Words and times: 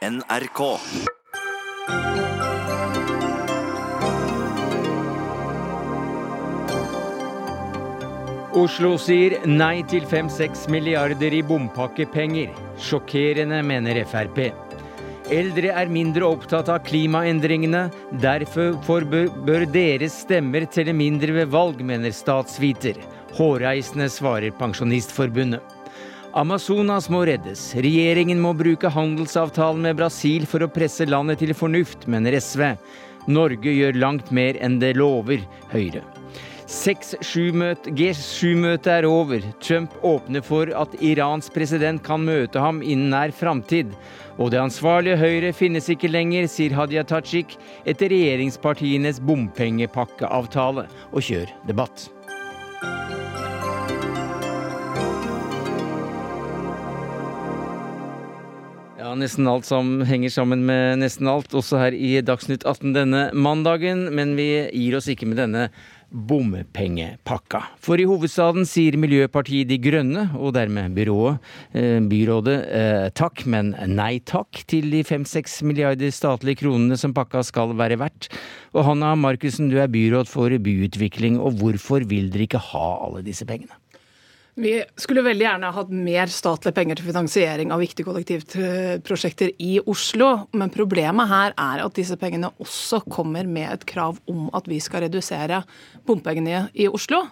NRK. 0.00 0.60
Oslo 8.56 8.94
sier 8.96 9.34
nei 9.44 9.82
til 9.92 10.06
5-6 10.08 10.70
milliarder 10.72 11.36
i 11.36 11.42
bompakkepenger. 11.44 12.48
Sjokkerende, 12.80 13.58
mener 13.60 14.00
Frp. 14.08 14.40
Eldre 15.36 15.74
er 15.82 15.92
mindre 15.92 16.30
opptatt 16.32 16.72
av 16.72 16.80
klimaendringene. 16.88 17.90
Derfor 18.24 18.80
bør 18.80 19.66
deres 19.68 20.16
stemmer 20.24 20.64
telle 20.64 20.96
mindre 20.96 21.42
ved 21.42 21.52
valg, 21.52 21.84
mener 21.84 22.16
statsviter. 22.16 22.96
Hårreisende, 23.36 24.08
svarer 24.08 24.56
Pensjonistforbundet. 24.56 25.76
Amazonas 26.32 27.08
må 27.10 27.24
reddes. 27.26 27.72
Regjeringen 27.74 28.38
må 28.38 28.52
bruke 28.54 28.86
handelsavtalen 28.94 29.82
med 29.82 29.96
Brasil 29.98 30.44
for 30.46 30.62
å 30.62 30.68
presse 30.70 31.02
landet 31.08 31.40
til 31.42 31.50
fornuft, 31.58 32.06
mener 32.06 32.36
SV. 32.38 32.76
Norge 33.30 33.70
gjør 33.74 33.98
langt 33.98 34.30
mer 34.34 34.56
enn 34.62 34.78
det 34.80 34.96
lover 34.98 35.42
Høyre. 35.72 36.02
G7-møtet 36.70 38.92
er 38.94 39.04
over. 39.08 39.42
Trump 39.58 39.90
åpner 40.06 40.44
for 40.46 40.70
at 40.70 40.94
Irans 41.02 41.50
president 41.50 41.98
kan 42.06 42.22
møte 42.22 42.62
ham 42.62 42.78
innen 42.78 43.10
nær 43.10 43.34
framtid. 43.34 43.90
Og 44.38 44.54
det 44.54 44.62
ansvarlige 44.62 45.18
Høyre 45.18 45.50
finnes 45.52 45.90
ikke 45.90 46.14
lenger, 46.14 46.46
sier 46.46 46.70
Hadia 46.78 47.02
Tajik 47.02 47.58
etter 47.90 48.06
regjeringspartienes 48.14 49.18
bompengepakkeavtale. 49.18 50.86
Og 51.10 51.26
kjør 51.26 51.50
debatt. 51.66 52.19
Ja, 59.10 59.16
nesten 59.18 59.48
alt 59.50 59.66
som 59.66 60.04
henger 60.06 60.30
sammen 60.30 60.60
med 60.68 61.00
nesten 61.00 61.26
alt, 61.26 61.50
også 61.50 61.80
her 61.80 61.94
i 61.96 62.20
Dagsnytt 62.22 62.62
18 62.62 62.92
denne 62.94 63.22
mandagen. 63.34 64.04
Men 64.14 64.36
vi 64.38 64.68
gir 64.70 64.94
oss 64.94 65.08
ikke 65.10 65.26
med 65.26 65.40
denne 65.40 65.64
bompengepakka. 66.14 67.64
For 67.82 67.98
i 67.98 68.06
hovedstaden 68.06 68.68
sier 68.70 68.94
Miljøpartiet 69.02 69.66
De 69.66 69.80
Grønne, 69.82 70.28
og 70.38 70.54
dermed 70.54 70.94
byrået, 70.94 71.42
eh, 71.74 71.98
byrådet, 72.06 72.56
eh, 72.70 73.08
takk, 73.10 73.44
men 73.50 73.74
nei 73.88 74.20
takk 74.20 74.62
til 74.70 74.86
de 74.94 75.02
fem-seks 75.02 75.58
milliarder 75.66 76.14
statlige 76.14 76.62
kronene 76.62 76.96
som 76.96 77.12
pakka 77.12 77.42
skal 77.42 77.74
være 77.74 77.98
verdt. 77.98 78.30
Og 78.74 78.84
Hanna 78.84 79.16
Markussen, 79.16 79.70
du 79.70 79.78
er 79.78 79.90
byråd 79.90 80.28
for 80.28 80.50
byutvikling, 80.50 81.40
og 81.40 81.58
hvorfor 81.58 82.06
vil 82.06 82.30
dere 82.30 82.46
ikke 82.46 82.62
ha 82.62 83.06
alle 83.08 83.26
disse 83.26 83.42
pengene? 83.42 83.74
Vi 84.60 84.74
skulle 85.00 85.22
veldig 85.24 85.44
gjerne 85.46 85.70
hatt 85.72 85.92
mer 85.94 86.28
statlige 86.28 86.76
penger 86.76 86.98
til 86.98 87.06
finansiering 87.08 87.70
av 87.72 87.80
viktige 87.80 88.04
kollektivprosjekter 88.04 89.54
i 89.56 89.78
Oslo. 89.88 90.28
Men 90.52 90.72
problemet 90.74 91.30
her 91.30 91.54
er 91.56 91.80
at 91.86 91.96
disse 91.96 92.18
pengene 92.20 92.50
også 92.60 93.00
kommer 93.08 93.48
med 93.48 93.70
et 93.70 93.86
krav 93.88 94.20
om 94.28 94.50
at 94.56 94.68
vi 94.68 94.76
skal 94.84 95.06
redusere 95.06 95.62
bompengene 96.04 96.66
i 96.76 96.90
Oslo. 96.92 97.22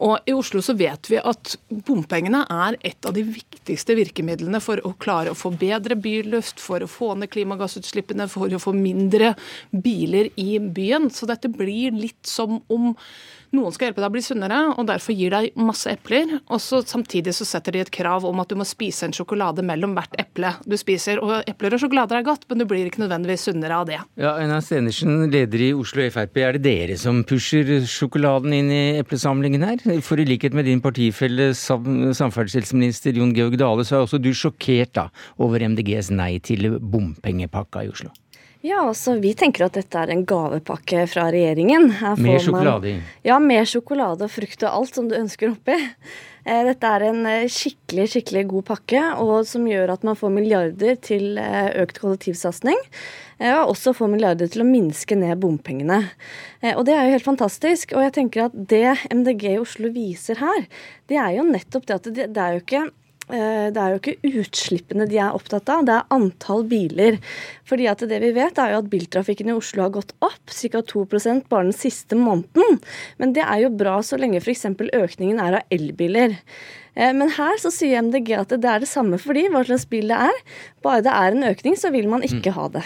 Og 0.00 0.28
I 0.28 0.34
Oslo 0.36 0.62
så 0.64 0.74
vet 0.78 1.10
vi 1.10 1.18
at 1.20 1.56
bompengene 1.86 2.44
er 2.50 2.78
et 2.80 3.08
av 3.08 3.14
de 3.16 3.24
viktigste 3.26 3.96
virkemidlene 3.98 4.60
for 4.62 4.80
å 4.86 4.94
klare 5.02 5.32
å 5.32 5.38
få 5.38 5.52
bedre 5.58 5.98
byluft, 5.98 6.62
for 6.62 6.82
å 6.84 6.90
få 6.90 7.12
ned 7.18 7.32
klimagassutslippene, 7.32 8.28
for 8.32 8.52
å 8.52 8.62
få 8.62 8.74
mindre 8.76 9.34
biler 9.70 10.32
i 10.40 10.56
byen. 10.62 11.10
Så 11.12 11.28
dette 11.30 11.52
blir 11.52 11.94
litt 11.96 12.26
som 12.28 12.60
om 12.72 12.92
noen 13.52 13.74
skal 13.74 13.90
hjelpe 13.90 14.00
deg 14.00 14.08
å 14.08 14.14
bli 14.14 14.22
sunnere, 14.24 14.58
og 14.80 14.86
derfor 14.88 15.12
gir 15.12 15.34
deg 15.34 15.58
masse 15.60 15.90
epler. 15.92 16.38
Og 16.46 16.60
så 16.62 16.80
samtidig 16.88 17.34
så 17.36 17.44
setter 17.44 17.76
de 17.76 17.82
et 17.84 17.90
krav 17.92 18.24
om 18.24 18.40
at 18.40 18.48
du 18.48 18.56
må 18.56 18.64
spise 18.64 19.04
en 19.04 19.12
sjokolade 19.12 19.64
mellom 19.66 19.92
hvert 19.96 20.16
eple 20.20 20.54
du 20.64 20.78
spiser. 20.80 21.20
Og 21.20 21.44
epler 21.50 21.76
og 21.76 21.82
sjokolader 21.82 22.20
er 22.20 22.26
godt, 22.26 22.46
men 22.48 22.62
du 22.62 22.66
blir 22.68 22.88
ikke 22.88 23.02
nødvendigvis 23.04 23.44
sunnere 23.50 23.82
av 23.82 23.90
det. 23.90 23.98
Ja, 24.20 24.38
Einar 24.40 24.64
Stenersen, 24.64 25.26
leder 25.32 25.66
i 25.66 25.72
Oslo 25.76 26.06
Frp. 26.14 26.40
Er 26.40 26.56
det 26.56 26.64
dere 26.64 26.96
som 27.00 27.20
pusher 27.28 27.74
sjokoladen 27.84 28.56
inn 28.56 28.72
i 28.72 28.82
eplesamlingen 29.02 29.68
her? 29.68 29.81
For 29.82 30.20
i 30.20 30.26
likhet 30.28 30.54
med 30.54 30.68
din 30.68 30.82
partifelle 30.82 31.50
samferdselsminister 31.58 33.16
Jon 33.18 33.34
Georg 33.34 33.58
Dale, 33.58 33.86
så 33.86 33.98
er 33.98 34.04
også 34.06 34.20
du 34.22 34.30
sjokkert 34.36 34.94
da 34.94 35.08
over 35.42 35.64
MDGs 35.72 36.12
nei 36.14 36.36
til 36.44 36.76
bompengepakka 36.78 37.82
i 37.82 37.90
Oslo. 37.90 38.12
Ja, 38.62 38.84
altså 38.86 39.16
Vi 39.18 39.32
tenker 39.34 39.66
at 39.66 39.74
dette 39.74 39.98
er 39.98 40.12
en 40.14 40.22
gavepakke 40.26 41.06
fra 41.10 41.26
regjeringen. 41.34 41.88
mer 42.22 42.42
sjokolade 42.42 42.92
i? 42.92 42.98
Ja, 43.26 43.40
mer 43.42 43.66
sjokolade 43.66 44.28
og 44.28 44.30
frukt 44.30 44.62
og 44.62 44.70
alt 44.70 44.94
som 44.94 45.08
du 45.10 45.16
ønsker 45.18 45.50
oppi. 45.50 45.74
Eh, 46.46 46.62
dette 46.66 46.86
er 46.86 47.04
en 47.08 47.26
eh, 47.26 47.48
skikkelig 47.50 48.06
skikkelig 48.14 48.44
god 48.50 48.64
pakke, 48.70 49.02
og 49.22 49.48
som 49.50 49.66
gjør 49.66 49.92
at 49.96 50.06
man 50.06 50.18
får 50.18 50.32
milliarder 50.34 50.96
til 51.02 51.38
eh, 51.42 51.74
økt 51.82 51.98
kollektivsatsing. 52.02 52.78
Og 53.42 53.72
også 53.72 53.90
får 53.98 54.10
milliarder 54.12 54.46
til 54.46 54.62
å 54.62 54.68
minske 54.68 55.16
ned 55.18 55.40
bompengene. 55.42 55.96
Og 56.76 56.84
det 56.86 56.92
er 56.94 57.08
jo 57.08 57.16
helt 57.16 57.26
fantastisk. 57.26 57.90
Og 57.96 58.04
jeg 58.04 58.12
tenker 58.14 58.44
at 58.44 58.54
det 58.54 58.92
MDG 59.10 59.48
i 59.56 59.58
Oslo 59.58 59.90
viser 59.90 60.38
her, 60.38 60.68
det 61.10 61.18
er 61.18 61.32
jo 61.40 61.48
nettopp 61.48 61.88
det 61.88 61.96
at 61.96 62.06
det, 62.06 62.28
det 62.36 62.44
er 62.44 62.54
jo 62.54 62.62
ikke 62.62 62.84
det 63.32 63.80
er 63.80 63.94
jo 63.94 64.00
ikke 64.00 64.42
utslippene 64.42 65.06
de 65.08 65.18
er 65.22 65.36
opptatt 65.36 65.70
av, 65.72 65.86
det 65.88 65.94
er 65.96 66.10
antall 66.12 66.66
biler. 66.68 67.16
Fordi 67.68 67.88
at 67.88 68.04
det 68.08 68.18
vi 68.20 68.32
vet 68.36 68.60
er 68.60 68.74
jo 68.74 68.82
at 68.82 68.90
Biltrafikken 68.92 69.48
i 69.48 69.56
Oslo 69.56 69.86
har 69.86 69.94
gått 69.94 70.12
opp 70.24 70.52
ca. 70.52 70.82
2 70.92 71.06
bare 71.48 71.64
den 71.64 71.74
siste 71.76 72.18
måneden. 72.18 72.80
Men 73.18 73.32
det 73.36 73.46
er 73.46 73.64
jo 73.64 73.72
bra 73.72 73.98
så 74.04 74.20
lenge 74.20 74.42
f.eks. 74.42 74.66
økningen 74.92 75.40
er 75.40 75.60
av 75.60 75.74
elbiler. 75.74 76.36
Eh, 76.94 77.12
men 77.16 77.32
her 77.38 77.60
så 77.62 77.72
sier 77.72 78.02
MDG 78.04 78.34
at 78.36 78.52
det 78.52 78.68
er 78.68 78.84
det 78.84 78.90
samme 78.90 79.20
for 79.20 79.36
de, 79.36 79.46
hva 79.52 79.64
slags 79.66 79.88
bil 79.88 80.12
det 80.12 80.20
er. 80.28 80.44
Bare 80.84 81.04
det 81.04 81.14
er 81.14 81.36
en 81.36 81.48
økning, 81.52 81.78
så 81.78 81.92
vil 81.94 82.10
man 82.12 82.24
ikke 82.26 82.54
ha 82.56 82.68
det. 82.76 82.84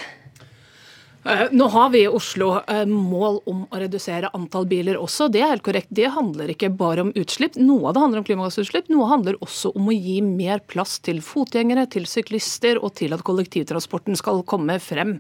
Eh, 1.27 1.47
nå 1.51 1.67
har 1.69 1.91
vi 1.91 2.03
i 2.03 2.09
Oslo 2.09 2.61
eh, 2.69 2.85
mål 2.87 3.41
om 3.51 3.65
å 3.67 3.79
redusere 3.81 4.31
antall 4.37 4.67
biler 4.71 4.99
også. 5.01 5.27
Det 5.33 5.41
er 5.43 5.51
helt 5.51 5.65
korrekt. 5.67 5.91
Det 5.91 6.07
handler 6.15 6.53
ikke 6.53 6.71
bare 6.71 7.03
om 7.03 7.11
utslipp. 7.19 7.57
Noe 7.59 7.89
av 7.89 7.97
det 7.97 8.03
handler 8.05 8.23
om 8.23 8.27
klimagassutslipp. 8.29 8.87
Noe 8.95 9.09
handler 9.11 9.39
også 9.43 9.73
om 9.75 9.91
å 9.91 9.97
gi 9.97 10.21
mer 10.23 10.63
plass 10.71 11.01
til 11.03 11.19
fotgjengere, 11.27 11.89
til 11.91 12.07
syklister 12.07 12.79
og 12.79 12.95
til 13.01 13.17
at 13.17 13.25
kollektivtransporten 13.27 14.19
skal 14.19 14.45
komme 14.47 14.79
frem. 14.83 15.17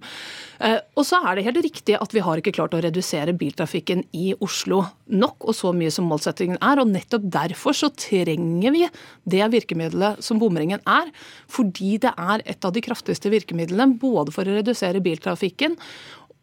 Eh, 0.60 0.78
og 0.96 1.04
så 1.06 1.20
er 1.20 1.36
det 1.36 1.46
helt 1.46 1.60
riktig 1.64 1.96
at 1.98 2.14
vi 2.14 2.22
har 2.24 2.40
ikke 2.40 2.54
klart 2.56 2.74
å 2.76 2.80
redusere 2.84 3.34
biltrafikken 3.36 4.04
i 4.16 4.32
Oslo 4.44 4.82
nok 5.12 5.46
og 5.46 5.56
så 5.56 5.72
mye 5.76 5.92
som 5.92 6.08
målsettingen 6.10 6.58
er. 6.60 6.80
Og 6.82 6.90
nettopp 6.92 7.26
derfor 7.36 7.76
så 7.76 7.90
trenger 7.92 8.74
vi 8.74 8.84
det 9.28 9.44
virkemidlet 9.52 10.22
som 10.24 10.40
bomringen 10.42 10.82
er. 10.88 11.12
Fordi 11.52 11.96
det 12.02 12.12
er 12.16 12.44
et 12.48 12.66
av 12.66 12.74
de 12.74 12.84
kraftigste 12.84 13.32
virkemidlene 13.32 13.98
både 14.00 14.34
for 14.34 14.48
å 14.48 14.58
redusere 14.58 15.04
biltrafikken 15.04 15.76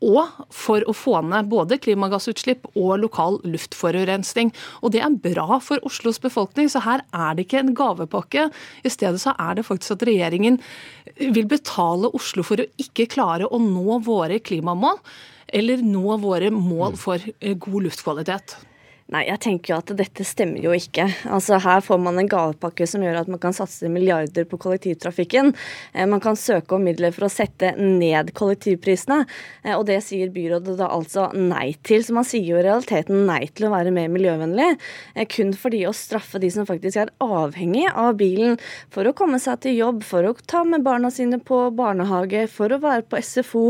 og 0.04 0.48
for 0.54 0.84
å 0.90 0.96
få 0.96 1.20
ned 1.26 1.50
både 1.52 1.80
klimagassutslipp 1.82 2.68
og 2.74 2.98
lokal 3.04 3.40
luftforurensning. 3.48 4.52
Og 4.84 4.94
det 4.96 5.04
er 5.06 5.22
bra 5.24 5.60
for 5.64 5.84
Oslos 5.88 6.20
befolkning, 6.24 6.70
så 6.72 6.84
her 6.84 7.06
er 7.16 7.38
det 7.38 7.48
ikke 7.48 7.62
en 7.64 7.74
gavepakke. 7.78 8.50
I 8.84 8.92
stedet 8.92 9.22
så 9.24 9.36
er 9.40 9.60
det 9.60 9.68
faktisk 9.68 9.98
at 9.98 10.08
regjeringen 10.10 10.60
vil 11.20 11.48
betale 11.50 12.12
Oslo 12.16 12.46
for 12.46 12.62
å 12.62 12.70
ikke 12.82 13.10
klare 13.16 13.48
å 13.48 13.62
nå 13.62 14.00
våre 14.06 14.42
klimamål, 14.44 15.00
eller 15.54 15.84
nå 15.86 16.20
våre 16.24 16.50
mål 16.54 16.96
for 17.00 17.22
eh, 17.22 17.58
god 17.60 17.88
luftkvalitet. 17.88 18.58
Nei, 19.12 19.26
jeg 19.28 19.42
tenker 19.44 19.74
jo 19.74 19.78
at 19.82 19.92
dette 20.00 20.24
stemmer 20.24 20.64
jo 20.64 20.72
ikke. 20.72 21.04
Altså 21.28 21.58
Her 21.62 21.82
får 21.84 22.00
man 22.00 22.16
en 22.22 22.30
gavepakke 22.32 22.86
som 22.88 23.02
gjør 23.04 23.18
at 23.20 23.30
man 23.30 23.42
kan 23.44 23.56
satse 23.56 23.90
milliarder 23.92 24.46
på 24.48 24.56
kollektivtrafikken. 24.64 25.52
Eh, 25.92 26.08
man 26.08 26.22
kan 26.24 26.38
søke 26.40 26.78
om 26.78 26.86
midler 26.88 27.12
for 27.12 27.28
å 27.28 27.32
sette 27.32 27.74
ned 27.76 28.32
kollektivprisene, 28.38 29.26
eh, 29.66 29.76
og 29.76 29.84
det 29.90 30.00
sier 30.06 30.32
byrådet 30.34 30.78
da 30.80 30.88
altså 30.96 31.28
nei 31.36 31.74
til. 31.84 32.06
Så 32.06 32.16
man 32.16 32.28
sier 32.28 32.48
jo 32.48 32.62
i 32.62 32.64
realiteten 32.64 33.26
nei 33.28 33.42
til 33.52 33.68
å 33.68 33.74
være 33.74 33.92
mer 33.92 34.08
miljøvennlig, 34.14 34.70
eh, 35.18 35.28
kun 35.36 35.52
fordi 35.52 35.84
å 35.90 35.92
straffe 35.92 36.40
de 36.40 36.54
som 36.56 36.70
faktisk 36.70 37.04
er 37.04 37.12
avhengig 37.20 37.90
av 37.92 38.16
bilen 38.22 38.56
for 38.90 39.04
å 39.04 39.14
komme 39.14 39.42
seg 39.44 39.60
til 39.68 39.76
jobb, 39.82 40.08
for 40.08 40.24
å 40.24 40.38
ta 40.48 40.64
med 40.64 40.88
barna 40.88 41.12
sine 41.12 41.42
på 41.44 41.68
barnehage, 41.76 42.48
for 42.48 42.72
å 42.72 42.80
være 42.80 43.04
på 43.04 43.20
SFO, 43.20 43.68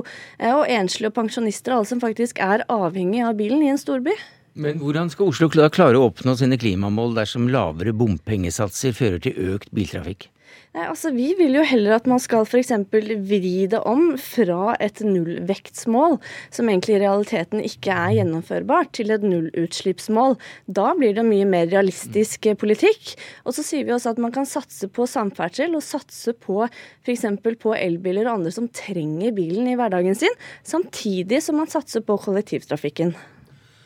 og 0.53 0.63
enslige 0.69 1.09
og 1.09 1.17
pensjonister, 1.17 1.73
alle 1.73 1.89
som 1.89 1.99
faktisk 2.03 2.39
er 2.39 2.67
avhengig 2.69 3.25
av 3.25 3.35
bilen 3.41 3.65
i 3.65 3.73
en 3.73 3.81
storby. 3.81 4.13
Men 4.53 4.77
hvordan 4.77 5.09
skal 5.09 5.31
Oslo 5.31 5.47
klare 5.49 5.97
å 5.97 6.11
oppnå 6.11 6.35
sine 6.37 6.59
klimamål 6.61 7.15
dersom 7.17 7.49
lavere 7.49 7.93
bompengesatser 7.97 8.93
fører 8.93 9.23
til 9.25 9.55
økt 9.55 9.71
biltrafikk? 9.73 10.27
Nei, 10.73 10.87
altså 10.89 11.11
Vi 11.13 11.31
vil 11.37 11.53
jo 11.57 11.63
heller 11.65 11.95
at 11.95 12.07
man 12.09 12.21
skal 12.21 12.45
f.eks. 12.45 12.71
vri 12.91 13.65
det 13.69 13.79
om 13.89 14.15
fra 14.21 14.75
et 14.81 15.01
nullvektsmål, 15.05 16.19
som 16.53 16.69
egentlig 16.69 16.95
i 16.95 17.01
realiteten 17.03 17.61
ikke 17.65 17.93
er 17.93 18.15
gjennomførbart, 18.19 18.89
til 18.97 19.13
et 19.13 19.25
nullutslippsmål. 19.25 20.37
Da 20.65 20.93
blir 20.97 21.13
det 21.17 21.25
mye 21.25 21.49
mer 21.49 21.69
realistisk 21.73 22.49
politikk. 22.61 23.15
Og 23.45 23.57
så 23.57 23.65
sier 23.65 23.85
vi 23.85 23.93
også 23.93 24.13
at 24.13 24.21
man 24.21 24.33
kan 24.33 24.49
satse 24.49 24.89
på 24.89 25.09
samferdsel, 25.09 25.77
og 25.77 25.85
satse 25.85 26.33
på 26.37 26.61
f.eks. 26.65 27.25
på 27.41 27.77
elbiler 27.77 28.29
og 28.29 28.39
andre 28.39 28.53
som 28.53 28.69
trenger 28.69 29.33
bilen 29.37 29.69
i 29.69 29.77
hverdagen 29.77 30.17
sin, 30.17 30.41
samtidig 30.65 31.41
som 31.45 31.61
man 31.61 31.69
satser 31.73 32.05
på 32.05 32.21
kollektivtrafikken. 32.25 33.13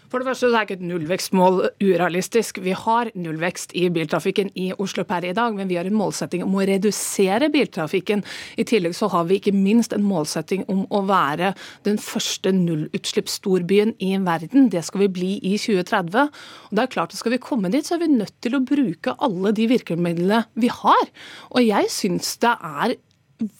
For 0.07 0.21
det 0.21 0.30
første 0.30 0.48
så 0.48 0.56
er 0.56 0.68
ikke 0.68 0.77
et 0.77 0.86
nullvekstmål 0.88 1.57
urealistisk. 1.83 2.62
Vi 2.63 2.71
har 2.71 3.09
nullvekst 3.19 3.74
i 3.75 3.88
biltrafikken 3.92 4.54
i 4.56 4.69
Oslo 4.80 5.04
per 5.07 5.25
i 5.27 5.33
dag, 5.36 5.56
men 5.57 5.68
vi 5.68 5.75
har 5.75 5.89
en 5.89 5.98
målsetting 6.00 6.45
om 6.45 6.56
å 6.56 6.63
redusere 6.68 7.50
biltrafikken. 7.51 8.24
I 8.56 8.65
tillegg 8.68 8.95
så 8.95 9.09
har 9.12 9.27
vi 9.27 9.42
ikke 9.42 9.56
minst 9.56 9.95
en 9.95 10.06
målsetting 10.07 10.63
om 10.71 10.86
å 10.88 11.01
være 11.09 11.51
den 11.88 12.00
første 12.00 12.54
nullutslippsstorbyen 12.56 13.98
i 14.00 14.13
verden. 14.24 14.69
Det 14.71 14.86
skal 14.88 15.04
vi 15.04 15.12
bli 15.19 15.33
i 15.44 15.57
2030. 15.59 16.31
Og 16.69 16.80
det 16.80 16.86
er 16.86 16.94
klart 16.95 17.12
at 17.12 17.18
Skal 17.18 17.33
vi 17.33 17.42
komme 17.42 17.71
dit, 17.74 17.83
så 17.83 17.95
er 17.95 18.06
vi 18.06 18.13
nødt 18.13 18.36
til 18.45 18.56
å 18.56 18.63
bruke 18.63 19.15
alle 19.19 19.51
de 19.51 19.68
virkemidlene 19.68 20.45
vi 20.56 20.69
har. 20.71 21.12
Og 21.51 21.65
jeg 21.65 21.92
syns 21.92 22.38
det 22.39 22.54
er 22.56 22.95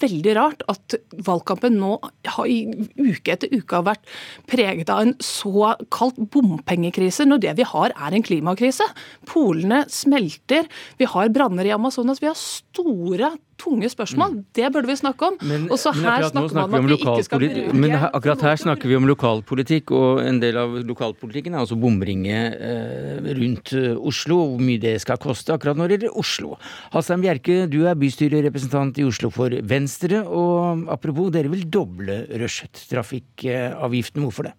veldig 0.02 0.34
rart 0.38 0.64
at 0.72 0.96
valgkampen 1.26 1.78
nå 1.78 1.96
har, 2.02 2.48
i 2.50 2.66
uke 2.98 3.34
etter 3.36 3.52
uke 3.54 3.78
har 3.80 3.86
vært 3.88 4.14
preget 4.50 4.92
av 4.94 5.04
en 5.06 5.16
såkalt 5.24 6.20
bompengekrise, 6.34 7.28
når 7.28 7.44
det 7.46 7.58
vi 7.60 7.68
har 7.68 7.94
er 7.94 8.16
en 8.16 8.26
klimakrise. 8.26 8.86
Polene 9.30 9.84
smelter, 9.92 10.70
vi 10.98 11.10
har 11.10 11.34
branner 11.34 11.68
i 11.68 11.76
Amazonas. 11.76 12.22
Vi 12.24 12.30
har 12.30 12.40
store 12.40 13.36
tunge 13.60 13.90
spørsmål. 13.92 14.36
Mm. 14.36 14.44
Det 14.56 14.70
burde 14.74 14.90
vi 14.90 14.96
snakke 15.00 15.30
om. 15.32 15.38
Men, 15.42 15.68
og 15.72 15.80
så 15.82 15.94
her 15.96 16.28
snakker 16.30 16.56
man 16.56 16.68
om 16.68 16.78
at 16.78 16.86
vi 16.88 16.98
ikke 16.98 17.26
skal 17.26 17.42
bruke 17.42 17.74
Men 17.78 17.96
akkurat 17.98 18.46
her 18.48 18.62
snakker 18.62 18.92
vi 18.92 18.98
om 19.00 19.08
lokalpolitikk, 19.10 19.94
og 19.98 20.22
en 20.26 20.42
del 20.44 20.60
av 20.62 20.78
lokalpolitikken 20.88 21.56
er 21.56 21.64
altså 21.64 21.80
bomringe 21.80 22.38
eh, 22.54 23.32
rundt 23.40 23.74
eh, 23.78 23.96
Oslo, 23.98 24.40
hvor 24.54 24.64
mye 24.70 24.82
det 24.84 24.98
skal 25.04 25.20
koste 25.22 25.56
akkurat 25.56 25.80
når 25.80 25.90
det 25.90 25.98
gjelder 25.98 26.22
Oslo. 26.24 26.54
Hassan 26.94 27.26
Bjerke, 27.26 27.66
du 27.72 27.82
er 27.86 27.98
bystyrerepresentant 28.00 29.02
i 29.02 29.08
Oslo 29.08 29.32
for 29.34 29.54
Venstre, 29.68 30.24
og 30.24 30.88
apropos, 30.94 31.34
dere 31.34 31.52
vil 31.54 31.68
doble 31.72 32.24
rushtrafikkavgiften. 32.44 34.26
Hvorfor 34.28 34.50
det? 34.50 34.56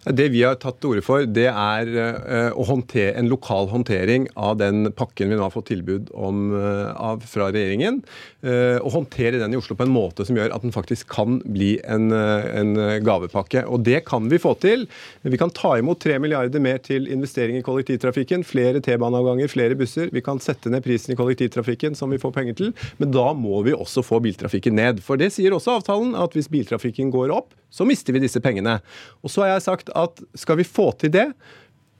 Det 0.00 0.30
vi 0.32 0.40
har 0.46 0.56
tatt 0.56 0.78
til 0.80 0.94
orde 0.94 1.04
for, 1.04 1.26
det 1.28 1.48
er 1.50 1.90
uh, 1.92 2.56
å 2.56 2.64
håndtere, 2.64 3.12
en 3.20 3.28
lokal 3.28 3.68
håndtering 3.68 4.30
av 4.32 4.56
den 4.60 4.88
pakken 4.96 5.28
vi 5.28 5.36
nå 5.36 5.44
har 5.44 5.52
fått 5.52 5.68
tilbud 5.68 6.08
om 6.16 6.54
uh, 6.54 6.88
av, 6.96 7.26
fra 7.28 7.50
regjeringen. 7.52 8.00
Å 8.40 8.48
og 8.80 8.94
håndtere 8.94 9.36
den 9.36 9.52
i 9.52 9.58
Oslo 9.58 9.74
på 9.76 9.84
en 9.84 9.92
måte 9.92 10.24
som 10.24 10.38
gjør 10.38 10.54
at 10.54 10.62
den 10.64 10.72
faktisk 10.72 11.10
kan 11.12 11.36
bli 11.44 11.74
en, 11.84 12.08
en 12.08 12.70
gavepakke. 13.04 13.66
Og 13.68 13.84
det 13.84 14.00
kan 14.08 14.30
vi 14.32 14.38
få 14.40 14.54
til. 14.62 14.86
Vi 15.20 15.40
kan 15.40 15.52
ta 15.52 15.74
imot 15.76 16.00
3 16.00 16.16
milliarder 16.24 16.62
mer 16.64 16.80
til 16.80 17.04
investering 17.12 17.58
i 17.58 17.64
kollektivtrafikken. 17.66 18.46
Flere 18.48 18.80
T-baneavganger, 18.84 19.52
flere 19.52 19.76
busser. 19.76 20.08
Vi 20.14 20.24
kan 20.24 20.40
sette 20.40 20.72
ned 20.72 20.86
prisen 20.86 21.12
i 21.12 21.18
kollektivtrafikken 21.20 21.98
som 21.98 22.12
vi 22.12 22.20
får 22.22 22.32
penger 22.38 22.56
til. 22.62 22.72
Men 23.02 23.12
da 23.12 23.28
må 23.36 23.60
vi 23.66 23.76
også 23.76 24.04
få 24.06 24.22
biltrafikken 24.24 24.78
ned. 24.80 25.04
For 25.04 25.20
det 25.20 25.34
sier 25.36 25.52
også 25.56 25.76
avtalen, 25.76 26.16
at 26.16 26.36
hvis 26.36 26.48
biltrafikken 26.52 27.12
går 27.12 27.36
opp, 27.36 27.52
så 27.70 27.86
mister 27.86 28.14
vi 28.16 28.22
disse 28.24 28.40
pengene. 28.42 28.78
Og 29.22 29.30
så 29.30 29.44
har 29.44 29.54
jeg 29.54 29.66
sagt 29.68 29.89
at 29.96 30.22
skal 30.34 30.60
vi 30.60 30.66
få 30.66 30.90
til 31.00 31.12
det, 31.14 31.30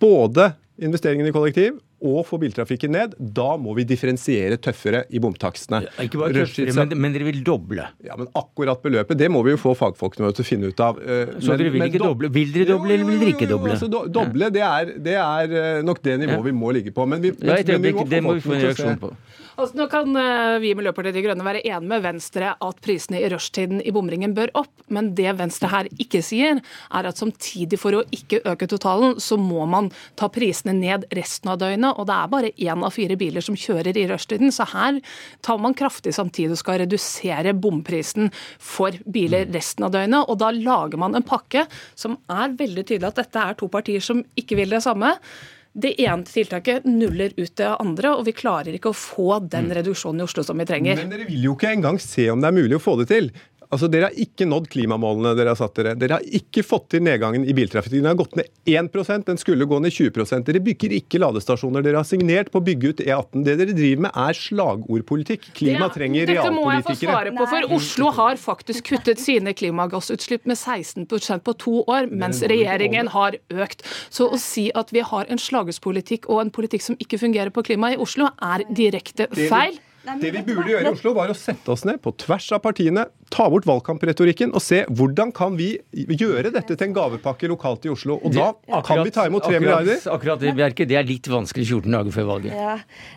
både 0.00 0.52
investeringen 0.80 1.28
i 1.28 1.34
kollektiv 1.34 1.80
og 2.00 2.22
få 2.28 2.38
biltrafikken 2.40 2.94
ned, 2.94 3.16
da 3.18 3.54
må 3.60 3.74
vi 3.76 3.84
differensiere 3.88 4.58
tøffere 4.62 5.04
i 5.12 5.20
bomtakstene. 5.22 5.82
Ja, 5.86 6.06
ikke 6.06 6.22
bare 6.22 6.44
tøffere, 6.44 6.74
men, 6.76 6.94
men, 7.04 7.16
dere 7.16 7.28
vil 7.28 7.42
doble? 7.46 7.86
Ja, 8.06 8.16
men 8.18 8.30
Akkurat 8.40 8.80
beløpet, 8.82 9.18
det 9.20 9.28
må 9.32 9.42
vi 9.46 9.54
jo 9.54 9.60
få 9.60 9.74
fagfolkene 9.78 10.28
våre 10.28 10.38
til 10.38 10.46
å 10.46 10.48
finne 10.48 10.70
ut 10.70 10.84
av. 10.84 11.00
Eh, 11.00 11.34
Så 11.38 11.52
men, 11.52 11.60
dere 11.60 11.74
vil 11.74 11.86
ikke 11.88 12.02
doble? 12.02 12.32
Vil 12.32 12.54
dere 12.54 12.70
doble, 12.72 12.94
eller 12.96 13.10
vil 13.10 13.24
dere 13.24 13.34
ikke 13.36 13.50
doble? 13.50 13.74
Jo, 13.74 13.78
Altså, 13.80 13.90
do, 13.92 14.04
doble, 14.12 14.50
det 14.54 14.64
er, 14.66 14.94
det 15.00 15.18
er, 15.20 15.58
eh, 15.62 15.82
nok 15.86 16.02
det 16.04 16.18
nivået 16.22 16.40
ja. 16.40 16.46
vi 16.48 16.56
må 16.56 16.72
ligge 16.76 16.94
på. 16.96 17.06
Men 17.10 17.22
vi, 17.24 17.34
ja, 17.36 17.60
men, 17.60 17.84
vi 17.84 17.94
må 17.96 18.08
det 18.08 18.24
må 18.24 18.36
vi 18.38 18.44
få 18.44 18.56
en 18.56 18.66
reaksjon 18.66 19.00
på. 19.00 19.14
Altså, 19.60 19.76
nå 19.76 19.86
kan 19.92 20.08
uh, 20.16 20.56
vi 20.62 20.70
i 20.72 20.76
Miljøpartiet 20.78 21.16
De 21.18 21.22
Grønne 21.24 21.44
være 21.44 21.60
enige 21.66 21.90
med 21.90 22.04
Venstre 22.04 22.54
at 22.64 22.78
prisene 22.84 23.20
i 23.20 23.28
rushtiden 23.28 23.82
i 23.84 23.92
bomringen 23.92 24.32
bør 24.36 24.52
opp, 24.62 24.72
men 24.88 25.10
det 25.18 25.34
Venstre 25.36 25.68
her 25.72 25.90
ikke 26.00 26.22
sier, 26.24 26.62
er 26.88 27.08
at 27.08 27.20
samtidig 27.20 27.76
for 27.80 27.98
å 27.98 28.04
ikke 28.14 28.40
øke 28.48 28.68
totalen, 28.70 29.18
så 29.20 29.36
må 29.40 29.66
man 29.68 29.90
ta 30.16 30.30
prisene 30.32 30.72
ned 30.78 31.04
resten 31.16 31.52
av 31.52 31.60
døgnet. 31.60 31.89
Og 31.96 32.08
det 32.08 32.16
er 32.16 32.32
bare 32.32 32.52
én 32.56 32.86
av 32.86 32.94
fire 32.94 33.16
biler 33.20 33.44
som 33.44 33.58
kjører 33.58 33.96
i 33.96 34.06
rushtiden, 34.10 34.52
så 34.54 34.66
her 34.72 35.00
tar 35.46 35.60
man 35.62 35.76
kraftig 35.78 36.14
samtidig 36.16 36.56
og 36.56 36.62
skal 36.62 36.82
redusere 36.84 37.54
bomprisen 37.56 38.30
for 38.58 38.96
biler 39.06 39.48
mm. 39.48 39.54
resten 39.56 39.86
av 39.86 39.94
døgnet. 39.94 40.26
Og 40.26 40.40
da 40.40 40.50
lager 40.54 41.00
man 41.00 41.16
en 41.18 41.26
pakke 41.26 41.66
som 41.98 42.18
er 42.30 42.56
veldig 42.58 42.86
tydelig 42.86 43.12
at 43.12 43.22
dette 43.24 43.46
er 43.46 43.58
to 43.58 43.70
partier 43.72 44.04
som 44.04 44.22
ikke 44.38 44.58
vil 44.60 44.76
det 44.76 44.84
samme. 44.86 45.14
Det 45.70 45.92
ene 46.02 46.26
tiltaket 46.26 46.86
nuller 46.88 47.30
ut 47.36 47.52
det 47.60 47.68
andre, 47.76 48.10
og 48.18 48.24
vi 48.26 48.34
klarer 48.34 48.74
ikke 48.74 48.90
å 48.90 48.96
få 48.96 49.38
den 49.44 49.68
mm. 49.70 49.76
reduksjonen 49.78 50.24
i 50.24 50.26
Oslo 50.26 50.42
som 50.46 50.58
vi 50.58 50.66
trenger. 50.66 50.98
Men 50.98 51.12
dere 51.14 51.28
vil 51.28 51.46
jo 51.46 51.54
ikke 51.54 51.70
engang 51.76 52.00
se 52.02 52.26
om 52.32 52.42
det 52.42 52.50
er 52.50 52.58
mulig 52.58 52.80
å 52.80 52.82
få 52.82 52.96
det 53.02 53.10
til. 53.12 53.30
Altså, 53.70 53.86
Dere 53.90 54.08
har 54.08 54.16
ikke 54.18 54.46
nådd 54.50 54.66
klimamålene 54.72 55.36
dere 55.38 55.52
har 55.52 55.58
satt 55.58 55.76
dere. 55.78 55.92
Dere 55.98 56.16
har 56.18 56.38
ikke 56.40 56.64
fått 56.66 56.88
til 56.94 57.04
nedgangen 57.06 57.44
i 57.46 57.54
biltrafikken. 57.54 58.02
Den 58.02 58.10
har 58.10 58.18
gått 58.18 58.34
ned 58.38 58.48
1% 58.66 59.28
den 59.28 59.38
skulle 59.38 59.66
gå 59.70 59.78
ned 59.82 59.94
20% 59.94 60.48
Dere 60.48 60.62
bygger 60.64 60.94
ikke 60.96 61.20
ladestasjoner. 61.22 61.84
Dere 61.86 62.00
har 62.00 62.08
signert 62.08 62.50
på 62.50 62.58
å 62.58 62.64
bygge 62.66 62.90
ut 62.90 63.02
E18. 63.04 63.44
Det 63.46 63.54
dere 63.60 63.76
driver 63.76 64.04
med 64.08 64.18
er 64.24 64.38
slagordpolitikk. 64.40 65.46
Klima 65.54 65.86
ja, 65.86 65.90
trenger 65.94 66.26
realpolitikere. 66.32 66.50
Dette 66.50 66.56
må 66.56 66.64
jeg 66.74 66.86
få 66.88 66.96
svare 66.98 67.34
på, 67.36 67.46
for 67.52 67.76
Oslo 67.78 68.10
har 68.18 68.40
faktisk 68.42 68.90
kuttet 68.90 69.22
sine 69.22 69.54
klimagassutslipp 69.54 70.50
med 70.50 70.58
16% 70.58 71.46
på 71.46 71.54
to 71.62 71.76
år, 71.86 72.10
mens 72.10 72.42
regjeringen 72.42 73.12
har 73.14 73.38
økt. 73.54 73.86
Så 74.10 74.26
å 74.34 74.40
si 74.40 74.66
at 74.74 74.90
vi 74.94 75.04
har 75.06 75.30
en 75.30 75.38
slagordspolitikk 75.38 76.26
og 76.26 76.42
en 76.42 76.50
politikk 76.54 76.88
som 76.88 76.98
ikke 76.98 77.22
fungerer 77.22 77.54
på 77.54 77.64
klima 77.70 77.94
i 77.94 78.00
Oslo, 78.02 78.32
er 78.42 78.66
direkte 78.74 79.30
feil. 79.36 79.78
Det 80.00 80.30
vi 80.32 80.40
burde 80.42 80.70
gjøre 80.70 80.88
i 80.88 80.92
Oslo, 80.94 81.12
var 81.16 81.30
å 81.30 81.36
sette 81.36 81.72
oss 81.72 81.84
ned 81.84 82.00
på 82.02 82.12
tvers 82.22 82.46
av 82.56 82.62
partiene, 82.64 83.04
ta 83.30 83.46
bort 83.50 83.66
valgkampretorikken 83.68 84.52
og 84.56 84.62
se 84.64 84.82
hvordan 84.90 85.30
kan 85.34 85.54
vi 85.58 85.72
gjøre 85.94 86.50
dette 86.54 86.74
til 86.74 86.88
en 86.88 86.96
gavepakke 86.96 87.48
lokalt 87.50 87.86
i 87.86 87.92
Oslo. 87.92 88.18
Og 88.18 88.34
da 88.34 88.50
akkurat, 88.50 88.86
kan 88.88 89.02
vi 89.06 89.12
ta 89.14 89.26
imot 89.30 89.46
tre 89.46 89.60
milliarder. 89.62 90.00
Akkurat 90.10 90.42
det, 90.42 90.54
Bjerke, 90.58 90.86
det 90.90 90.98
er 90.98 91.06
litt 91.06 91.28
vanskelig 91.30 91.68
14 91.68 91.94
dager 91.94 92.16
før 92.16 92.28
valget. 92.32 92.56
Ja. 92.58 92.76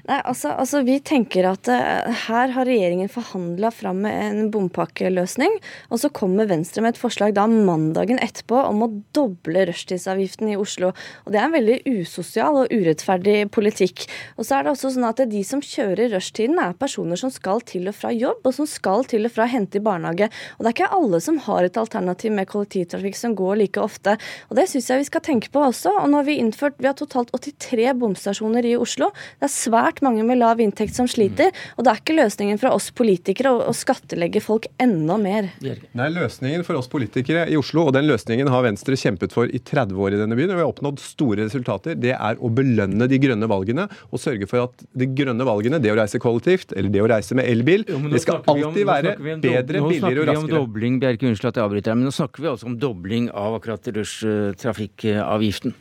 Nei, 0.10 0.19
altså, 0.21 0.54
altså, 0.54 0.83
Vi 0.86 1.00
tenker 1.06 1.48
at 1.50 1.69
uh, 1.71 2.12
her 2.27 2.54
har 2.54 2.69
regjeringen 2.69 3.10
forhandla 3.12 3.71
fram 3.74 4.04
en 4.10 4.50
bompakkeløsning, 4.54 5.57
og 5.89 6.01
så 6.01 6.12
kommer 6.13 6.50
Venstre 6.50 6.83
med 6.83 6.94
et 6.94 7.01
forslag 7.01 7.33
da 7.38 7.48
mandagen 7.50 8.21
etterpå 8.21 8.59
om 8.68 8.86
å 8.86 8.92
doble 9.16 9.66
rushtidsavgiften 9.69 10.54
i 10.54 10.59
Oslo. 10.59 10.94
Og 11.25 11.33
Det 11.33 11.42
er 11.42 11.48
en 11.48 11.57
veldig 11.57 11.80
usosial 11.89 12.62
og 12.63 12.74
urettferdig 12.74 13.48
politikk. 13.54 14.06
Og 14.38 14.45
så 14.45 14.59
er 14.59 14.68
det 14.68 14.75
også 14.75 14.94
sånn 14.94 15.09
at 15.09 15.24
de 15.30 15.44
som 15.48 15.63
kjører 15.63 16.13
rushtiden, 16.13 16.59
er 16.62 16.77
personer 16.77 17.19
som 17.19 17.31
skal 17.33 17.63
til 17.66 17.89
og 17.89 17.98
fra 17.98 18.13
jobb, 18.13 18.44
og 18.44 18.56
som 18.56 18.69
skal 18.69 19.07
til 19.09 19.25
og 19.27 19.33
fra 19.33 19.48
hente 19.50 19.80
i 19.80 19.83
barnehage. 20.03 20.29
Og 20.57 20.63
det 20.63 20.71
er 20.71 20.75
ikke 20.77 20.91
alle 20.97 21.19
som 21.23 21.39
har 21.47 21.67
et 21.67 21.77
alternativ 21.79 22.33
med 22.35 22.50
kollektivtrafikk 22.50 23.17
som 23.17 23.35
går 23.35 23.59
like 23.61 23.81
ofte. 23.81 24.17
Og 24.50 24.57
det 24.57 24.67
syns 24.69 24.89
jeg 24.89 25.03
vi 25.03 25.09
skal 25.09 25.23
tenke 25.23 25.51
på 25.53 25.63
også. 25.63 25.94
Og 26.01 26.09
nå 26.11 26.19
har 26.21 26.27
vi 26.27 26.39
innført 26.41 26.79
Vi 26.83 26.88
har 26.88 26.97
totalt 26.97 27.31
83 27.33 27.94
bomstasjoner 28.00 28.65
i 28.65 28.75
Oslo. 28.75 29.11
Det 29.39 29.47
er 29.47 29.53
svært 29.53 30.01
mange 30.03 30.23
med 30.23 30.39
lav 30.41 30.59
inntekt 30.59 30.95
som 30.95 31.07
sliter. 31.07 31.53
Og 31.77 31.85
det 31.85 31.94
er 31.94 32.01
ikke 32.01 32.17
løsningen 32.17 32.59
fra 32.59 32.73
oss 32.75 32.89
politikere 32.91 33.53
å, 33.53 33.61
å 33.69 33.73
skattelegge 33.75 34.41
folk 34.44 34.67
enda 34.81 35.17
mer. 35.21 35.51
Nei, 35.63 36.09
løsningen 36.13 36.65
for 36.67 36.79
oss 36.79 36.89
politikere 36.91 37.45
i 37.49 37.57
Oslo, 37.59 37.87
og 37.87 37.95
den 37.95 38.07
løsningen 38.09 38.49
har 38.51 38.66
Venstre 38.66 38.97
kjempet 38.99 39.35
for 39.35 39.47
i 39.47 39.61
30 39.61 39.95
år 39.99 40.18
i 40.18 40.21
denne 40.21 40.37
byen, 40.37 40.51
og 40.51 40.59
vi 40.59 40.63
har 40.63 40.71
oppnådd 40.71 41.01
store 41.04 41.45
resultater, 41.45 41.95
det 41.99 42.16
er 42.16 42.42
å 42.42 42.51
belønne 42.54 43.07
de 43.09 43.19
grønne 43.21 43.47
valgene 43.49 43.87
og 44.09 44.21
sørge 44.21 44.47
for 44.49 44.66
at 44.68 44.85
de 44.97 45.07
grønne 45.16 45.45
valgene, 45.47 45.80
det 45.83 45.94
å 45.94 45.97
reise 45.97 46.21
kollektivt, 46.21 46.75
eller 46.75 46.92
det 46.94 47.04
å 47.04 47.09
reise 47.09 47.37
med 47.37 47.47
elbil. 47.49 47.85
Jo, 47.89 48.01
det 48.11 48.23
skal 48.23 48.42
alltid 48.42 48.83
om, 48.83 48.89
være 48.89 49.16
bedre. 49.44 49.83
Nå 49.83 49.93
snakker 50.00 50.30
vi 50.30 50.38
om 50.38 50.50
dobling, 50.50 51.00
Bjerke, 51.04 51.28
unnskyld 51.30 51.52
at 51.52 51.59
jeg 51.59 51.68
avbryter, 51.68 51.97
men 51.97 52.07
nå 52.07 52.14
snakker 52.16 52.44
vi 52.44 52.52
altså 52.52 52.69
om 52.69 52.78
dobling 52.81 53.30
av 53.31 53.57
akkurat 53.59 53.90
rushtrafikkavgiften. 53.97 55.76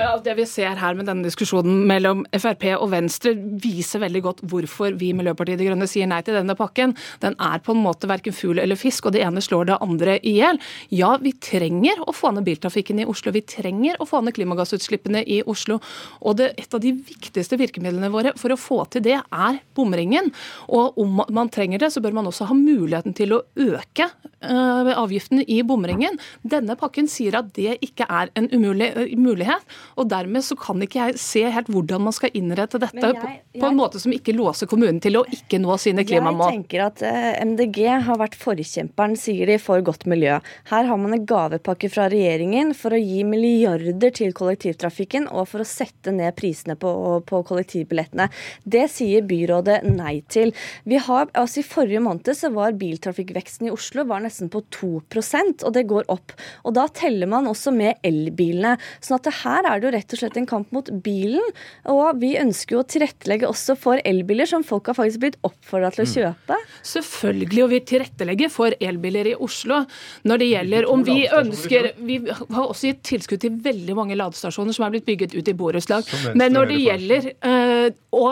Men 0.00 0.22
det 0.24 0.34
vi 0.38 0.46
ser 0.48 0.78
her 0.80 0.96
med 0.96 1.08
denne 1.08 1.26
diskusjonen 1.26 1.82
mellom 1.88 2.22
Frp 2.32 2.64
og 2.78 2.88
Venstre, 2.94 3.34
viser 3.36 4.00
veldig 4.00 4.22
godt 4.24 4.42
hvorfor 4.48 4.96
vi 5.00 5.10
i 5.10 5.16
Miljøpartiet 5.16 5.60
De 5.60 5.66
Grønne 5.68 5.88
sier 5.90 6.08
nei 6.08 6.22
til 6.24 6.36
denne 6.38 6.56
pakken. 6.56 6.94
Den 7.20 7.36
er 7.42 7.60
på 7.64 7.74
en 7.74 7.82
måte 7.84 8.08
verken 8.08 8.34
fugl 8.36 8.62
eller 8.62 8.78
fisk, 8.80 9.08
og 9.08 9.16
det 9.16 9.24
ene 9.26 9.42
slår 9.44 9.68
det 9.68 9.78
andre 9.84 10.16
i 10.26 10.36
hjel. 10.38 10.60
Ja, 10.94 11.12
vi 11.20 11.34
trenger 11.36 12.00
å 12.06 12.14
få 12.16 12.32
ned 12.32 12.46
biltrafikken 12.48 13.02
i 13.02 13.08
Oslo. 13.10 13.34
Vi 13.34 13.44
trenger 13.44 14.00
å 14.00 14.08
få 14.08 14.22
ned 14.24 14.36
klimagassutslippene 14.38 15.22
i 15.28 15.40
Oslo. 15.50 15.80
Og 16.24 16.38
det, 16.40 16.52
et 16.60 16.76
av 16.76 16.82
de 16.82 16.94
viktigste 16.96 17.58
virkemidlene 17.60 18.12
våre 18.12 18.34
for 18.40 18.54
å 18.54 18.60
få 18.60 18.82
til 18.94 19.04
det, 19.04 19.18
er 19.20 19.60
bomringen. 19.76 20.32
Og 20.72 20.96
om 21.00 21.22
man 21.28 21.52
trenger 21.52 21.84
det, 21.84 21.92
så 21.92 22.02
bør 22.04 22.16
man 22.20 22.30
også 22.30 22.48
ha 22.48 22.56
muligheten 22.56 23.16
til 23.16 23.36
å 23.36 23.42
øke 23.60 24.08
øh, 24.08 24.92
avgiften 24.96 25.44
i 25.44 25.60
bomringen. 25.66 26.16
Denne 26.40 26.78
pakken 26.80 27.10
sier 27.10 27.36
at 27.40 27.52
det 27.58 27.76
ikke 27.84 28.08
er 28.08 28.32
en 28.38 28.48
umulig, 28.54 28.92
uh, 28.96 29.06
mulighet. 29.20 29.66
Og 29.98 30.08
dermed 30.10 30.44
så 30.46 30.56
kan 30.58 30.80
ikke 30.84 31.00
jeg 31.00 31.20
se 31.20 31.44
helt 31.50 31.70
hvordan 31.72 32.04
man 32.06 32.14
skal 32.14 32.34
innrette 32.36 32.80
dette 32.82 33.00
jeg, 33.00 33.16
jeg, 33.16 33.60
på 33.60 33.68
en 33.68 33.78
måte 33.78 34.00
som 34.02 34.12
ikke 34.14 34.34
låser 34.36 34.68
kommunen 34.70 35.00
til 35.02 35.18
å 35.20 35.24
ikke 35.34 35.60
nå 35.62 35.76
sine 35.80 36.04
klimamål. 36.06 36.50
Jeg 36.50 36.60
tenker 36.60 36.84
at 36.86 37.02
uh, 37.04 37.30
MDG 37.46 37.80
har 38.06 38.20
vært 38.20 38.36
forkjemperen, 38.38 39.16
sier 39.18 39.50
de, 39.50 39.58
for 39.62 39.82
godt 39.84 40.06
miljø. 40.10 40.38
Her 40.70 40.88
har 40.88 41.00
man 41.00 41.16
en 41.16 41.26
gavepakke 41.28 41.90
fra 41.92 42.08
regjeringen 42.12 42.72
for 42.78 42.94
å 42.96 43.00
gi 43.00 43.22
milliarder 43.26 44.14
til 44.16 44.34
kollektivtrafikken 44.36 45.28
og 45.30 45.48
for 45.50 45.64
å 45.64 45.68
sette 45.68 46.14
ned 46.14 46.36
prisene 46.38 46.76
på, 46.80 46.92
på 47.26 47.42
kollektivbillettene. 47.48 48.30
Det 48.64 48.86
sier 48.92 49.26
byrådet 49.26 49.80
nei 49.88 50.20
til. 50.30 50.54
Vi 50.88 51.00
har, 51.00 51.28
altså 51.38 51.62
I 51.62 51.66
forrige 51.66 52.02
måned 52.04 52.32
så 52.36 52.50
var 52.54 52.76
biltrafikkveksten 52.78 53.68
i 53.68 53.74
Oslo 53.74 54.04
var 54.08 54.22
nesten 54.24 54.50
på 54.52 54.62
2% 54.74 55.64
og 55.66 55.74
det 55.74 55.86
går 55.90 56.08
opp. 56.12 56.34
Og 56.64 56.74
Da 56.76 56.86
teller 56.94 57.30
man 57.30 57.48
også 57.50 57.72
med 57.74 58.00
elbilene. 58.06 58.76
sånn 59.00 59.18
at 59.18 59.28
det 59.28 59.36
her 59.42 59.69
er 59.70 59.80
det 59.80 59.88
jo 59.88 59.92
rett 59.96 60.14
og 60.14 60.20
slett 60.22 60.38
en 60.40 60.48
kamp 60.50 60.74
mot 60.74 60.90
bilen. 61.04 61.54
Og 61.92 62.20
vi 62.22 62.34
ønsker 62.40 62.76
jo 62.76 62.82
å 62.82 62.88
tilrettelegge 62.88 63.48
også 63.48 63.76
for 63.78 64.02
elbiler, 64.08 64.48
som 64.50 64.64
folk 64.66 64.90
har 64.90 64.98
faktisk 64.98 65.24
blitt 65.24 65.38
oppfordra 65.46 65.92
til 65.94 66.04
å 66.04 66.08
mm. 66.08 66.14
kjøpe. 66.14 66.58
Selvfølgelig, 66.92 67.64
og 67.64 67.72
vi 67.74 67.82
tilrettelegger 67.92 68.52
for 68.52 68.76
elbiler 68.80 69.32
i 69.32 69.36
Oslo. 69.48 69.82
Når 70.28 70.42
det 70.42 70.50
gjelder 70.50 70.90
om 70.90 71.06
vi 71.06 71.18
ønsker 71.26 71.92
Vi 72.06 72.20
har 72.28 72.62
også 72.66 72.90
gitt 72.90 73.02
tilskudd 73.06 73.42
til 73.42 73.58
veldig 73.64 73.96
mange 73.98 74.18
ladestasjoner 74.18 74.76
som 74.76 74.86
er 74.86 74.94
blitt 74.94 75.08
bygget 75.08 75.34
ut 75.36 75.48
i 75.48 75.56
borettslag. 75.56 76.06
Men 76.38 76.54
når 76.56 76.72
det 76.72 76.80
gjelder 76.84 77.28
øh, 77.50 77.88
å 78.16 78.26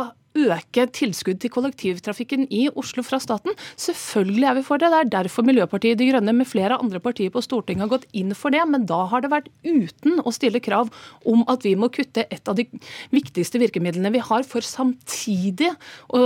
øke 0.47 0.87
tilskudd 0.95 1.41
til 1.43 1.53
kollektivtrafikken 1.55 2.47
i 2.55 2.67
Oslo 2.79 3.05
fra 3.07 3.21
staten. 3.23 3.57
Selvfølgelig 3.81 4.49
er 4.51 4.59
vi 4.59 4.65
for 4.67 4.81
det. 4.81 4.91
Det 4.93 5.01
er 5.01 5.13
derfor 5.19 5.47
Miljøpartiet 5.47 5.99
De 5.99 6.09
Grønne 6.11 6.35
med 6.37 6.49
flere 6.49 6.79
andre 6.79 7.01
partier 7.03 7.33
på 7.35 7.43
Stortinget 7.45 7.87
har 7.87 7.95
gått 7.97 8.07
inn 8.17 8.35
for 8.39 8.55
det. 8.55 8.63
Men 8.69 8.87
da 8.91 9.05
har 9.11 9.25
det 9.25 9.33
vært 9.33 9.51
uten 9.67 10.23
å 10.23 10.35
stille 10.35 10.63
krav 10.65 10.93
om 11.29 11.45
at 11.51 11.67
vi 11.67 11.75
må 11.79 11.91
kutte 11.95 12.27
et 12.29 12.51
av 12.51 12.59
de 12.59 12.69
viktigste 13.15 13.61
virkemidlene 13.63 14.15
vi 14.15 14.23
har 14.25 14.47
for 14.49 14.65
samtidig 14.65 15.73
å 16.15 16.23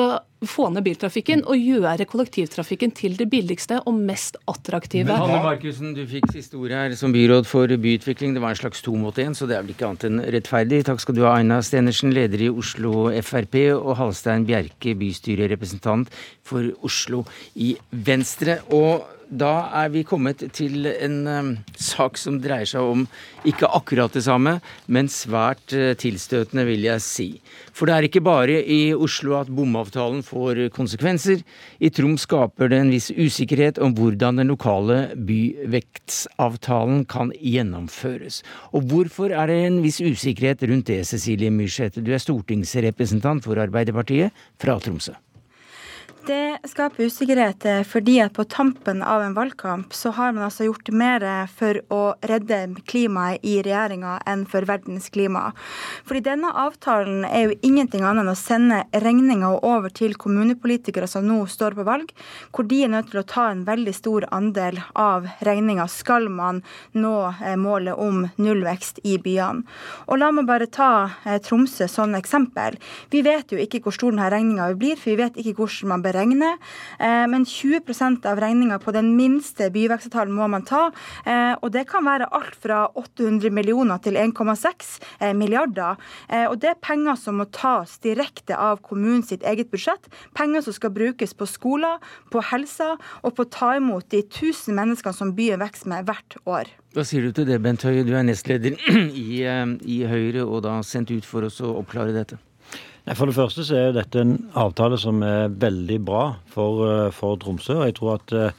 få 0.48 0.68
ned 0.72 0.84
biltrafikken 0.86 1.44
og 1.46 1.58
gjøre 1.58 2.06
kollektivtrafikken 2.08 2.92
til 2.96 3.16
det 3.18 3.28
billigste 3.32 3.80
og 3.86 3.96
mest 3.96 4.38
attraktive. 4.50 5.08
Men 5.08 5.22
Hanne 5.22 5.40
Markussen, 5.44 5.94
du 5.96 6.02
fikk 6.08 6.28
siste 6.34 6.58
ordet 6.60 6.78
her 6.78 6.96
som 6.98 7.14
byråd 7.14 7.48
for 7.48 7.70
byutvikling. 7.70 8.34
Det 8.36 8.42
var 8.42 8.56
en 8.56 8.60
slags 8.62 8.82
to 8.84 8.96
mot 8.98 9.16
én, 9.22 9.36
så 9.36 9.48
det 9.48 9.56
er 9.56 9.64
vel 9.64 9.74
ikke 9.76 9.88
annet 9.88 10.08
enn 10.08 10.20
rettferdig. 10.34 10.82
Takk 10.88 11.02
skal 11.04 11.18
du 11.18 11.24
ha, 11.26 11.36
Aina 11.38 11.60
Stenersen, 11.64 12.14
leder 12.14 12.46
i 12.46 12.52
Oslo 12.52 13.08
Frp, 13.22 13.58
og 13.78 13.96
Halstein 14.00 14.46
Bjerke, 14.48 14.96
bystyrerepresentant 14.98 16.12
for 16.46 16.72
Oslo 16.86 17.24
i 17.54 17.74
Venstre. 17.90 18.60
Og 18.74 19.21
da 19.32 19.52
er 19.80 19.88
vi 19.92 20.02
kommet 20.04 20.42
til 20.52 20.84
en 20.92 21.16
um, 21.24 21.50
sak 21.72 22.18
som 22.20 22.36
dreier 22.42 22.68
seg 22.68 22.84
om 22.84 23.06
ikke 23.48 23.70
akkurat 23.72 24.12
det 24.12 24.24
samme, 24.26 24.58
men 24.92 25.08
svært 25.10 25.72
uh, 25.72 25.94
tilstøtende, 25.98 26.66
vil 26.68 26.84
jeg 26.84 27.04
si. 27.04 27.28
For 27.72 27.88
det 27.88 27.96
er 27.96 28.08
ikke 28.08 28.24
bare 28.24 28.60
i 28.60 28.92
Oslo 28.92 29.38
at 29.40 29.50
bomavtalen 29.52 30.20
får 30.26 30.66
konsekvenser. 30.76 31.40
I 31.80 31.90
Troms 31.94 32.26
skaper 32.28 32.70
det 32.70 32.82
en 32.82 32.92
viss 32.92 33.08
usikkerhet 33.10 33.80
om 33.82 33.96
hvordan 33.96 34.42
den 34.42 34.52
lokale 34.52 35.00
byvektsavtalen 35.16 37.06
kan 37.08 37.32
gjennomføres. 37.40 38.42
Og 38.76 38.86
hvorfor 38.92 39.32
er 39.32 39.48
det 39.48 39.60
en 39.64 39.82
viss 39.84 40.02
usikkerhet 40.04 40.68
rundt 40.68 40.92
det, 40.92 41.02
Cecilie 41.08 41.50
Myrseth? 41.50 42.04
Du 42.04 42.12
er 42.12 42.22
stortingsrepresentant 42.22 43.48
for 43.48 43.60
Arbeiderpartiet 43.62 44.36
fra 44.60 44.76
Tromsø. 44.82 45.16
Det 46.22 46.58
skaper 46.70 47.08
usikkerhet 47.10 47.64
eh, 47.66 47.80
fordi 47.82 48.20
at 48.22 48.36
på 48.36 48.44
tampen 48.46 49.00
av 49.02 49.24
en 49.24 49.32
valgkamp 49.34 49.94
så 49.94 50.12
har 50.14 50.30
man 50.32 50.44
altså 50.46 50.68
gjort 50.68 50.90
mer 50.94 51.24
for 51.50 51.80
å 51.90 52.02
redde 52.30 52.60
klimaet 52.86 53.42
i 53.42 53.56
regjeringa 53.66 54.20
enn 54.30 54.44
for 54.46 54.62
verdens 54.68 55.08
klima. 55.10 55.48
Fordi 56.06 56.22
denne 56.28 56.52
avtalen 56.62 57.24
er 57.26 57.48
jo 57.48 57.56
ingenting 57.66 58.04
annet 58.06 58.22
enn 58.22 58.30
å 58.30 58.36
sende 58.38 58.78
regninga 59.02 59.50
over 59.66 59.90
til 59.90 60.14
kommunepolitikere 60.14 61.08
som 61.10 61.26
nå 61.26 61.40
står 61.50 61.74
på 61.80 61.86
valg, 61.88 62.14
hvor 62.54 62.70
de 62.70 62.78
er 62.84 62.94
nødt 62.94 63.10
til 63.10 63.24
å 63.24 63.26
ta 63.26 63.48
en 63.50 63.66
veldig 63.66 63.96
stor 63.98 64.28
andel 64.30 64.78
av 64.94 65.26
regninga 65.42 65.88
skal 65.90 66.30
man 66.30 66.62
nå 66.94 67.16
eh, 67.32 67.58
målet 67.58 67.98
om 67.98 68.28
nullvekst 68.38 69.02
i 69.02 69.16
byene. 69.18 69.66
Og 70.06 70.22
la 70.22 70.30
meg 70.30 70.46
bare 70.46 70.70
ta 70.70 70.92
eh, 71.26 71.42
Tromsø 71.42 71.90
som 71.90 72.14
eksempel. 72.14 72.78
Vi 73.10 73.26
vet 73.26 73.50
jo 73.50 73.58
ikke 73.58 73.82
hvor 73.82 73.98
stor 73.98 74.14
denne 74.14 74.30
regninga 74.30 74.70
blir, 74.78 74.94
for 74.94 75.10
vi 75.10 75.18
vet 75.24 75.42
ikke 75.42 75.58
hvordan 75.58 75.96
man 75.96 76.06
beregne. 76.12 76.54
Eh, 76.98 77.24
men 77.30 77.46
20% 77.48 78.26
av 78.28 78.40
regninga 78.42 78.78
på 78.82 78.94
den 78.94 79.14
minste 79.16 79.70
byvekstavtalen 79.72 80.34
må 80.36 80.48
man 80.52 80.66
ta. 80.68 80.90
Eh, 81.24 81.54
og 81.58 81.72
det 81.74 81.86
kan 81.90 82.06
være 82.06 82.30
alt 82.34 82.56
fra 82.62 82.84
800 82.98 83.52
millioner 83.54 84.02
til 84.04 84.18
1,6 84.20 84.98
eh, 85.20 85.32
milliarder. 85.36 85.98
Og 86.50 86.58
det 86.60 86.70
er 86.70 86.80
penger 86.82 87.16
som 87.18 87.38
må 87.40 87.46
tas 87.52 87.96
direkte 88.04 88.56
av 88.56 88.80
kommunen 88.84 89.22
sitt 89.26 89.44
eget 89.46 89.70
budsjett. 89.72 90.08
Penger 90.36 90.64
som 90.64 90.76
skal 90.76 90.92
brukes 90.94 91.34
på 91.36 91.48
skoler, 91.48 91.98
på 92.32 92.42
helsa 92.52 92.94
og 93.22 93.34
på 93.36 93.46
å 93.46 93.50
ta 93.52 93.72
imot 93.78 94.08
de 94.12 94.22
1000 94.22 94.74
menneskene 94.76 95.16
som 95.16 95.34
byen 95.36 95.60
vokser 95.62 95.90
med 95.92 96.08
hvert 96.08 96.38
år. 96.44 96.70
Hva 96.92 97.04
sier 97.08 97.24
du 97.24 97.32
til 97.36 97.48
det, 97.48 97.60
Bent 97.64 97.84
Høie? 97.86 98.04
Du 98.04 98.14
er 98.16 98.24
nestleder 98.26 98.76
i, 99.26 99.42
i 99.42 100.00
Høyre 100.08 100.44
og 100.44 100.64
da 100.66 100.78
sendt 100.86 101.12
ut 101.14 101.28
for 101.28 101.48
oss 101.48 101.62
å 101.64 101.74
oppklare 101.80 102.14
dette. 102.16 102.40
For 103.02 103.26
det 103.26 103.34
første 103.34 103.64
så 103.66 103.78
er 103.80 103.96
dette 103.96 104.20
en 104.22 104.36
avtale 104.54 104.94
som 105.00 105.24
er 105.26 105.50
veldig 105.50 105.98
bra 106.06 106.36
for, 106.46 106.84
eh, 106.86 107.10
for 107.10 107.36
Tromsø. 107.36 107.80
og 107.80 107.86
jeg 107.88 107.94
tror 107.96 108.14
at 108.14 108.32
eh, 108.32 108.52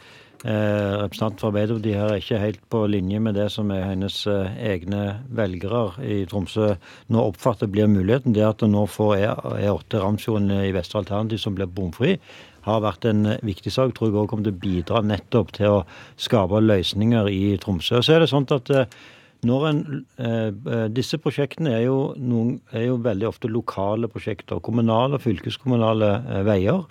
representanten 0.44 1.40
for 1.40 1.48
Arbeiderpartiet 1.48 1.96
her 1.96 2.12
er 2.12 2.20
ikke 2.20 2.40
helt 2.42 2.60
på 2.70 2.82
linje 2.92 3.20
med 3.24 3.36
det 3.36 3.50
som 3.52 3.72
er 3.72 3.88
hennes 3.88 4.28
eh, 4.28 4.52
egne 4.60 5.22
velgere 5.32 5.94
i 6.04 6.26
Tromsø 6.28 6.76
nå 7.08 7.24
oppfatter 7.24 7.72
blir 7.72 7.88
muligheten. 7.88 8.36
Det 8.36 8.44
at 8.44 8.64
en 8.64 8.76
nå 8.76 8.84
får 8.86 9.16
E8 9.16 9.96
e 9.96 10.04
Ramsfjorden 10.04 10.52
i 10.52 10.74
Vestre 10.76 11.00
Alternativ 11.00 11.40
som 11.40 11.56
blir 11.56 11.72
bomfri, 11.72 12.20
har 12.68 12.84
vært 12.84 13.06
en 13.06 13.38
viktig 13.44 13.72
sak. 13.72 13.96
Tror 13.96 14.10
jeg 14.10 14.18
også 14.18 14.28
kommer 14.28 14.44
til 14.44 14.58
å 14.58 14.64
bidra 14.68 15.02
nettopp 15.08 15.56
til 15.56 15.80
å 15.80 15.86
skape 16.18 16.60
løsninger 16.60 17.32
i 17.32 17.56
Tromsø. 17.64 18.04
Så 18.04 18.18
er 18.18 18.20
det 18.20 18.32
sånn 18.32 18.48
at 18.52 18.72
en, 19.44 20.06
eh, 20.18 20.48
eh, 20.48 20.88
disse 20.94 21.18
prosjektene 21.20 21.74
er 21.76 21.86
jo, 21.86 22.14
noen, 22.18 22.60
er 22.72 22.88
jo, 22.88 22.98
veldig 23.04 23.28
ofte 23.28 23.52
lokale 23.52 24.08
prosjekter. 24.08 24.62
Kommunale 24.64 25.20
og 25.20 25.24
fylkeskommunale 25.26 26.12
eh, 26.24 26.44
veier. 26.48 26.86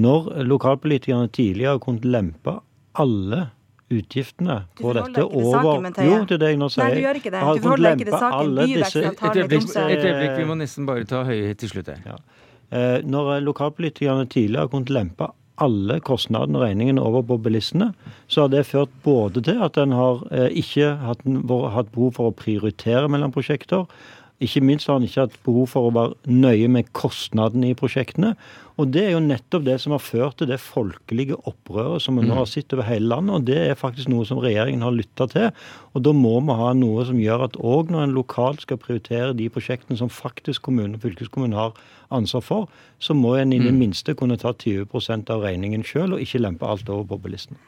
Når 0.00 0.44
lokalpolitikerne 0.46 1.30
tidligere 1.34 1.74
har 1.76 1.82
kunnet 1.82 2.06
lempe 2.06 2.60
alle 2.94 3.48
utgiftene 3.90 4.60
på 4.78 4.92
dette 4.94 5.24
over 5.26 5.88
Jo, 5.98 6.20
det 6.22 6.36
er 6.36 6.42
det 6.44 6.50
jeg 6.52 6.60
nå 6.60 6.68
sier. 6.70 6.84
Nei, 6.84 6.94
du 6.94 7.02
gjør 7.02 7.18
ikke 7.18 7.32
det. 7.34 7.40
Du 7.40 7.64
forholder 7.64 7.96
ikke 7.96 8.06
til 8.06 8.18
saken. 8.22 8.60
Øyeblikk, 8.60 9.72
et 9.80 10.04
øyeblikk, 10.06 10.36
vi 10.38 10.46
må 10.46 10.56
nesten 10.60 10.86
bare 10.86 11.08
ta 11.10 11.24
høyhet 11.26 11.58
til 11.58 11.72
slutt 11.72 11.90
her. 11.90 12.04
Ja. 12.06 12.18
Eh, 12.70 13.00
når 13.02 13.40
lokalpolitikerne 13.42 14.28
tidligere 14.30 14.68
har 14.68 14.70
kunnet 14.70 14.92
lempe 14.94 15.32
alle 15.60 15.98
kostnadene 16.04 16.58
og 16.58 16.64
regningene 16.64 17.02
over 17.04 17.24
på 17.26 17.38
bilistene, 17.44 17.90
så 18.30 18.44
har 18.44 18.52
det 18.52 18.66
ført 18.68 18.92
både 19.04 19.42
til 19.46 19.60
at 19.64 19.78
en 19.80 19.94
har 19.96 20.24
eh, 20.32 20.48
ikke 20.62 20.94
hatt, 21.04 21.26
hatt 21.76 21.92
behov 21.94 22.16
for 22.16 22.30
å 22.30 22.36
prioritere 22.36 23.10
mellom 23.12 23.34
prosjekter, 23.34 23.86
ikke 24.40 24.62
minst 24.64 24.88
har 24.88 24.96
han 24.96 25.04
ikke 25.04 25.26
hatt 25.26 25.38
behov 25.44 25.66
for 25.74 25.86
å 25.88 25.92
være 25.92 26.32
nøye 26.32 26.68
med 26.72 26.88
kostnadene 26.96 27.70
i 27.70 27.76
prosjektene. 27.76 28.32
Og 28.80 28.88
det 28.94 29.02
er 29.04 29.10
jo 29.12 29.20
nettopp 29.20 29.66
det 29.66 29.74
som 29.82 29.92
har 29.92 30.00
ført 30.00 30.38
til 30.40 30.48
det 30.48 30.56
folkelige 30.62 31.36
opprøret 31.48 32.00
som 32.00 32.16
vi 32.16 32.24
nå 32.24 32.32
har 32.32 32.46
mm. 32.46 32.52
sett 32.54 32.72
over 32.72 32.88
hele 32.88 33.10
landet. 33.12 33.34
Og 33.36 33.48
det 33.50 33.58
er 33.66 33.76
faktisk 33.76 34.08
noe 34.08 34.24
som 34.28 34.40
regjeringen 34.40 34.84
har 34.86 34.96
lytta 34.96 35.26
til. 35.28 35.50
Og 35.92 36.04
da 36.06 36.14
må 36.16 36.32
vi 36.46 36.56
ha 36.62 36.70
noe 36.78 37.04
som 37.08 37.20
gjør 37.20 37.44
at 37.50 37.58
òg 37.60 37.92
når 37.92 38.06
en 38.06 38.16
lokalt 38.16 38.64
skal 38.64 38.80
prioritere 38.80 39.36
de 39.36 39.50
prosjektene 39.52 40.00
som 40.00 40.12
faktisk 40.12 40.64
kommunen 40.68 40.96
og 40.96 41.04
fylkeskommunen 41.04 41.58
har 41.58 41.76
ansvar 42.08 42.46
for, 42.46 42.70
så 42.98 43.16
må 43.16 43.34
en 43.36 43.52
i 43.52 43.60
det 43.60 43.74
mm. 43.74 43.82
minste 43.84 44.16
kunne 44.16 44.40
ta 44.40 44.54
20% 44.56 45.34
av 45.34 45.44
regningen 45.44 45.84
sjøl, 45.84 46.16
og 46.16 46.24
ikke 46.24 46.40
lempe 46.40 46.68
alt 46.68 46.88
over 46.88 47.04
på 47.12 47.20
bilistene. 47.26 47.60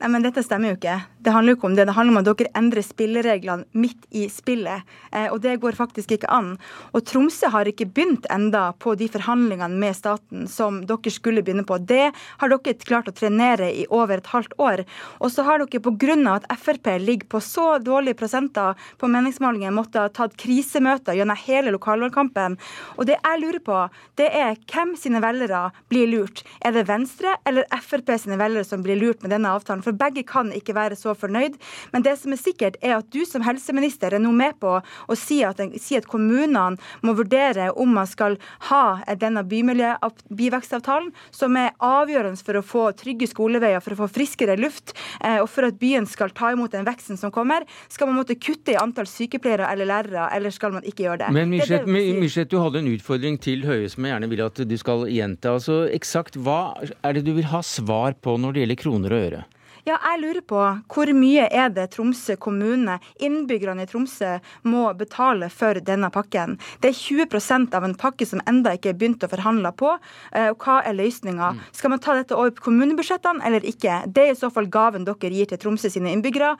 Nei, 0.00 0.08
men 0.08 0.22
Dette 0.24 0.40
stemmer 0.40 0.70
jo 0.70 0.76
ikke. 0.78 0.94
Det 1.20 1.32
handler 1.34 1.52
jo 1.52 1.58
ikke 1.58 1.68
om 1.68 1.74
det. 1.76 1.84
Det 1.84 1.92
handler 1.92 2.14
om 2.14 2.18
at 2.22 2.28
dere 2.30 2.50
endrer 2.56 2.84
spillereglene 2.84 3.66
midt 3.76 4.06
i 4.16 4.22
spillet. 4.32 4.86
Eh, 5.12 5.26
og 5.28 5.42
det 5.44 5.58
går 5.60 5.76
faktisk 5.76 6.14
ikke 6.16 6.30
an. 6.32 6.54
Og 6.96 7.04
Tromsø 7.04 7.50
har 7.52 7.68
ikke 7.68 7.84
begynt 7.84 8.24
enda 8.32 8.70
på 8.80 8.94
de 8.96 9.10
forhandlingene 9.12 9.76
med 9.82 9.98
staten 9.98 10.46
som 10.48 10.78
dere 10.88 11.12
skulle 11.12 11.42
begynne 11.44 11.66
på. 11.68 11.76
Det 11.84 12.06
har 12.16 12.52
dere 12.54 12.74
klart 12.80 13.10
å 13.12 13.14
trenere 13.18 13.68
i 13.68 13.84
over 13.92 14.22
et 14.22 14.30
halvt 14.32 14.56
år. 14.56 14.84
Og 15.20 15.34
så 15.34 15.44
har 15.44 15.60
dere 15.60 15.82
pga. 15.84 16.16
at 16.32 16.48
Frp 16.56 16.88
ligger 17.04 17.28
på 17.28 17.42
så 17.44 17.76
dårlige 17.78 18.16
prosenter 18.16 18.72
på 18.96 19.08
meningsmålingene, 19.12 19.74
måtte 19.76 20.00
ha 20.00 20.08
tatt 20.08 20.38
krisemøter 20.40 21.12
gjennom 21.12 21.36
hele 21.36 21.76
lokalvalgkampen. 21.76 22.56
Og 22.96 23.04
det 23.06 23.18
jeg 23.20 23.42
lurer 23.44 23.60
på, 23.60 23.82
det 24.16 24.32
er 24.32 24.56
hvem 24.72 24.96
sine 24.96 25.20
velgere 25.20 25.68
blir 25.92 26.08
lurt. 26.08 26.42
Er 26.64 26.72
det 26.72 26.88
Venstre 26.88 27.36
eller 27.44 27.68
Frp 27.84 28.16
sine 28.16 28.40
velgere 28.40 28.64
som 28.64 28.80
blir 28.82 28.96
lurt 28.96 29.20
med 29.20 29.36
denne 29.36 29.52
avtalen? 29.52 29.84
For 29.84 29.89
For 29.90 29.98
begge 29.98 30.22
kan 30.26 30.52
ikke 30.54 30.76
være 30.76 30.96
så 30.98 31.16
fornøyd. 31.18 31.56
Men 31.90 32.04
det 32.06 32.14
som 32.20 32.30
er 32.34 32.38
sikkert, 32.38 32.78
er 32.78 33.00
at 33.00 33.08
du 33.10 33.24
som 33.26 33.42
helseminister 33.42 34.14
er 34.14 34.22
nå 34.22 34.30
med 34.34 34.54
på 34.62 34.76
å 34.78 35.16
si 35.18 35.40
at, 35.46 35.58
si 35.82 35.98
at 35.98 36.06
kommunene 36.10 36.78
må 37.02 37.14
vurdere 37.18 37.70
om 37.74 37.90
man 37.96 38.06
skal 38.06 38.38
ha 38.68 39.00
denne 39.18 39.42
byvekstavtalen, 39.48 41.10
som 41.34 41.58
er 41.58 41.74
avgjørende 41.82 42.38
for 42.38 42.60
å 42.60 42.64
få 42.64 42.84
trygge 42.94 43.26
skoleveier, 43.30 43.82
for 43.82 43.96
å 43.96 44.00
få 44.04 44.10
friskere 44.14 44.56
luft, 44.60 44.94
eh, 45.24 45.40
og 45.42 45.48
for 45.50 45.66
at 45.66 45.80
byen 45.80 46.06
skal 46.06 46.30
ta 46.36 46.52
imot 46.54 46.76
den 46.76 46.86
veksten 46.86 47.18
som 47.18 47.34
kommer. 47.34 47.66
Skal 47.90 48.10
man 48.10 48.20
måtte 48.20 48.38
kutte 48.38 48.76
i 48.76 48.78
antall 48.78 49.10
sykepleiere 49.10 49.66
eller 49.72 49.90
lærere, 49.90 50.28
eller 50.36 50.54
skal 50.54 50.76
man 50.76 50.86
ikke 50.86 51.08
gjøre 51.08 51.24
det? 51.24 51.34
Men 51.34 51.50
Myrseth, 51.50 52.50
du 52.50 52.60
hadde 52.62 52.84
en 52.84 52.92
utfordring 52.94 53.40
til 53.42 53.66
Høie 53.66 53.90
som 53.90 54.06
jeg 54.06 54.14
gjerne 54.14 54.30
vil 54.30 54.46
at 54.46 54.62
du 54.70 54.76
skal 54.78 55.08
gjenta. 55.10 55.56
Altså, 55.58 55.82
Eksakt 55.90 56.38
hva 56.38 56.60
er 56.78 57.16
det 57.16 57.26
du 57.26 57.34
vil 57.34 57.50
ha 57.50 57.64
svar 57.66 58.14
på 58.22 58.38
når 58.38 58.54
det 58.54 58.64
gjelder 58.64 58.86
kroner 58.86 59.16
og 59.16 59.26
øre? 59.30 59.46
Ja, 59.90 59.96
jeg 60.12 60.20
lurer 60.22 60.42
på 60.46 60.58
hvor 60.92 61.10
mye 61.18 61.48
er 61.50 61.70
det 61.74 61.88
Tromsø 61.96 62.36
kommune, 62.38 63.00
innbyggerne 63.18 63.82
i 63.82 63.88
Tromsø, 63.90 64.36
må 64.70 64.84
betale 64.94 65.48
for 65.50 65.80
denne 65.82 66.12
pakken? 66.14 66.60
Det 66.78 66.92
er 66.92 66.98
20% 67.26 67.74
av 67.74 67.88
en 67.88 67.96
pakke 67.98 68.28
som 68.28 68.42
enda 68.46 68.76
ikke 68.76 68.92
er 68.92 69.00
begynt 69.00 69.26
å 69.26 69.30
forhandle 69.32 69.72
på. 69.74 69.96
Eh, 70.30 70.52
hva 70.62 70.76
er 70.86 70.94
løsninga? 70.94 71.48
Mm. 71.56 71.64
Skal 71.74 71.94
man 71.94 72.04
ta 72.04 72.14
dette 72.20 72.38
over 72.38 72.54
på 72.54 72.68
kommunebudsjettene 72.68 73.42
eller 73.50 73.66
ikke? 73.66 74.04
Det 74.06 74.28
er 74.28 74.32
i 74.36 74.38
så 74.38 74.52
fall 74.54 74.70
gaven 74.70 75.08
dere 75.08 75.32
gir 75.34 75.50
til 75.50 75.62
Tromsø 75.64 75.90
sine 75.90 76.14
innbyggere 76.14 76.54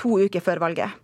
to 0.00 0.16
uker 0.24 0.40
før 0.48 0.64
valget. 0.64 0.96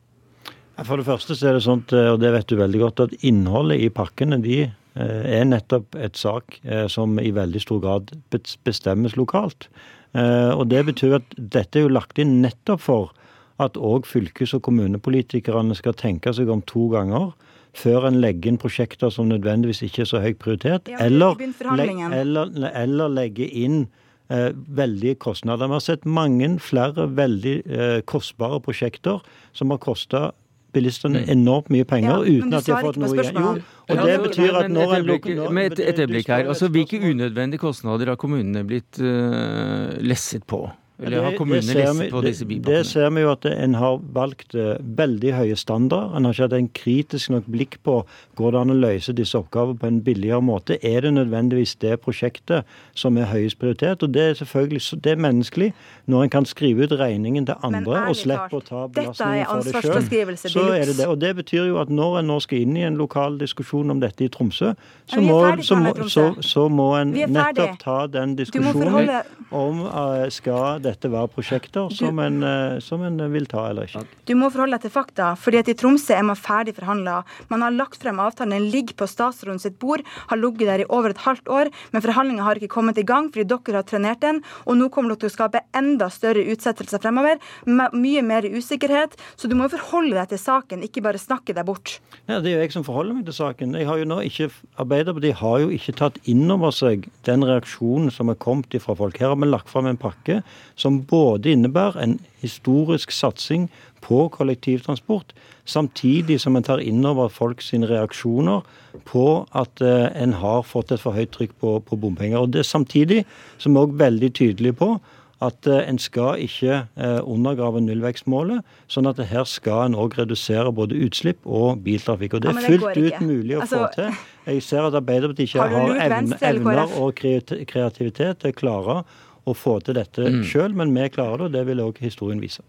For 0.81 0.97
det 0.97 1.11
første 1.11 1.37
så 1.37 1.51
er 1.51 1.59
det 1.59 1.65
sånn, 1.69 1.85
og 1.85 2.21
det 2.25 2.33
vet 2.39 2.49
du 2.49 2.57
veldig 2.57 2.85
godt, 2.87 3.07
at 3.11 3.17
innholdet 3.21 3.85
i 3.85 3.93
pakkene 3.93 4.41
de 4.41 4.63
eh, 4.65 5.25
er 5.37 5.49
nettopp 5.53 5.93
et 6.01 6.17
sak 6.17 6.63
eh, 6.65 6.87
som 6.89 7.21
i 7.21 7.37
veldig 7.37 7.69
stor 7.69 7.85
grad 7.85 8.15
bestemmes 8.33 9.21
lokalt. 9.21 9.69
Eh, 10.15 10.53
og 10.57 10.69
Det 10.69 10.85
betyr 10.87 11.21
at 11.21 11.37
dette 11.37 11.79
er 11.79 11.87
jo 11.87 11.95
lagt 11.95 12.19
inn 12.19 12.41
nettopp 12.43 12.81
for 12.81 13.13
at 13.61 13.77
òg 13.77 14.09
fylkes- 14.09 14.55
og 14.57 14.63
kommunepolitikerne 14.63 15.77
skal 15.77 15.95
tenke 15.95 16.33
seg 16.35 16.49
om 16.49 16.63
to 16.63 16.89
ganger 16.89 17.33
før 17.77 18.09
en 18.09 18.21
legger 18.21 18.51
inn 18.51 18.59
prosjekter 18.59 19.13
som 19.15 19.29
nødvendigvis 19.31 19.85
ikke 19.87 20.03
er 20.03 20.09
så 20.11 20.21
høy 20.25 20.35
prioritet, 20.35 20.89
eller, 20.99 21.37
eller, 21.39 22.71
eller 22.75 23.13
legge 23.13 23.47
inn 23.47 23.85
eh, 24.31 24.51
veldige 24.55 25.15
kostnader. 25.23 25.69
Vi 25.69 25.79
har 25.79 25.85
sett 25.85 26.09
mange 26.09 26.49
flere 26.59 27.07
veldig 27.15 27.57
eh, 27.67 28.01
kostbare 28.11 28.59
prosjekter 28.65 29.23
som 29.53 29.71
har 29.71 29.79
kosta 29.79 30.31
bilistene 30.75 31.23
mm. 31.25 31.31
enormt 31.35 31.71
mye 31.75 31.87
penger 31.89 32.13
ja, 32.13 32.39
uten 32.39 32.57
at 32.59 32.67
de 32.67 32.75
har 32.75 32.87
fått 32.87 33.01
noe 33.03 33.15
igjen. 33.15 33.41
Jo, 33.41 33.55
og 33.91 34.03
det 34.07 34.19
betyr 34.25 34.59
at 34.61 34.71
når 34.71 34.95
en 34.99 35.09
lukker 35.09 35.41
Med 35.51 35.73
et, 35.73 35.83
et 35.93 36.03
øyeblikk 36.05 36.31
her. 36.31 36.49
altså 36.53 36.69
Hvilke 36.71 37.01
unødvendige 37.01 37.63
kostnader 37.63 38.13
har 38.13 38.21
kommunene 38.21 38.63
blitt 38.67 39.01
uh, 39.03 39.97
lesset 40.05 40.47
på? 40.47 40.65
Eller 41.01 41.25
har 41.25 41.37
kommunene 41.39 41.77
lest 41.77 42.05
på 42.13 42.23
disse 42.25 42.47
bypakkene? 42.47 42.77
Det 42.77 42.87
ser 42.87 43.11
vi 43.15 43.25
jo 43.25 43.33
at 43.33 43.47
en 43.51 43.77
har 43.81 44.01
valgt 44.15 44.55
eh, 44.55 44.77
veldig 45.01 45.33
høye 45.37 45.57
standarder. 45.57 46.17
En 46.17 46.29
har 46.29 46.37
ikke 46.37 46.49
hatt 46.49 46.57
en 46.59 46.71
kritisk 46.77 47.33
nok 47.35 47.49
blikk 47.51 47.79
på 47.87 47.97
går 48.39 48.55
det 48.55 48.61
an 48.61 48.75
å 48.75 48.77
løse 48.77 49.15
disse 49.17 49.39
oppgavene 49.39 49.81
på 49.81 49.89
en 49.89 50.01
billigere 50.05 50.43
måte. 50.45 50.79
Er 50.87 51.07
det 51.07 51.15
nødvendigvis 51.17 51.77
det 51.81 51.97
prosjektet 52.05 52.69
som 52.99 53.19
er 53.21 53.31
høyest 53.31 53.59
prioritet? 53.61 54.05
Og 54.05 54.15
det 54.15 54.27
er 54.27 54.39
selvfølgelig 54.43 55.01
det 55.05 55.15
er 55.15 55.23
menneskelig 55.27 55.71
når 56.11 56.27
en 56.27 56.35
kan 56.37 56.49
skrive 56.49 56.85
ut 56.85 56.97
regningen 57.01 57.47
til 57.49 57.67
andre 57.67 58.05
og 58.11 58.17
slipper 58.19 58.61
å 58.61 58.63
ta 58.65 58.85
belastningen 58.93 59.47
for 59.47 59.65
det 59.67 59.85
sjøl. 59.85 60.37
Så 60.51 60.67
er 60.75 60.87
det 60.91 60.99
det. 61.01 61.09
Og 61.09 61.21
det 61.21 61.35
betyr 61.41 61.71
jo 61.71 61.81
at 61.83 61.93
når 61.93 62.21
en 62.21 62.31
nå 62.35 62.41
skal 62.45 62.65
inn 62.65 62.77
i 62.77 62.85
en 62.87 62.99
lokal 63.01 63.39
diskusjon 63.41 63.95
om 63.95 64.01
dette 64.03 64.27
i 64.27 64.31
Tromsø, 64.33 64.75
så 65.11 65.21
må, 65.25 65.41
så 65.65 65.79
må, 65.81 65.95
så, 66.13 66.27
så 66.45 66.69
må 66.69 66.93
en 66.99 67.15
nettopp 67.15 67.79
ta 67.81 67.99
den 68.11 68.37
diskusjonen 68.39 69.11
om 69.51 69.85
uh, 69.87 70.27
skal 70.33 70.83
dette 70.91 71.11
være 71.13 71.31
prosjekter 71.33 71.91
som 71.95 72.21
en, 72.23 72.41
uh, 72.45 72.79
som 72.85 73.03
en, 73.07 73.19
vil 73.33 73.47
ta 73.51 73.69
eller 73.71 73.89
ikke. 73.89 74.05
Du 74.29 74.35
må 74.39 74.51
forholde 74.53 74.79
deg 74.79 74.89
til 74.89 74.95
fakta. 74.95 75.33
fordi 75.39 75.63
at 75.63 75.71
I 75.71 75.77
Tromsø 75.79 76.15
er 76.17 76.27
man 76.27 76.39
ferdig 76.39 76.75
forhandla. 76.77 77.23
Man 77.51 77.65
har 77.65 77.75
lagt 77.75 78.03
frem 78.03 78.21
avtalen. 78.21 78.57
Den 78.57 78.71
ligger 78.73 78.97
på 78.99 79.09
statsråden 79.11 79.61
sitt 79.63 79.79
bord, 79.79 80.03
har 80.31 80.41
ligget 80.41 80.69
der 80.69 80.85
i 80.85 80.89
over 80.89 81.11
et 81.15 81.25
halvt 81.25 81.49
år. 81.49 81.71
Men 81.93 82.03
forhandlinga 82.05 82.47
har 82.47 82.59
ikke 82.59 82.75
kommet 82.77 82.99
i 82.99 83.07
gang 83.07 83.31
fordi 83.31 83.47
dere 83.51 83.81
har 83.81 83.89
trenert 83.89 84.23
den. 84.25 84.43
Og 84.67 84.79
nå 84.79 84.91
kommer 84.93 85.15
dere 85.15 85.25
til 85.25 85.31
å 85.31 85.37
skape 85.37 85.65
enda 85.77 86.11
større 86.13 86.45
utsettelser 86.53 87.03
fremover. 87.03 87.41
Mye 87.67 88.23
mer 88.27 88.47
usikkerhet. 88.49 89.17
Så 89.37 89.49
du 89.51 89.57
må 89.59 89.69
forholde 89.73 90.17
deg 90.17 90.33
til 90.33 90.43
saken, 90.43 90.85
ikke 90.87 91.05
bare 91.05 91.21
snakke 91.21 91.55
deg 91.57 91.67
bort. 91.69 91.99
Ja, 92.27 92.41
Det 92.41 92.53
er 92.53 92.59
jo 92.59 92.65
jeg 92.65 92.75
som 92.75 92.87
forholder 92.87 93.19
meg 93.19 93.29
til 93.29 93.37
saken. 93.37 93.77
Jeg 93.79 93.89
har 93.89 94.01
jo 94.01 94.09
nå 94.09 94.21
ikke, 94.27 94.51
Arbeiderpartiet 94.81 95.41
har 95.41 95.61
jo 95.65 95.71
ikke 95.75 95.97
tatt 95.99 96.19
inn 96.31 96.51
over 96.51 96.75
seg 96.75 97.09
den 97.29 97.45
reaksjonen 97.47 98.11
som 98.15 98.31
er 98.33 98.39
kommet 98.41 98.77
fra 98.83 98.95
folk. 98.97 99.19
Her 99.21 99.33
har 99.33 99.41
vi 99.41 99.49
lagt 99.49 99.71
fram 99.71 99.89
en 99.91 100.01
pakke 100.01 100.41
som 100.81 101.03
både 101.05 101.53
innebærer 101.53 102.01
en 102.01 102.19
historisk 102.41 103.13
satsing 103.13 103.69
på 104.01 104.27
kollektivtransport, 104.33 105.35
samtidig 105.69 106.41
som 106.41 106.57
en 106.57 106.65
tar 106.67 106.81
inn 106.81 107.05
over 107.07 107.29
folk 107.29 107.61
sine 107.63 107.89
reaksjoner 107.91 108.65
på 109.07 109.27
at 109.53 109.83
eh, 109.85 110.09
en 110.23 110.35
har 110.41 110.65
fått 110.67 110.93
et 110.95 111.03
for 111.03 111.15
høyt 111.15 111.33
trykk 111.37 111.53
på, 111.61 111.79
på 111.85 112.01
bompenger. 112.01 112.41
Og 112.41 112.55
det 112.57 112.67
Samtidig 112.67 113.25
som 113.59 113.77
vi 113.77 113.83
er 113.83 113.99
veldig 114.05 114.33
tydelige 114.35 114.79
på 114.81 114.95
at 115.41 115.67
eh, 115.67 115.89
en 115.89 115.99
skal 116.01 116.41
ikke 116.45 116.83
eh, 117.01 117.21
undergrave 117.25 117.81
nullvekstmålet. 117.85 118.65
Sånn 118.93 119.09
at 119.09 119.21
her 119.31 119.47
skal 119.49 119.87
en 119.89 119.97
òg 119.99 120.19
redusere 120.21 120.73
både 120.77 120.99
utslipp 121.07 121.47
og 121.47 121.81
biltrafikk. 121.85 122.37
Og 122.37 122.45
det 122.45 122.53
er 122.53 122.67
fullt 122.67 123.01
ut 123.01 123.25
mulig 123.25 123.57
å 123.57 123.65
altså, 123.65 123.85
få 123.85 123.91
til. 123.97 124.21
Jeg 124.51 124.67
ser 124.67 124.89
at 124.89 124.99
Arbeiderpartiet 125.01 125.49
ikke 125.49 125.65
har, 125.65 125.89
har 125.89 126.05
evne, 126.09 126.39
evner 126.51 126.95
og 127.01 127.17
kreativitet 127.21 128.43
til 128.43 128.53
å 128.53 128.61
klare 128.61 129.03
å 129.51 129.57
få 129.59 129.79
til 129.85 129.99
dette 129.99 130.27
mm. 130.27 130.43
sjøl, 130.51 130.77
men 130.79 130.95
vi 130.97 131.09
klarer 131.13 131.43
det, 131.43 131.49
og 131.49 131.57
det 131.59 131.65
vil 131.69 131.83
òg 131.85 132.01
historien 132.05 132.43
vise. 132.43 132.65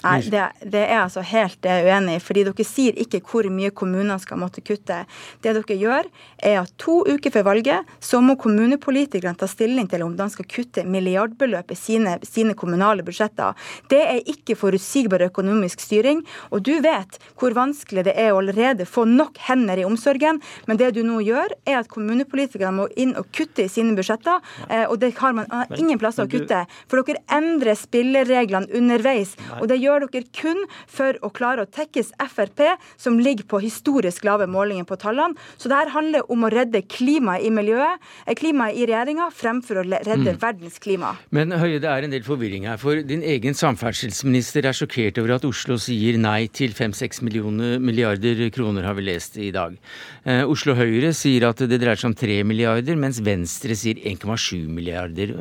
Nei, 0.00 0.20
det, 0.32 0.44
det, 0.64 0.80
er 0.86 1.02
altså 1.02 1.22
helt 1.26 1.66
uenig 1.66 2.16
i. 2.16 2.22
fordi 2.24 2.44
Dere 2.48 2.64
sier 2.66 2.96
ikke 3.00 3.20
hvor 3.26 3.46
mye 3.52 3.72
kommunene 3.76 4.16
skal 4.22 4.40
måtte 4.40 4.62
kutte. 4.64 5.02
Det 5.44 5.52
dere 5.56 5.76
gjør, 5.76 6.08
er 6.38 6.60
at 6.62 6.72
to 6.80 7.00
uker 7.04 7.34
før 7.34 7.46
valget 7.50 7.90
så 8.00 8.22
må 8.24 8.36
kommunepolitikerne 8.40 9.36
ta 9.38 9.48
stilling 9.50 9.88
til 9.90 10.04
om 10.06 10.14
de 10.16 10.28
skal 10.32 10.48
kutte 10.48 10.86
milliardbeløp 10.88 11.74
i 11.74 11.78
sine, 11.78 12.16
sine 12.24 12.56
kommunale 12.58 13.04
budsjetter. 13.04 13.56
Det 13.92 14.00
er 14.00 14.22
ikke 14.30 14.56
forutsigbar 14.58 15.26
økonomisk 15.28 15.84
styring. 15.84 16.24
Og 16.50 16.64
du 16.64 16.72
vet 16.84 17.20
hvor 17.40 17.56
vanskelig 17.56 18.06
det 18.08 18.16
er 18.16 18.32
å 18.32 18.40
allerede 18.40 18.88
få 18.88 19.04
nok 19.08 19.36
hender 19.50 19.82
i 19.82 19.86
omsorgen. 19.88 20.40
Men 20.68 20.80
det 20.80 20.94
du 20.96 21.02
nå 21.04 21.20
gjør, 21.26 21.52
er 21.68 21.82
at 21.82 21.92
kommunepolitikerne 21.92 22.72
må 22.78 22.88
inn 23.00 23.12
og 23.20 23.28
kutte 23.36 23.66
i 23.66 23.72
sine 23.72 23.92
budsjetter. 23.98 24.40
Eh, 24.68 24.86
og 24.86 24.96
det 25.02 25.12
har 25.20 25.36
man 25.36 25.50
ingen 25.76 26.00
plasser 26.00 26.24
å 26.24 26.30
kutte. 26.30 26.64
For 26.88 27.04
dere 27.04 27.20
endrer 27.36 27.76
spillereglene 27.76 28.70
underveis. 28.76 29.36
og 29.60 29.68
det 29.68 29.76
gjør 29.82 29.89
gjør 29.90 30.06
dere 30.10 30.28
kun 30.36 30.64
for 30.90 31.18
å 31.26 31.30
klare 31.34 31.66
å 31.66 31.70
tekkes 31.70 32.12
Frp, 32.30 32.62
som 33.00 33.18
ligger 33.20 33.46
på 33.50 33.60
historisk 33.62 34.24
lave 34.28 34.46
målinger 34.50 34.86
på 34.88 34.98
tallene. 35.00 35.38
Så 35.58 35.70
det 35.70 35.78
her 35.78 35.92
handler 35.94 36.26
om 36.32 36.46
å 36.46 36.50
redde 36.52 36.82
klimaet 36.86 37.44
i 37.46 37.52
miljøet, 37.54 38.00
eh, 38.26 38.36
klimaet 38.38 38.78
i 38.78 38.86
regjeringa, 38.88 39.30
fremfor 39.34 39.82
å 39.82 39.86
redde 39.86 40.34
mm. 40.36 40.40
verdens 40.40 40.78
klima. 40.82 41.14
Men 41.34 41.54
Høie, 41.60 41.80
det 41.82 41.90
er 41.90 42.06
en 42.06 42.14
del 42.14 42.24
forvirring 42.26 42.68
her. 42.70 42.78
For 42.80 43.02
din 43.06 43.24
egen 43.26 43.56
samferdselsminister 43.56 44.68
er 44.68 44.76
sjokkert 44.76 45.20
over 45.22 45.36
at 45.38 45.46
Oslo 45.48 45.78
sier 45.80 46.18
nei 46.20 46.46
til 46.54 46.74
5-6 46.76 47.22
milliarder 47.26 48.46
kroner, 48.54 48.86
har 48.88 48.98
vi 48.98 49.08
lest 49.08 49.38
i 49.40 49.50
dag. 49.54 49.76
Eh, 50.24 50.44
Oslo 50.48 50.76
Høyre 50.78 51.12
sier 51.16 51.48
at 51.48 51.62
det 51.64 51.80
dreier 51.80 52.00
seg 52.00 52.12
om 52.12 52.18
3 52.18 52.40
milliarder, 52.48 52.98
mens 53.00 53.20
Venstre 53.24 53.76
sier 53.78 54.00
1,7 54.10 54.68
milliarder. 54.70 55.34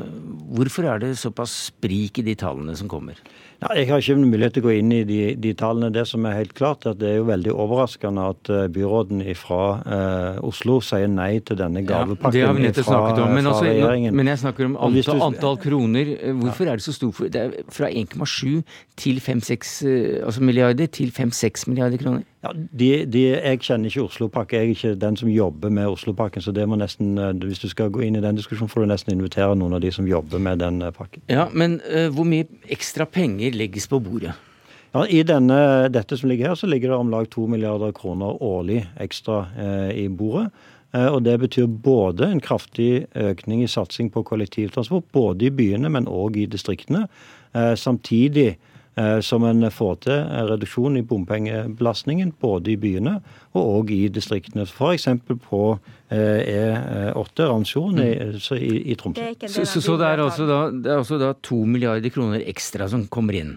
Hvorfor 0.55 0.89
er 0.89 1.03
det 1.03 1.13
såpass 1.19 1.55
sprik 1.69 2.21
i 2.21 2.27
de 2.27 2.35
tallene 2.39 2.75
som 2.77 2.89
kommer? 2.91 3.19
Ja, 3.59 3.73
jeg 3.75 3.89
har 3.89 3.99
ikke 3.99 4.15
mulighet 4.15 4.53
til 4.55 4.63
å 4.63 4.67
gå 4.69 4.73
inn 4.79 4.91
i 4.95 5.01
de, 5.03 5.17
de, 5.35 5.51
tallene. 5.59 5.89
Det 5.91 6.05
som 6.07 6.23
er 6.29 6.37
helt 6.37 6.53
klart, 6.55 6.85
er 6.85 6.93
at 6.95 7.01
det 7.01 7.09
er 7.09 7.17
jo 7.17 7.25
veldig 7.27 7.51
overraskende 7.51 8.27
at 8.31 8.51
uh, 8.53 8.61
byråden 8.71 9.25
fra 9.35 9.63
eh, 9.83 10.37
Oslo 10.47 10.77
sier 10.85 11.11
nei 11.11 11.41
til 11.43 11.59
denne 11.59 11.83
gavepakken 11.83 12.29
ja, 12.29 12.31
det 12.37 12.45
har 12.47 12.55
vi 12.55 12.63
nettopp 12.63 12.87
snakket 12.87 13.19
om. 13.25 13.35
Men, 13.35 13.49
også, 13.51 13.65
regjeringen. 13.67 14.15
men 14.15 14.31
jeg 14.31 14.41
snakker 14.45 14.69
om 14.69 14.77
antall, 14.87 15.23
antall 15.27 15.59
kroner. 15.59 16.13
Hvorfor 16.39 16.69
ja. 16.69 16.71
er 16.71 16.79
det 16.79 16.87
så 16.87 16.95
stort? 16.95 17.19
Det 17.35 17.43
er 17.43 17.57
fra 17.75 17.91
1,7 17.91 18.63
til 18.99 19.19
5-6 19.27 19.75
altså 20.23 20.45
milliarder 20.47 20.87
til 20.95 21.11
5-6 21.15 21.67
milliarder 21.67 21.99
kroner? 21.99 22.23
Ja, 22.39 22.53
de, 22.55 23.05
de, 23.05 23.23
Jeg 23.35 23.59
kjenner 23.65 23.91
ikke 23.91 24.05
Oslopakke. 24.05 24.55
Jeg 24.55 24.65
er 24.65 24.75
ikke 24.75 24.99
den 25.01 25.17
som 25.19 25.29
jobber 25.31 25.71
med 25.75 25.89
Oslopakken. 25.91 26.41
Så 26.41 26.53
det 26.55 26.67
må 26.71 26.77
nesten, 26.79 27.17
eh, 27.19 27.33
hvis 27.43 27.59
du 27.59 27.67
skal 27.67 27.91
gå 27.91 28.05
inn 28.05 28.15
i 28.15 28.23
den 28.23 28.39
diskusjonen, 28.39 28.71
får 28.71 28.85
du 28.85 28.91
nesten 28.93 29.15
invitere 29.15 29.57
noen 29.59 29.75
av 29.75 29.83
de 29.83 29.91
som 29.91 30.07
jobber 30.07 30.39
med 30.39 30.61
den 30.63 30.81
eh, 30.81 30.93
pakken. 30.95 31.25
Ja, 31.27 31.49
Men 31.51 31.81
uh, 31.83 32.07
hvor 32.15 32.27
mye 32.27 32.47
ekstra 32.71 33.05
penger 33.05 33.57
legges 33.59 33.89
på 33.91 33.99
bordet? 33.99 34.37
Ja, 34.91 35.03
I 35.05 35.21
denne, 35.27 35.89
dette 35.93 36.17
som 36.17 36.31
ligger 36.31 36.49
her, 36.49 36.57
så 36.57 36.67
ligger 36.67 36.89
det 36.89 36.97
om 36.97 37.11
lag 37.13 37.27
2 37.29 37.45
milliarder 37.51 37.91
kroner 37.93 38.39
årlig 38.41 38.81
ekstra 38.97 39.43
eh, 39.53 39.91
i 40.05 40.07
bordet. 40.09 40.49
Eh, 40.95 41.05
og 41.05 41.23
Det 41.23 41.35
betyr 41.39 41.67
både 41.67 42.31
en 42.31 42.41
kraftig 42.41 43.05
økning 43.15 43.61
i 43.63 43.69
satsing 43.69 44.09
på 44.09 44.23
kollektivtransport, 44.25 45.11
både 45.13 45.45
i 45.45 45.53
byene, 45.53 45.91
men 45.93 46.09
òg 46.09 46.39
i 46.41 46.47
distriktene. 46.49 47.05
Eh, 47.53 47.75
samtidig 47.75 48.57
som 49.23 49.45
en 49.47 49.67
får 49.71 49.93
til 50.05 50.17
reduksjon 50.49 50.97
i 50.99 51.03
bompengebelastningen 51.07 52.33
både 52.41 52.73
i 52.73 52.77
byene 52.81 53.15
og 53.53 53.69
òg 53.77 53.93
i 53.95 54.01
distriktene. 54.11 54.65
F.eks. 54.67 55.07
på 55.45 55.61
E8 56.09 57.47
Randsfjorden 57.51 58.01
i, 58.03 58.11
i, 58.57 58.73
i 58.91 58.97
Tromsø. 58.99 59.29
Så, 59.45 59.63
så, 59.63 59.81
så, 59.81 59.95
det 60.01 60.09
er 60.09 60.23
altså 60.25 60.49
da, 60.49 60.59
det 60.73 60.91
er 60.91 61.01
altså 61.03 61.21
da 61.21 61.31
to 61.45 61.61
milliarder 61.69 62.11
kroner 62.13 62.43
ekstra 62.49 62.89
som 62.91 63.07
kommer 63.13 63.39
inn? 63.39 63.55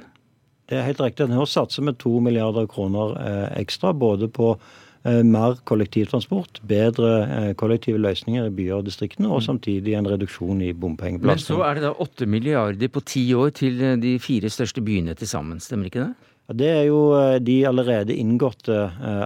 Det 0.70 0.78
er 0.78 0.86
helt 0.86 1.02
riktig. 1.02 1.26
Nå 1.32 1.48
satser 1.50 1.84
vi 1.88 1.96
to 2.00 2.14
milliarder 2.24 2.68
kroner 2.70 3.18
ekstra 3.58 3.92
både 3.96 4.30
på 4.32 4.54
Eh, 4.56 4.81
mer 5.04 5.56
kollektivtransport, 5.66 6.60
bedre 6.68 7.12
eh, 7.26 7.48
kollektive 7.58 7.98
løsninger 7.98 8.46
i 8.46 8.54
byer 8.54 8.78
og 8.78 8.86
distriktene, 8.86 9.26
og 9.28 9.40
mm. 9.40 9.46
samtidig 9.48 9.96
en 9.98 10.06
reduksjon 10.06 10.62
i 10.62 10.72
bompengebelastning. 10.72 11.58
Men 11.58 11.62
så 11.64 11.66
er 11.66 11.78
det 11.80 11.88
da 11.88 11.94
8 12.04 12.28
milliarder 12.30 12.92
på 12.92 13.02
ti 13.10 13.24
år 13.34 13.50
til 13.58 13.82
eh, 13.82 13.96
de 13.98 14.14
fire 14.22 14.50
største 14.52 14.84
byene 14.84 15.16
til 15.18 15.30
sammen, 15.30 15.58
stemmer 15.62 15.90
ikke 15.90 16.04
det? 16.04 16.30
Det 16.52 16.68
er 16.68 16.82
jo 16.84 17.00
de 17.40 17.54
allerede 17.64 18.12
inngåtte 18.18 18.74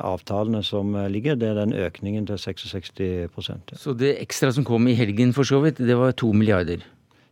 avtalene 0.05 0.61
som 0.63 0.93
ligger. 1.11 1.35
Det 1.41 1.49
er 1.49 1.57
den 1.59 1.73
økningen 1.73 2.27
til 2.29 2.39
66 2.39 2.93
ja. 3.01 3.57
Så 3.81 3.95
det 3.99 4.13
ekstra 4.21 4.53
som 4.53 4.67
kom 4.69 4.87
i 4.87 4.95
helgen 4.95 5.33
for 5.35 5.49
så 5.49 5.59
vidt, 5.65 5.81
det 5.81 5.97
var 5.97 6.13
to 6.13 6.31
milliarder? 6.37 6.85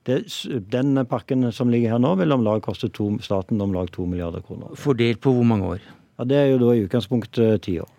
Det, 0.09 0.25
den 0.73 0.99
pakken 1.07 1.47
som 1.53 1.71
ligger 1.71 1.95
her 1.95 2.03
nå, 2.03 2.15
vil 2.19 2.33
om 2.33 2.43
lag 2.43 2.65
koste 2.65 2.91
to, 2.91 3.13
staten 3.23 3.61
om 3.61 3.77
lag 3.77 3.93
to 3.93 4.09
milliarder 4.09 4.43
kroner. 4.43 4.75
Fordelt 4.75 5.21
på 5.21 5.37
hvor 5.37 5.47
mange 5.47 5.77
år? 5.77 5.85
Ja, 6.19 6.25
Det 6.25 6.37
er 6.37 6.47
jo 6.47 6.59
da 6.65 6.75
i 6.75 6.83
utgangspunktet 6.89 7.63
ti 7.63 7.79
år. 7.79 7.94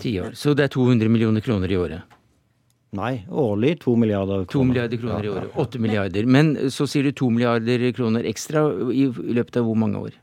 Ti 0.00 0.14
år. 0.20 0.32
Så 0.38 0.54
det 0.56 0.68
er 0.68 0.72
200 0.74 1.12
millioner 1.12 1.44
kroner 1.44 1.70
i 1.70 1.78
året? 1.78 2.16
Nei, 2.96 3.20
årlig 3.30 3.76
2 3.84 3.92
milliarder 4.02 4.46
kroner. 4.50 4.50
2 4.50 4.64
milliarder 4.66 4.98
kroner 4.98 5.26
i 5.26 5.30
året. 5.30 5.52
8 5.62 5.78
milliarder. 5.78 6.26
Men 6.26 6.56
så 6.74 6.88
sier 6.90 7.06
du 7.06 7.12
2 7.14 7.28
milliarder 7.36 7.84
kroner 7.94 8.26
ekstra 8.26 8.64
i, 8.90 9.06
løpet 9.06 9.60
av 9.60 9.68
hvor 9.68 9.78
mange 9.78 10.00
år? 10.08 10.16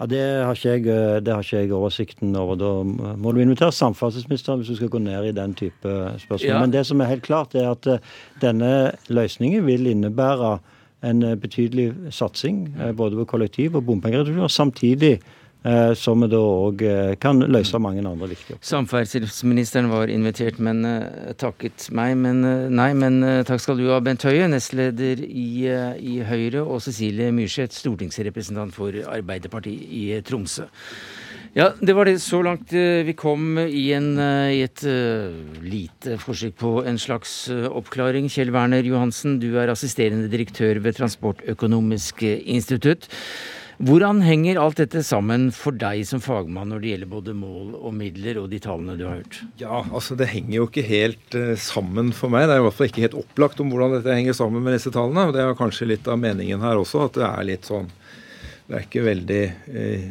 Ja, 0.00 0.08
Det 0.10 0.22
har 0.42 0.58
ikke 0.58 0.72
jeg, 0.72 1.22
det 1.22 1.32
har 1.32 1.46
ikke 1.46 1.60
jeg 1.60 1.72
oversikten 1.76 2.34
over. 2.36 2.58
Da 2.58 2.72
må 2.82 3.30
du 3.30 3.38
invitere 3.44 3.70
samferdselsministeren 3.70 4.62
hvis 4.62 4.72
du 4.72 4.80
skal 4.80 4.90
gå 4.90 4.98
ned 5.04 5.28
i 5.30 5.36
den 5.36 5.54
type 5.54 5.92
spørsmål. 6.24 6.48
Ja. 6.48 6.58
Men 6.58 6.74
det 6.74 6.82
som 6.88 7.00
er 7.00 7.12
helt 7.12 7.22
klart, 7.22 7.54
er 7.54 7.70
at 7.70 7.86
eh, 7.86 8.02
denne 8.42 8.72
løsningen 9.06 9.62
vil 9.68 9.86
innebære 9.92 10.56
en 11.06 11.22
eh, 11.22 11.38
betydelig 11.38 11.92
satsing 12.10 12.64
eh, 12.80 12.90
både 12.98 13.20
på 13.20 13.28
kollektiv 13.36 13.78
og 13.78 13.86
bompengereduksjon. 13.86 14.50
Samtidig 14.50 15.20
Eh, 15.20 15.38
som 15.94 16.18
vi 16.24 16.28
da 16.32 16.40
òg 16.42 16.82
eh, 16.82 17.12
kan 17.22 17.38
løse 17.38 17.78
mange 17.78 18.02
andre 18.02 18.28
viktige 18.32 18.56
oppgaver. 18.56 18.66
Samferdselsministeren 18.66 19.90
var 19.92 20.10
invitert, 20.10 20.58
men 20.58 20.82
uh, 20.82 21.30
takket 21.38 21.86
meg. 21.94 22.16
Men 22.18 22.42
nei, 22.74 22.90
men 22.98 23.20
takk 23.46 23.62
skal 23.62 23.78
du 23.78 23.86
ha, 23.92 24.00
Bent 24.02 24.26
Høie, 24.26 24.48
nestleder 24.50 25.22
i, 25.22 25.46
i 26.02 26.18
Høyre, 26.26 26.64
og 26.66 26.82
Cecilie 26.82 27.30
Myrseth, 27.34 27.78
stortingsrepresentant 27.78 28.74
for 28.74 28.96
Arbeiderpartiet 29.06 29.86
i 29.86 30.06
Tromsø. 30.26 30.66
Ja, 31.54 31.68
det 31.78 31.92
var 31.92 32.08
det 32.08 32.16
så 32.24 32.40
langt 32.40 32.70
vi 32.72 33.12
kom 33.12 33.58
i, 33.60 33.90
en, 33.92 34.14
i 34.16 34.62
et 34.64 34.80
lite 35.60 36.16
forsøk 36.16 36.54
på 36.62 36.70
en 36.88 36.96
slags 36.96 37.34
oppklaring. 37.52 38.30
Kjell 38.32 38.54
Werner 38.54 38.86
Johansen, 38.88 39.36
du 39.36 39.50
er 39.60 39.68
assisterende 39.68 40.32
direktør 40.32 40.80
ved 40.80 40.96
Transportøkonomisk 40.96 42.24
institutt. 42.24 43.10
Hvordan 43.80 44.20
henger 44.22 44.58
alt 44.60 44.78
dette 44.82 45.00
sammen 45.06 45.48
for 45.54 45.74
deg 45.76 46.04
som 46.06 46.20
fagmann 46.22 46.70
når 46.72 46.82
det 46.82 46.90
gjelder 46.92 47.10
både 47.12 47.34
mål 47.36 47.72
og 47.78 47.94
midler 47.96 48.40
og 48.42 48.50
de 48.52 48.60
tallene 48.62 48.96
du 48.98 49.06
har 49.06 49.22
hørt? 49.22 49.40
Ja, 49.60 49.80
altså 49.88 50.16
Det 50.18 50.28
henger 50.34 50.56
jo 50.58 50.66
ikke 50.68 50.84
helt 50.86 51.36
uh, 51.38 51.54
sammen 51.56 52.12
for 52.16 52.32
meg. 52.32 52.46
Det 52.48 52.56
er 52.56 52.62
i 52.62 52.66
hvert 52.66 52.78
fall 52.78 52.90
ikke 52.90 53.06
helt 53.06 53.20
opplagt 53.22 53.62
om 53.64 53.72
hvordan 53.72 53.96
dette 53.96 54.16
henger 54.16 54.36
sammen 54.36 54.64
med 54.64 54.76
disse 54.76 54.92
tallene. 54.94 55.30
Det 55.34 55.42
er 55.42 55.58
kanskje 55.58 55.88
litt 55.94 56.10
av 56.10 56.20
meningen 56.20 56.62
her 56.64 56.80
også, 56.80 57.06
at 57.08 57.18
det 57.18 57.28
er 57.28 57.48
litt 57.48 57.70
sånn 57.70 57.90
Det 58.68 58.76
er 58.76 58.84
ikke 58.86 59.06
veldig 59.08 59.44
uh, 59.72 60.10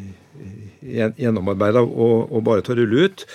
gjennomarbeida 1.22 1.84
å 1.86 2.42
bare 2.44 2.66
ta 2.66 2.76
rulle 2.78 3.08
ut. 3.08 3.26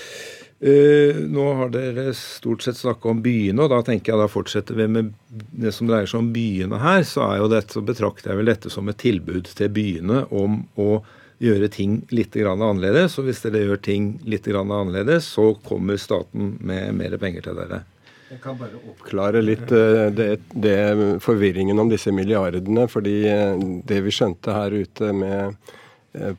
Uh, 0.57 1.19
nå 1.29 1.51
har 1.59 1.69
dere 1.69 2.15
stort 2.17 2.63
sett 2.65 2.79
snakka 2.79 3.11
om 3.11 3.19
byene, 3.21 3.61
og 3.61 3.75
da 3.75 3.83
tenker 3.85 4.15
jeg 4.15 4.23
da 4.23 4.29
fortsetter 4.33 4.79
vi 4.79 4.87
med 4.89 5.11
det 5.53 5.73
som 5.77 5.89
dreier 5.91 6.09
seg 6.09 6.23
om 6.23 6.31
byene 6.33 6.81
her. 6.81 7.05
Så 7.05 7.27
er 7.27 7.43
jo 7.43 7.51
dette, 7.53 7.77
så 7.77 7.85
betrakter 7.85 8.33
jeg 8.33 8.41
vel 8.41 8.49
dette 8.49 8.73
som 8.73 8.89
et 8.89 9.01
tilbud 9.03 9.51
til 9.59 9.69
byene 9.77 10.25
om 10.33 10.63
å 10.81 11.03
gjøre 11.45 11.69
ting 11.69 11.99
litt 12.17 12.39
annerledes. 12.41 13.19
Og 13.21 13.29
hvis 13.29 13.45
dere 13.45 13.67
gjør 13.67 13.83
ting 13.85 14.15
litt 14.25 14.49
annerledes, 14.49 15.29
så 15.37 15.51
kommer 15.67 16.01
staten 16.01 16.57
med 16.65 16.97
mer 16.97 17.19
penger 17.21 17.51
til 17.51 17.61
dere. 17.61 17.83
Jeg 18.27 18.41
kan 18.43 18.57
bare 18.59 18.81
oppklare 18.81 19.45
litt 19.45 19.69
uh, 19.71 20.09
det, 20.09 20.41
det, 20.57 20.79
forvirringen 21.23 21.79
om 21.79 21.93
disse 21.93 22.11
milliardene. 22.11 22.89
fordi 22.89 23.19
uh, 23.29 23.61
det 23.85 24.01
vi 24.09 24.15
skjønte 24.15 24.57
her 24.57 24.73
ute 24.73 25.13
med, 25.13 25.75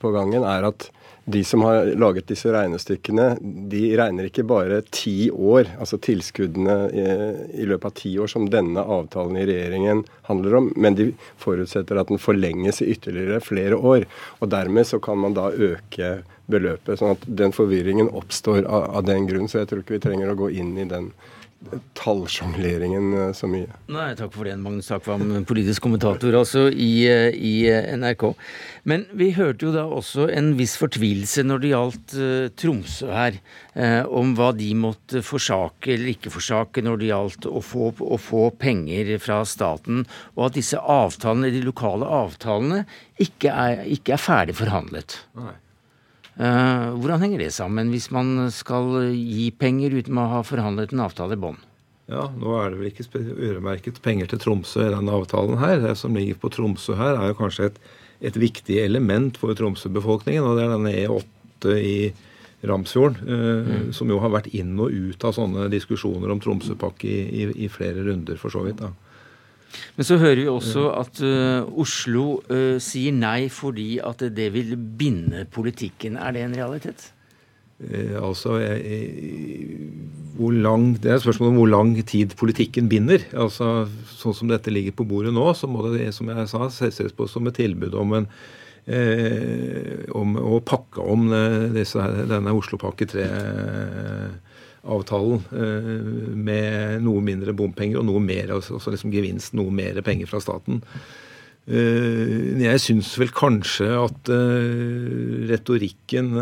på 0.01 0.11
gangen, 0.11 0.41
er 0.41 0.73
at 0.73 0.89
de 1.29 1.43
som 1.43 1.61
har 1.61 1.89
laget 1.99 2.29
disse 2.31 2.51
regnestykkene, 2.53 3.25
de 3.41 3.81
regner 3.99 4.29
ikke 4.29 4.45
bare 4.47 4.77
ti 4.95 5.27
år, 5.27 5.73
altså 5.75 5.99
tilskuddene 5.99 6.75
i, 6.87 7.03
i, 7.63 7.65
løpet 7.67 7.89
av 7.89 7.95
ti 7.99 8.13
år, 8.15 8.31
som 8.31 8.45
denne 8.47 8.79
avtalen 8.79 9.35
i 9.35 9.43
regjeringen 9.49 10.05
handler 10.29 10.55
om, 10.61 10.69
men 10.79 10.95
de 10.95 11.09
forutsetter 11.43 11.99
at 11.99 12.07
den 12.07 12.21
forlenges 12.23 12.79
i 12.79 12.87
ytterligere 12.95 13.41
flere 13.43 13.75
år. 13.75 14.07
Og 14.39 14.53
dermed 14.55 14.87
så 14.87 15.01
kan 15.03 15.19
man 15.19 15.35
da 15.35 15.49
øke 15.51 16.21
beløpet. 16.47 16.95
sånn 17.01 17.17
at 17.17 17.27
den 17.27 17.51
forvirringen 17.51 18.07
oppstår 18.15 18.63
av, 18.63 18.87
av 18.95 19.03
den 19.11 19.27
grunn. 19.27 19.51
Så 19.51 19.59
jeg 19.59 19.71
tror 19.71 19.83
ikke 19.83 19.97
vi 19.97 20.05
trenger 20.07 20.31
å 20.31 20.39
gå 20.39 20.53
inn 20.55 20.77
i 20.79 20.87
den 20.87 21.11
tallsjongleringen 21.97 23.13
eh, 23.17 23.31
så 23.35 23.47
mye. 23.49 23.67
Nei, 23.91 24.11
takk 24.17 24.31
for 24.35 24.47
det, 24.47 24.55
Magnus 24.61 24.89
Takvam, 24.91 25.25
politisk 25.47 25.83
kommentator 25.83 26.35
altså 26.37 26.67
i, 26.69 26.91
eh, 27.09 27.33
i, 27.33 27.53
eh, 27.71 27.89
NRK. 27.97 28.29
Men 28.87 29.05
vi 29.17 29.31
hørte 29.35 29.67
jo 29.67 29.73
da 29.75 29.83
også 29.89 30.29
en 30.31 30.53
viss 30.59 30.77
fortvilelse 30.79 31.43
når 31.43 31.63
det 31.63 31.71
gjaldt 31.73 32.15
uh, 32.15 32.45
Tromsø 32.55 33.09
her, 33.11 33.39
uh, 33.75 34.05
om 34.15 34.31
hva 34.37 34.53
de 34.55 34.69
måtte 34.79 35.19
forsake 35.25 35.91
eller 35.97 36.13
ikke 36.13 36.31
forsake 36.31 36.83
når 36.85 37.01
det 37.01 37.11
gjaldt 37.11 37.49
å 37.51 37.59
få, 37.59 37.91
å 37.91 38.21
få, 38.21 38.47
penger 38.57 39.11
fra 39.19 39.41
staten, 39.49 40.05
og 40.37 40.47
at 40.47 40.59
disse 40.61 40.79
avtalene, 40.79 41.51
de 41.51 41.65
lokale 41.65 42.07
avtalene 42.07 42.85
ikke 43.19 43.51
er, 43.51 43.83
ikke 43.91 44.15
er 44.15 44.23
ferdig 44.23 44.55
forhandlet. 44.61 45.19
Nei. 45.35 45.57
Eh, 46.37 46.89
hvordan 47.01 47.23
henger 47.23 47.41
det 47.41 47.53
sammen, 47.55 47.89
hvis 47.89 48.11
man 48.13 48.51
skal 48.53 49.09
gi 49.09 49.49
penger 49.57 49.95
uten 49.97 50.19
å 50.21 50.27
ha 50.35 50.43
forhandlet 50.45 50.93
en 50.93 51.01
avtale 51.07 51.33
i 51.33 51.41
bånn? 51.41 51.57
Ja, 52.07 52.27
nå 52.29 52.53
er 52.61 52.71
det 52.71 52.79
vel 52.79 52.91
ikke 52.91 53.19
øremerket 53.19 53.97
penger 54.05 54.29
til 54.31 54.39
Tromsø 54.43 54.85
i 54.85 54.93
denne 54.93 55.15
avtalen 55.17 55.57
her. 55.59 55.81
Det 55.83 55.95
som 55.99 56.15
ligger 56.15 56.37
på 56.39 56.51
Tromsø 56.53 56.95
her, 56.95 57.17
er 57.17 57.33
jo 57.33 57.39
kanskje 57.41 57.71
et, 57.71 57.81
et 58.29 58.37
viktig 58.39 58.77
element 58.83 59.39
for 59.41 59.57
Tromsø-befolkningen. 59.57 60.45
Og 60.45 60.55
det 60.59 60.67
er 60.67 60.75
denne 60.75 60.93
E8 60.93 61.75
i 61.81 61.97
Ramsfjorden, 62.67 63.17
eh, 63.25 63.73
mm. 63.73 63.89
som 63.97 64.13
jo 64.13 64.21
har 64.21 64.31
vært 64.37 64.53
inn 64.55 64.77
og 64.79 64.93
ut 64.93 65.25
av 65.27 65.35
sånne 65.35 65.67
diskusjoner 65.73 66.31
om 66.31 66.39
Tromsøpakke 66.43 67.09
i, 67.09 67.19
i, 67.27 67.49
i 67.65 67.71
flere 67.73 68.05
runder, 68.07 68.37
for 68.39 68.53
så 68.53 68.63
vidt. 68.65 68.79
da. 68.85 68.93
Men 69.97 70.07
så 70.07 70.17
hører 70.21 70.41
vi 70.43 70.47
også 70.51 70.87
at 70.97 71.21
uh, 71.25 71.67
Oslo 71.79 72.39
uh, 72.51 72.77
sier 72.83 73.15
nei 73.15 73.49
fordi 73.53 73.97
at 74.03 74.23
det 74.35 74.51
vil 74.55 74.75
binde 74.77 75.45
politikken. 75.51 76.17
Er 76.21 76.35
det 76.35 76.45
en 76.45 76.57
realitet? 76.57 77.11
Eh, 77.77 78.17
altså, 78.17 78.57
hvor 80.37 80.51
lang, 80.51 80.97
Det 80.97 81.11
er 81.11 81.15
et 81.15 81.21
spørsmål 81.21 81.49
om 81.49 81.55
hvor 81.55 81.69
lang 81.69 82.07
tid 82.07 82.33
politikken 82.37 82.89
binder. 82.89 83.21
Altså, 83.33 83.87
Sånn 84.17 84.33
som 84.33 84.49
dette 84.49 84.73
ligger 84.73 84.95
på 84.97 85.05
bordet 85.05 85.33
nå, 85.33 85.45
så 85.53 85.69
må 85.69 85.85
det 85.93 86.09
som 86.15 86.29
jeg 86.29 86.47
sa, 86.49 86.69
ses 86.73 87.13
på 87.13 87.27
som 87.29 87.45
et 87.47 87.53
tilbud 87.53 87.93
om, 87.93 88.13
en, 88.17 88.27
eh, 88.87 90.09
om 90.09 90.33
å 90.41 90.57
pakke 90.65 91.05
om 91.05 91.29
disse, 91.73 92.01
denne 92.25 92.55
Oslopakke 92.57 93.05
3. 93.05 93.21
Eh, 93.21 94.46
avtalen 94.87 95.43
eh, 95.51 96.33
med 96.33 97.03
noe 97.05 97.23
mindre 97.25 97.55
bompenger 97.57 98.01
og 98.01 98.07
noe 98.09 98.23
mer, 98.23 98.53
også 98.57 98.93
liksom 98.93 99.13
gevinst, 99.13 99.55
noe 99.57 99.73
mer 99.73 99.99
penger 100.05 100.29
fra 100.31 100.41
staten. 100.43 100.81
Eh, 101.67 102.55
jeg 102.63 102.83
syns 102.83 103.13
vel 103.19 103.33
kanskje 103.35 103.89
at 103.99 104.31
eh, 104.33 105.47
retorikken 105.51 106.33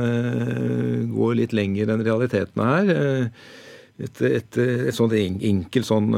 går 1.14 1.38
litt 1.42 1.56
lenger 1.58 1.94
enn 1.94 2.06
realitetene 2.06 2.72
her. 2.72 3.30
Et, 3.96 4.26
et, 4.28 4.58
et 4.60 4.96
sånt 4.96 5.14
enkelt 5.16 5.88
sånn 5.88 6.10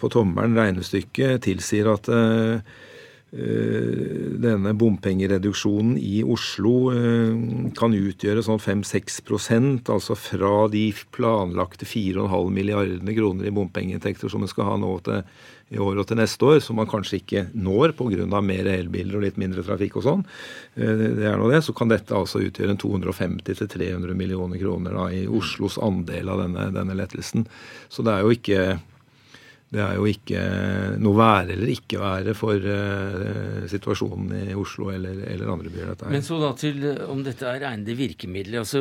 på 0.00 0.08
tommelen 0.08 0.56
regnestykke 0.56 1.34
tilsier 1.44 1.90
at 1.92 2.08
denne 3.30 4.72
bompengereduksjonen 4.74 5.94
i 6.02 6.24
Oslo 6.26 6.90
eh, 6.90 7.36
kan 7.78 7.94
utgjøre 7.94 8.42
sånn 8.42 8.58
5-6% 8.58 9.92
altså 9.94 10.16
fra 10.18 10.66
de 10.72 10.88
planlagte 11.14 11.86
4,5 11.86 12.50
milliardene 12.56 13.14
kroner 13.14 13.46
i 13.46 13.54
bompengeinntekter 13.54 14.32
som 14.32 14.42
en 14.42 14.50
skal 14.50 14.72
ha 14.72 14.76
nå 14.82 14.96
til 15.06 15.22
i 15.70 15.78
år 15.78 16.00
og 16.02 16.08
til 16.10 16.18
neste 16.18 16.42
år, 16.42 16.56
som 16.64 16.80
man 16.80 16.88
kanskje 16.90 17.20
ikke 17.20 17.44
når 17.54 17.92
pga. 17.94 18.40
mer 18.42 18.66
elbiler 18.66 19.20
og 19.20 19.22
litt 19.22 19.38
mindre 19.38 19.62
trafikk 19.62 20.00
og 20.00 20.06
sånn, 20.08 20.24
eh, 20.74 21.06
det 21.20 21.30
er 21.30 21.38
nå 21.38 21.46
det, 21.52 21.62
så 21.62 21.72
kan 21.72 21.88
dette 21.92 22.10
altså 22.10 22.42
utgjøre 22.42 22.74
250-300 22.74 24.14
millioner 24.18 24.58
kroner 24.58 24.98
da, 24.98 25.06
i 25.14 25.28
Oslos 25.28 25.78
andel 25.78 26.28
av 26.28 26.42
denne, 26.42 26.70
denne 26.74 26.98
lettelsen. 26.98 27.46
Så 27.88 28.02
det 28.02 28.16
er 28.16 28.26
jo 28.26 28.34
ikke 28.34 28.80
det 29.70 29.78
er 29.84 29.98
jo 30.00 30.06
ikke 30.10 30.40
noe 30.98 31.14
være 31.14 31.52
eller 31.54 31.68
ikke 31.70 32.00
være 32.02 32.32
for 32.34 32.58
uh, 32.58 33.62
situasjonen 33.70 34.50
i 34.50 34.54
Oslo 34.58 34.90
eller, 34.90 35.14
eller 35.30 35.46
andre 35.52 35.70
byer. 35.70 35.92
Dette 35.92 36.10
Men 36.10 36.22
så 36.26 36.40
da 36.42 36.50
til 36.58 36.82
om 37.06 37.22
dette 37.26 37.46
er 37.46 37.62
egnede 37.68 37.94
virkemidler. 37.98 38.58
Altså, 38.64 38.80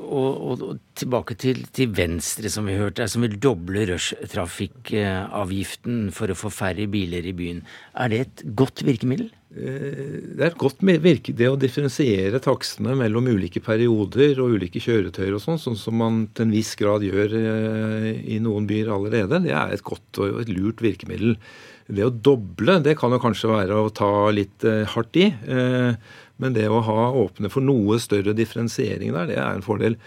og, 0.00 0.40
og, 0.40 0.62
og, 0.64 0.78
tilbake 0.96 1.34
til, 1.40 1.66
til, 1.76 1.88
Venstre, 1.96 2.48
som 2.52 2.66
vi 2.68 2.76
hørte, 2.80 3.08
som 3.08 3.22
vil 3.26 3.42
doble 3.42 3.86
rushtrafikkavgiften 3.92 6.12
for 6.16 6.26
å 6.32 6.38
få 6.38 6.48
færre 6.52 6.86
biler 6.88 7.24
i 7.28 7.32
byen. 7.36 7.60
Er 8.00 8.08
det 8.08 8.20
et 8.24 8.42
godt 8.56 8.84
virkemiddel? 8.88 9.28
Eh, 9.60 10.20
det 10.36 10.44
er 10.44 10.50
et 10.50 10.60
godt 10.60 10.80
virke, 11.04 11.34
det 11.36 11.48
å 11.50 11.58
differensiere 11.60 12.40
takstene 12.42 12.94
mellom 12.98 13.28
ulike 13.28 13.60
perioder 13.64 14.40
og 14.40 14.56
ulike 14.56 14.80
kjøretøyer 14.82 15.36
og 15.36 15.42
sånn, 15.44 15.60
sånn 15.60 15.78
som 15.78 15.98
man 16.00 16.22
til 16.34 16.46
en 16.46 16.54
viss 16.54 16.72
grad 16.80 17.04
gjør 17.04 17.36
eh, 17.40 18.08
i 18.36 18.40
noen 18.42 18.68
byer 18.70 18.92
allerede, 18.94 19.42
det 19.44 19.52
er 19.56 19.74
et 19.74 19.84
godt 19.84 20.22
og 20.22 20.40
et 20.44 20.52
lurt 20.52 20.80
virkemiddel. 20.84 21.36
Det 21.90 22.06
å 22.06 22.14
doble, 22.14 22.78
det 22.84 22.96
kan 23.00 23.12
jo 23.12 23.20
kanskje 23.22 23.50
være 23.50 23.76
å 23.76 23.92
ta 23.92 24.10
litt 24.32 24.64
eh, 24.64 24.86
hardt 24.88 25.18
i. 25.18 25.30
Men 26.40 26.54
det 26.56 26.68
å 26.72 26.78
ha 26.86 27.10
åpne 27.20 27.50
for 27.52 27.64
noe 27.66 27.98
større 28.00 28.32
differensiering 28.32 29.10
der, 29.12 29.26
det 29.28 29.40
er 29.42 29.58
en 29.58 29.64
fordel. 29.66 29.98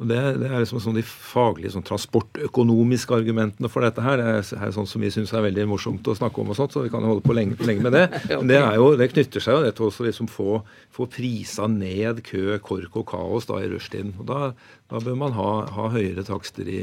Og 0.00 0.08
Det, 0.08 0.16
det 0.40 0.48
er 0.48 0.62
liksom 0.62 0.80
sånn 0.80 0.96
de 0.96 1.02
faglige 1.04 1.74
sånn 1.74 1.84
transportøkonomiske 1.84 3.12
argumentene 3.12 3.68
for 3.68 3.84
dette 3.84 4.00
her. 4.00 4.16
Det 4.16 4.56
er, 4.56 4.72
sånn 4.72 4.88
som 4.88 5.04
vi 5.04 5.10
syns 5.12 5.34
er 5.36 5.44
veldig 5.44 5.66
morsomt 5.68 6.08
å 6.08 6.14
snakke 6.16 6.40
om, 6.40 6.54
og 6.54 6.56
sånt, 6.56 6.72
så 6.72 6.86
vi 6.86 6.92
kan 6.92 7.04
holde 7.04 7.20
på 7.26 7.36
lenge, 7.36 7.58
lenge 7.68 7.84
med 7.84 7.92
det. 7.92 8.06
Men 8.30 8.48
det, 8.48 8.62
jo, 8.80 8.86
det, 8.96 9.10
knytter 9.12 9.44
seg 9.44 9.58
jo 9.58 9.74
til 9.76 9.90
å 9.90 10.06
liksom 10.08 10.30
få, 10.32 10.62
få 10.96 11.08
prisa 11.12 11.68
ned 11.68 12.22
kø, 12.24 12.56
kork 12.64 12.96
og 12.96 13.10
kaos 13.12 13.50
da 13.50 13.60
i 13.60 13.68
rushtiden. 13.68 14.14
Og 14.24 14.30
da, 14.32 14.40
da 14.88 15.04
bør 15.04 15.20
man 15.20 15.36
ha, 15.36 15.50
ha, 15.68 15.90
høyere 15.92 16.24
takster 16.24 16.64
i 16.64 16.80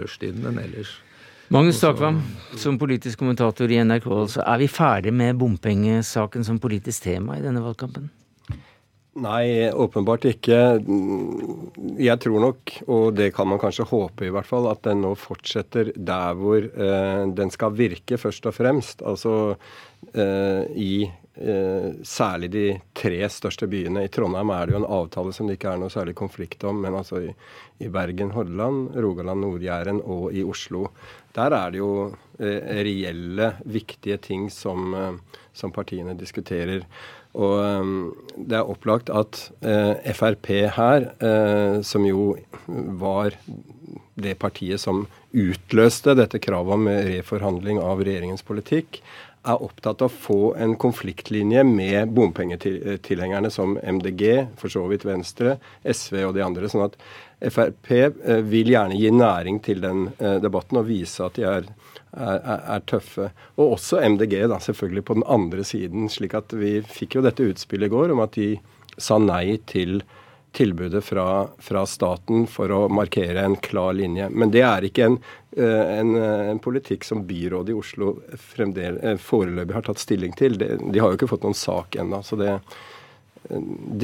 rushtiden 0.00 0.50
enn 0.50 0.58
ellers. 0.64 0.96
Magnus 1.54 1.78
Takvam, 1.78 2.18
som 2.58 2.80
politisk 2.80 3.20
kommentator 3.22 3.70
i 3.70 3.78
NRK, 3.84 4.10
så 4.32 4.42
er 4.42 4.58
vi 4.64 4.70
ferdig 4.72 5.14
med 5.14 5.38
bompengesaken 5.38 6.42
som 6.42 6.58
politisk 6.58 7.06
tema 7.06 7.38
i 7.38 7.44
denne 7.44 7.62
valgkampen? 7.62 8.10
Nei, 9.14 9.70
åpenbart 9.70 10.24
ikke. 10.26 10.56
Jeg 12.02 12.18
tror 12.24 12.40
nok, 12.42 12.72
og 12.90 13.04
det 13.14 13.28
kan 13.36 13.46
man 13.46 13.60
kanskje 13.62 13.86
håpe 13.86 14.26
i 14.26 14.32
hvert 14.34 14.48
fall, 14.48 14.66
at 14.66 14.82
den 14.88 15.04
nå 15.04 15.12
fortsetter 15.18 15.92
der 15.94 16.34
hvor 16.34 16.58
eh, 16.66 17.20
den 17.38 17.52
skal 17.54 17.76
virke, 17.78 18.18
først 18.18 18.50
og 18.50 18.56
fremst. 18.56 19.04
Altså 19.06 19.54
eh, 20.18 20.66
i 20.74 20.90
eh, 21.06 21.88
særlig 22.02 22.50
de 22.56 22.66
tre 22.90 23.22
største 23.30 23.70
byene. 23.70 24.02
I 24.02 24.10
Trondheim 24.10 24.50
er 24.50 24.66
det 24.66 24.74
jo 24.74 24.82
en 24.82 24.90
avtale 24.98 25.34
som 25.36 25.46
det 25.46 25.60
ikke 25.60 25.76
er 25.76 25.82
noe 25.84 25.94
særlig 25.94 26.18
konflikt 26.18 26.66
om, 26.66 26.82
men 26.82 26.98
altså 26.98 27.22
i, 27.22 27.32
i 27.86 27.94
Bergen, 27.94 28.34
Hordaland, 28.34 28.96
Rogaland, 28.98 29.46
Nord-Jæren 29.46 30.02
og 30.02 30.34
i 30.34 30.42
Oslo. 30.42 30.88
Der 31.38 31.54
er 31.54 31.70
det 31.70 31.84
jo 31.84 31.92
eh, 32.38 32.72
reelle, 32.82 33.54
viktige 33.62 34.18
ting 34.26 34.50
som, 34.50 34.90
eh, 34.94 35.44
som 35.54 35.74
partiene 35.74 36.18
diskuterer. 36.18 36.82
Og 37.34 37.58
um, 37.58 37.94
det 38.38 38.60
er 38.60 38.70
opplagt 38.70 39.10
at 39.10 39.40
uh, 39.66 39.98
Frp 40.14 40.50
her, 40.76 41.08
uh, 41.18 41.82
som 41.82 42.06
jo 42.06 42.34
var 43.00 43.34
det 44.14 44.36
partiet 44.38 44.82
som 44.82 45.04
utløste 45.34 46.14
dette 46.14 46.38
kravet 46.38 46.76
om 46.76 46.86
reforhandling 46.86 47.80
av 47.82 48.04
regjeringens 48.06 48.46
politikk, 48.46 49.00
er 49.44 49.60
opptatt 49.60 50.00
av 50.00 50.08
å 50.08 50.14
få 50.14 50.38
en 50.62 50.76
konfliktlinje 50.80 51.66
med 51.68 52.14
bompengetilhengerne 52.16 53.50
som 53.52 53.74
MDG, 53.76 54.46
for 54.56 54.72
så 54.72 54.86
vidt 54.88 55.04
Venstre, 55.04 55.58
SV 55.82 56.22
og 56.30 56.36
de 56.38 56.46
andre. 56.46 56.70
sånn 56.70 56.86
at 56.86 56.96
Frp 57.50 57.90
uh, 57.90 58.38
vil 58.46 58.70
gjerne 58.76 58.96
gi 58.96 59.10
næring 59.10 59.58
til 59.66 59.82
den 59.82 60.06
debatten 60.40 60.80
og 60.80 60.86
vise 60.88 61.26
at 61.26 61.34
de 61.36 61.50
er 61.50 61.68
er, 62.16 62.40
er, 62.44 62.82
tøffe. 62.88 63.30
Og 63.58 63.76
også 63.76 64.00
MDG, 64.02 64.36
da, 64.50 64.58
selvfølgelig 64.62 65.04
på 65.04 65.18
den 65.18 65.26
andre 65.30 65.64
siden. 65.66 66.08
slik 66.08 66.34
at 66.38 66.52
vi 66.56 66.78
fikk 66.86 67.18
jo 67.18 67.24
dette 67.24 67.46
utspillet 67.50 67.90
i 67.90 67.94
går 67.94 68.14
om 68.14 68.22
at 68.24 68.36
de 68.38 68.54
sa 68.98 69.18
nei 69.18 69.58
til 69.66 70.02
tilbudet 70.54 71.02
fra, 71.04 71.48
fra 71.58 71.82
staten 71.86 72.46
for 72.46 72.70
å 72.70 72.84
markere 72.88 73.42
en 73.42 73.56
klar 73.58 73.96
linje. 73.98 74.28
Men 74.30 74.52
det 74.54 74.62
er 74.62 74.86
ikke 74.86 75.08
en, 75.08 75.16
eh, 75.56 75.94
en, 75.98 76.14
en 76.14 76.60
politikk 76.62 77.04
som 77.04 77.24
byrådet 77.26 77.74
i 77.74 77.78
Oslo 77.78 78.12
eh, 78.30 79.16
foreløpig 79.18 79.74
har 79.74 79.88
tatt 79.88 80.02
stilling 80.02 80.36
til. 80.38 80.58
De, 80.60 80.76
de 80.78 81.02
har 81.02 81.10
jo 81.10 81.18
ikke 81.18 81.32
fått 81.32 81.46
noen 81.46 81.58
sak 81.58 81.98
ennå. 81.98 82.22
Eh, 82.22 82.78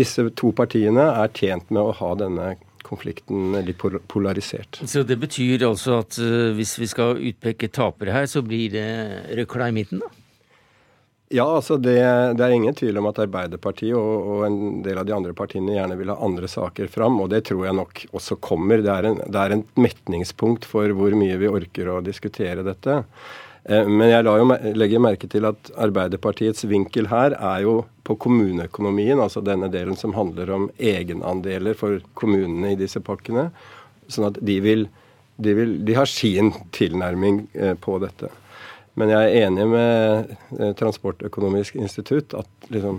disse 0.00 0.26
to 0.34 0.50
partiene 0.56 1.06
er 1.22 1.30
tjent 1.38 1.70
med 1.70 1.84
å 1.84 1.94
ha 2.02 2.10
denne 2.18 2.56
konflikten 2.90 3.54
litt 3.66 3.82
polarisert. 4.10 4.82
Så 4.84 5.04
det 5.06 5.16
betyr 5.22 5.66
altså 5.68 6.00
at 6.02 6.18
uh, 6.20 6.50
hvis 6.58 6.76
vi 6.80 6.90
skal 6.90 7.20
utpeke 7.30 7.70
tapere 7.72 8.14
her, 8.16 8.26
så 8.30 8.42
blir 8.44 8.72
det 8.74 8.88
røkla 9.38 9.70
i 9.70 9.76
midten, 9.80 10.02
da? 10.02 10.10
Ja, 11.30 11.44
altså 11.46 11.76
det, 11.78 11.94
det, 12.34 12.42
er 12.42 12.52
ingen 12.56 12.74
tvil 12.74 12.96
om 12.98 13.06
at 13.06 13.20
Arbeiderpartiet 13.22 13.94
og, 13.94 14.14
og, 14.32 14.40
en 14.48 14.80
del 14.82 14.98
av 14.98 15.06
de 15.06 15.14
andre 15.14 15.34
partiene 15.38 15.76
gjerne 15.76 15.94
vil 16.00 16.10
ha 16.10 16.16
andre 16.26 16.48
saker 16.50 16.90
fram, 16.90 17.20
og 17.22 17.30
det 17.30 17.44
tror 17.46 17.68
jeg 17.68 17.76
nok 17.78 18.02
også 18.10 18.36
kommer. 18.42 18.82
Det 18.82 18.90
er, 18.90 19.06
en, 19.12 19.20
det 19.22 19.44
er 19.44 19.54
et 19.54 19.78
metningspunkt 19.78 20.66
for 20.66 20.90
hvor 20.98 21.14
mye 21.14 21.36
vi 21.38 21.52
orker 21.52 21.92
å 21.92 22.00
diskutere 22.02 22.66
dette. 22.66 23.04
Eh, 23.64 23.86
men 23.86 24.08
jeg 24.08 24.24
jo, 24.24 24.46
legger 24.78 25.02
merke 25.02 25.28
til 25.30 25.46
at 25.48 25.72
Arbeiderpartiets 25.80 26.64
vinkel 26.70 27.10
her 27.10 27.36
er 27.36 27.64
jo 27.66 27.74
på 28.06 28.16
kommuneøkonomien, 28.24 29.20
altså 29.20 29.42
denne 29.44 29.68
delen 29.72 29.98
som 30.00 30.16
handler 30.16 30.52
om 30.54 30.70
egenandeler 30.78 31.76
for 31.78 32.00
kommunene 32.18 32.74
i 32.74 32.80
disse 32.80 33.02
pakkene. 33.04 33.50
Sånn 34.10 34.30
at 34.32 34.40
de 34.42 34.58
vil 34.64 34.88
De, 35.40 35.54
vil, 35.56 35.70
de 35.88 35.94
har 35.96 36.04
sin 36.04 36.50
tilnærming 36.76 37.46
eh, 37.56 37.72
på 37.72 37.94
dette. 37.96 38.28
Men 39.00 39.08
jeg 39.08 39.24
er 39.24 39.46
enig 39.46 39.64
med 39.70 40.34
eh, 40.58 40.74
Transportøkonomisk 40.76 41.78
institutt 41.80 42.34
at 42.36 42.66
liksom 42.68 42.98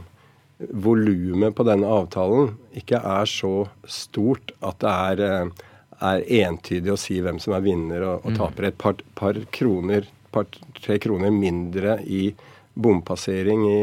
volumet 0.58 1.54
på 1.54 1.66
denne 1.68 1.86
avtalen 1.86 2.56
ikke 2.74 2.98
er 2.98 3.30
så 3.30 3.68
stort 3.86 4.56
at 4.58 4.82
det 4.82 4.96
er, 5.12 5.54
er 6.02 6.26
entydig 6.42 6.96
å 6.96 6.98
si 6.98 7.20
hvem 7.22 7.38
som 7.38 7.54
er 7.54 7.62
vinner 7.68 8.08
og, 8.08 8.26
og 8.26 8.34
mm. 8.34 8.40
taper. 8.42 8.70
Et 8.72 8.82
par, 8.88 9.06
par 9.14 9.38
kroner 9.54 10.10
par-tre 10.34 10.98
kroner 11.04 11.34
mindre 11.36 12.00
i 12.06 12.30
bompassering 12.74 13.66
i, 13.68 13.82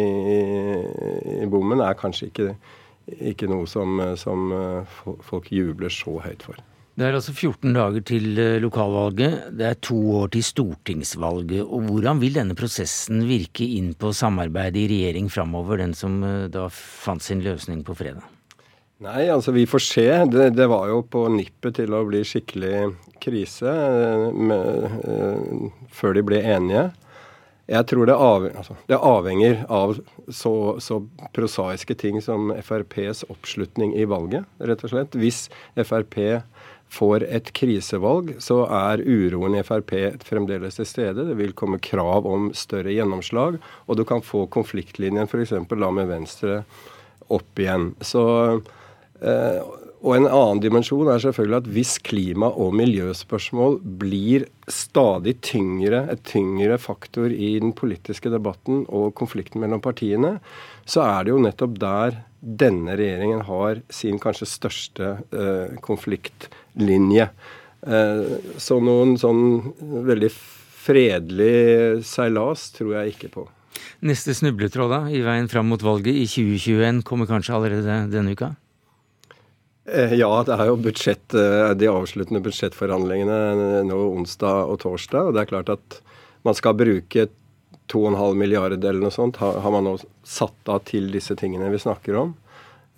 i, 1.42 1.48
bommen 1.50 1.82
er 1.84 1.98
kanskje 1.98 2.30
ikke, 2.30 2.48
ikke 3.34 3.50
noe 3.50 3.68
som, 3.68 4.00
som, 4.20 4.48
eh, 4.54 4.96
folk 5.28 5.52
jubler 5.52 5.92
så 5.92 6.16
høyt 6.24 6.46
for. 6.46 6.64
Det 6.98 7.06
er 7.06 7.14
altså 7.14 7.30
14 7.30 7.76
dager 7.76 8.02
til 8.02 8.40
eh, 8.42 8.56
lokalvalget. 8.58 9.52
Det 9.54 9.68
er 9.68 9.76
to 9.87 9.98
år 10.18 10.32
til 10.34 10.42
stortingsvalget. 10.42 11.62
og 11.62 11.87
Hvordan 11.87 12.18
vil 12.18 12.40
denne 12.40 12.56
prosessen 12.58 13.22
virke 13.28 13.68
inn 13.76 13.92
på 13.94 14.11
samarbeidet 14.11 14.82
i 14.82 14.88
regjering 14.90 15.30
framover, 15.30 15.78
den 15.78 15.94
som 15.94 16.18
eh, 16.26 16.48
da 16.50 16.66
fant 16.72 17.22
sin 17.22 17.44
løsning 17.44 17.84
på 17.87 17.94
fredag? 17.94 18.26
Nei, 18.98 19.28
altså 19.30 19.52
vi 19.54 19.62
får 19.66 19.82
se. 19.84 20.06
Det, 20.26 20.48
det, 20.58 20.66
var 20.66 20.88
jo 20.90 21.02
på 21.06 21.28
nippet 21.30 21.76
til 21.78 21.94
å 21.94 22.02
bli 22.08 22.24
skikkelig 22.26 22.96
krise 23.22 23.74
med, 24.34 24.96
uh, 25.06 25.84
før 25.94 26.16
de 26.16 26.24
ble 26.26 26.40
enige. 26.42 26.88
Jeg 27.68 27.84
tror 27.90 28.08
det, 28.08 28.16
av, 28.16 28.46
altså, 28.48 28.74
det 28.88 28.96
avhenger 28.96 29.61
av 29.70 29.92
så, 30.32 30.52
så, 30.82 31.02
prosaiske 31.37 31.94
ting 32.00 32.18
som 32.24 32.48
FrPs 32.56 33.26
oppslutning 33.28 33.92
i 33.94 34.06
valget, 34.08 34.48
rett 34.58 34.82
og 34.82 34.90
slett. 34.94 35.14
Hvis 35.20 35.44
Frp 35.76 36.16
får 36.90 37.26
et 37.28 37.52
krisevalg, 37.54 38.32
så 38.42 38.62
er 38.72 39.04
uroen 39.04 39.58
i 39.61 39.62
Frp 39.68 39.92
fremdeles 40.26 40.80
til 40.80 40.88
stede. 40.88 41.28
Det 41.28 41.37
vil 41.38 41.52
komme 41.54 41.78
krav 41.84 42.26
om 42.26 42.48
større 42.56 42.96
gjennomslag, 42.96 43.61
og 43.87 44.00
du 44.00 44.02
kan 44.08 44.24
få 44.24 44.46
konfliktlinjen 44.50 45.28
f.eks. 45.28 45.54
med 45.68 46.08
Venstre 46.08 46.62
opp 47.28 47.61
igjen. 47.61 47.92
Så 48.00 48.24
Eh, 48.56 48.84
og 49.98 50.12
en 50.14 50.28
annen 50.28 50.61
dimensjon 50.62 51.09
er 51.11 51.22
selvfølgelig 51.22 51.59
at 51.59 51.68
hvis 51.74 51.96
klima- 52.07 52.52
og 52.54 52.74
miljøspørsmål 52.78 53.81
blir 53.98 54.44
stadig 54.70 55.35
tyngre, 55.42 56.04
et 56.12 56.22
tyngre 56.28 56.78
faktor 56.78 57.33
i 57.35 57.57
den 57.59 57.72
politiske 57.74 58.31
debatten 58.31 58.85
og 58.87 59.11
konflikten 59.18 59.62
mellom 59.64 59.83
partiene, 59.83 60.37
så 60.87 61.02
er 61.02 61.26
det 61.26 61.35
jo 61.35 61.42
nettopp 61.42 61.74
der 61.83 62.20
denne 62.38 62.94
regjeringen 62.94 63.42
har 63.48 63.83
sin 63.90 64.20
kanskje 64.22 64.46
største 64.46 65.11
eh, 65.35 65.74
konfliktlinje. 65.83 67.26
Eh, 67.83 68.31
så 68.62 68.78
noen 68.78 69.16
sånn 69.18 69.74
veldig 70.07 70.31
fredelig 70.78 72.04
seilas 72.07 72.68
tror 72.76 73.00
jeg 73.00 73.16
ikke 73.16 73.33
på. 73.35 73.48
Neste 74.07 74.31
snubletråd 74.35 74.94
da, 74.94 75.02
i 75.11 75.24
veien 75.26 75.50
fram 75.50 75.66
mot 75.72 75.83
valget 75.83 76.14
i 76.14 76.26
2021 76.31 77.02
kommer 77.07 77.26
kanskje 77.26 77.59
allerede 77.59 78.00
denne 78.14 78.38
uka? 78.38 78.54
Eh, 79.88 80.14
ja, 80.18 80.31
det 80.44 80.53
er 80.53 80.68
jo 80.68 80.79
budsjett, 80.85 81.35
eh, 81.35 81.70
de 81.79 81.88
avsluttende 81.88 82.42
budsjettforhandlingene 82.44 83.85
nå 83.88 83.98
onsdag 84.18 84.72
og 84.72 84.81
torsdag. 84.85 85.29
og 85.29 85.35
Det 85.35 85.42
er 85.42 85.53
klart 85.53 85.72
at 85.72 86.01
man 86.44 86.55
skal 86.55 86.77
bruke 86.77 87.29
2,5 87.88 88.37
milliarder 88.37 88.77
eller 88.77 89.01
noe 89.01 89.14
sånt, 89.14 89.37
har 89.37 89.70
man 89.72 89.85
nå 89.85 89.96
satt 90.24 90.68
av 90.68 90.85
til 90.85 91.11
disse 91.11 91.35
tingene 91.35 91.70
vi 91.72 91.81
snakker 91.81 92.16
om. 92.20 92.35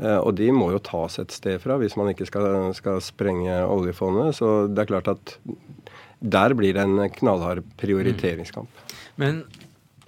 Eh, 0.00 0.18
og 0.18 0.34
de 0.34 0.50
må 0.50 0.72
jo 0.72 0.82
tas 0.82 1.18
et 1.18 1.30
sted 1.30 1.60
fra 1.60 1.76
hvis 1.78 1.96
man 1.96 2.10
ikke 2.10 2.26
skal, 2.26 2.72
skal 2.74 3.00
sprenge 3.00 3.54
oljefondet. 3.68 4.34
Så 4.34 4.66
det 4.66 4.82
er 4.82 4.90
klart 4.90 5.08
at 5.08 5.36
der 6.20 6.54
blir 6.54 6.74
det 6.74 6.82
en 6.82 7.10
knallhard 7.20 7.62
prioriteringskamp. 7.80 8.68
Men 9.16 9.44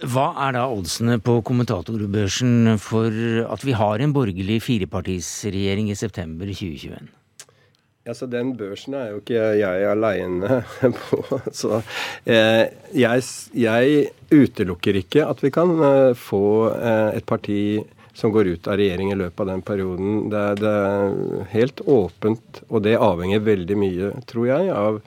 hva 0.03 0.33
er 0.49 0.57
da 0.57 0.67
oddsene 0.67 1.19
på 1.23 1.39
kommentatorbørsen 1.47 2.79
for 2.83 3.15
at 3.47 3.63
vi 3.67 3.75
har 3.79 4.03
en 4.03 4.15
borgerlig 4.15 4.59
firepartisregjering 4.65 5.93
i 5.93 5.99
september 5.99 6.51
2021? 6.51 7.11
Altså, 8.03 8.27
Den 8.27 8.57
børsen 8.59 8.97
er 8.99 9.13
jo 9.13 9.21
ikke 9.21 9.39
jeg 9.61 9.87
aleine 9.87 10.63
på. 11.07 11.23
Så 11.55 11.79
eh, 12.27 12.67
jeg, 12.99 13.23
jeg, 13.55 14.09
utelukker 14.33 14.99
ikke 14.99 15.27
at 15.29 15.43
vi 15.45 15.53
kan 15.55 15.77
eh, 15.87 16.15
få 16.19 16.73
eh, 16.75 17.19
et 17.21 17.27
parti 17.29 17.79
som 18.19 18.33
går 18.35 18.51
ut 18.57 18.69
av 18.69 18.77
regjering 18.81 19.13
i 19.13 19.19
løpet 19.21 19.45
av 19.45 19.53
den 19.53 19.63
perioden. 19.63 20.19
Det, 20.33 20.43
det, 20.65 20.73
er 20.73 21.47
helt 21.55 21.85
åpent, 21.87 22.65
og 22.69 22.83
det 22.85 22.99
avhenger 22.99 23.47
veldig 23.47 23.79
mye, 23.79 24.11
tror 24.29 24.51
jeg, 24.51 24.75
av 24.75 24.99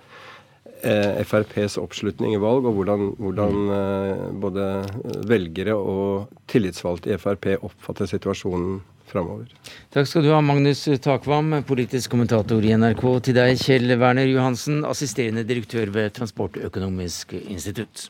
FrPs 1.25 1.79
oppslutning 1.81 2.35
i 2.35 2.41
valg, 2.41 2.67
og 2.67 2.77
hvordan, 2.77 3.07
hvordan 3.21 3.71
eh, 3.77 4.25
både 4.43 4.65
velgere 5.29 5.77
og 5.77 6.35
tillitsvalgte 6.51 7.13
i 7.13 7.19
Frp 7.21 7.55
oppfatter 7.57 8.09
situasjonen 8.09 8.81
framover. 9.09 9.49
Takk 9.93 10.09
skal 10.09 10.25
du 10.25 10.31
ha, 10.33 10.41
Magnus 10.45 10.85
Takvam, 11.03 11.61
politisk 11.67 12.13
kommentator 12.13 12.65
i 12.65 12.73
NRK. 12.77 13.05
Til 13.27 13.37
deg, 13.37 13.61
Kjell 13.61 13.95
Werner 14.01 14.29
Johansen, 14.29 14.83
assisterende 14.87 15.45
direktør 15.47 15.93
ved 15.93 16.13
Transportøkonomisk 16.17 17.37
institutt. 17.43 18.09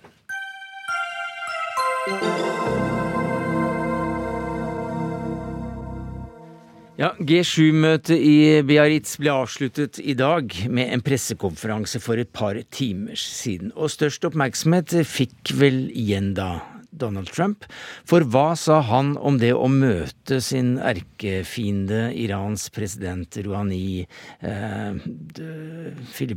Ja, 6.96 7.10
G7-møtet 7.20 8.16
i 8.24 8.62
Biarritz 8.64 9.18
ble 9.20 9.34
avsluttet 9.34 9.98
i 10.00 10.14
dag 10.16 10.54
med 10.72 10.94
en 10.96 11.02
pressekonferanse 11.04 12.00
for 12.00 12.16
et 12.22 12.30
par 12.32 12.56
timer 12.72 13.20
siden. 13.20 13.74
Og 13.76 13.92
størst 13.92 14.24
oppmerksomhet 14.30 14.94
fikk 15.04 15.52
vel 15.60 15.90
igjen 15.92 16.30
da 16.38 16.62
Donald 16.96 17.34
Trump. 17.36 17.68
For 18.08 18.24
hva 18.32 18.54
sa 18.56 18.78
han 18.88 19.18
om 19.20 19.42
det 19.42 19.52
å 19.52 19.68
møte 19.68 20.40
sin 20.40 20.78
erkefiende, 20.80 22.14
Irans 22.16 22.70
president 22.72 23.42
Rouhani? 23.44 24.06
Eh, 24.40 25.04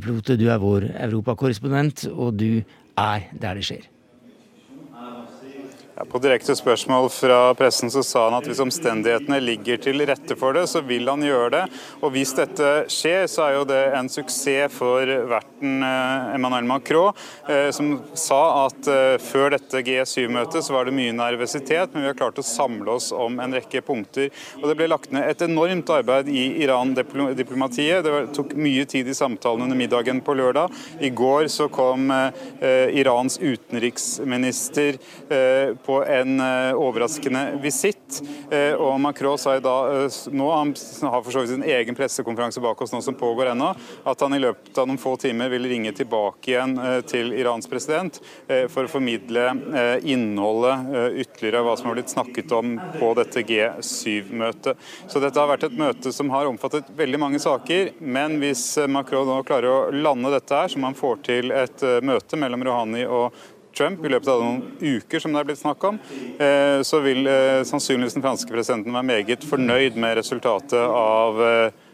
Lote, 0.09 0.35
du 0.35 0.49
er 0.51 0.59
vår 0.59 0.89
europakorrespondent, 0.91 2.09
og 2.11 2.35
du 2.43 2.65
er 2.99 3.31
der 3.31 3.55
det 3.55 3.63
skjer. 3.69 3.87
Ja, 5.99 6.05
på 6.05 6.19
direkte 6.23 6.53
spørsmål 6.55 7.09
fra 7.11 7.37
pressen 7.59 7.91
så 7.91 7.99
sa 8.07 8.21
han 8.29 8.37
at 8.37 8.45
hvis 8.47 8.61
omstendighetene 8.63 9.35
ligger 9.43 9.81
til 9.83 9.99
rette 10.07 10.37
for 10.39 10.55
det, 10.55 10.61
så 10.71 10.79
vil 10.87 11.09
han 11.11 11.25
gjøre 11.27 11.49
det. 11.57 11.63
Og 11.99 12.13
hvis 12.13 12.31
dette 12.37 12.69
skjer, 12.87 13.25
så 13.27 13.43
er 13.43 13.57
jo 13.57 13.65
det 13.67 13.81
en 13.97 14.07
suksess 14.07 14.71
for 14.71 15.11
verten 15.27 15.83
eh, 15.83 16.29
Emmanuel 16.37 16.69
Macron, 16.69 17.11
eh, 17.51 17.67
som 17.75 17.97
sa 18.15 18.39
at 18.61 18.87
eh, 18.87 19.17
før 19.19 19.57
dette 19.57 19.81
G7-møtet 19.83 20.63
så 20.63 20.77
var 20.77 20.87
det 20.87 20.95
mye 20.95 21.17
nervøsitet, 21.17 21.91
men 21.91 22.05
vi 22.05 22.11
har 22.13 22.15
klart 22.21 22.39
å 22.39 22.47
samle 22.47 22.95
oss 22.95 23.09
om 23.11 23.35
en 23.43 23.57
rekke 23.59 23.83
punkter. 23.83 24.31
Og 24.61 24.69
det 24.71 24.77
ble 24.79 24.87
lagt 24.87 25.11
ned 25.11 25.27
et 25.27 25.43
enormt 25.49 25.91
arbeid 25.97 26.31
i 26.31 26.45
Iran-diplomatiet. 26.63 28.07
Det 28.07 28.23
tok 28.39 28.55
mye 28.55 28.87
tid 28.87 29.11
i 29.11 29.17
samtalen 29.19 29.67
under 29.67 29.81
middagen 29.83 30.23
på 30.23 30.37
lørdag. 30.39 30.71
I 31.03 31.11
går 31.11 31.51
så 31.51 31.67
kom 31.67 32.07
Irans 32.63 33.35
utenriksminister 33.43 34.95
på 35.83 35.88
på 35.89 36.05
en 36.05 36.39
eh, 36.39 36.73
overraskende 36.77 37.57
visitt. 37.61 38.21
Eh, 38.51 38.73
og 38.73 38.99
Macron 39.01 39.39
sa 39.41 39.55
jo 39.55 39.63
da 39.65 39.75
eh, 39.89 40.17
nå, 40.29 40.49
han 40.53 40.73
har 41.01 41.23
for 41.25 41.33
så 41.33 41.41
vidt 41.41 41.55
sin 41.55 41.65
egen 41.65 41.97
pressekonferanse 41.97 42.61
bak 42.61 42.83
oss 42.85 42.93
nå 42.93 43.01
som 43.01 43.17
pågår 43.17 43.49
ennå, 43.55 43.71
at 44.05 44.21
han 44.21 44.37
i 44.37 44.41
løpet 44.43 44.77
av 44.77 44.85
noen 44.85 45.01
få 45.01 45.15
timer 45.17 45.49
vil 45.49 45.65
ringe 45.71 45.95
tilbake 45.97 46.53
igjen 46.53 46.77
til 47.09 47.33
Irans 47.33 47.65
president 47.69 48.19
for 48.69 48.85
å 48.85 48.91
formidle 48.91 49.49
innholdet 50.05 51.17
ytterligere 51.23 51.61
av 51.61 51.67
hva 51.67 51.75
som 51.79 51.89
har 51.89 51.97
blitt 51.97 52.13
snakket 52.13 52.53
om 52.55 52.75
på 52.99 53.11
dette 53.17 53.43
G7-møtet. 53.49 54.79
Så 55.09 55.21
dette 55.23 55.41
har 55.41 55.49
vært 55.49 55.65
et 55.67 55.77
møte 55.79 56.13
som 56.15 56.29
har 56.33 56.49
omfattet 56.49 56.89
veldig 56.97 57.21
mange 57.21 57.41
saker, 57.41 57.95
men 57.99 58.37
hvis 58.43 58.65
Macron 58.91 59.27
nå 59.29 59.41
klarer 59.47 59.71
å 59.73 59.79
lande 59.95 60.33
dette 60.33 60.61
her, 60.61 60.69
så 60.71 60.81
må 60.81 60.91
han 60.91 60.99
får 60.99 61.23
til 61.25 61.55
et 61.55 61.85
møte 62.05 62.39
mellom 62.39 62.65
Rouhani 62.67 63.07
og 63.09 63.33
Trump 63.75 64.05
i 64.05 64.11
løpet 64.11 64.29
av 64.31 64.41
noen 64.43 64.61
uker, 64.81 65.21
som 65.21 65.33
det 65.33 65.41
er 65.41 65.49
blitt 65.49 65.61
snakk 65.61 65.83
om, 65.87 65.99
eh, 66.41 66.79
så 66.85 67.01
vil 67.05 67.27
eh, 67.29 67.61
sannsynligvis 67.67 68.17
den 68.17 68.25
franske 68.25 68.51
presidenten 68.53 68.95
være 68.95 69.09
meget 69.09 69.45
fornøyd 69.47 69.99
med 69.99 70.17
resultatet 70.19 70.79
av 70.79 71.41
eh, 71.45 71.85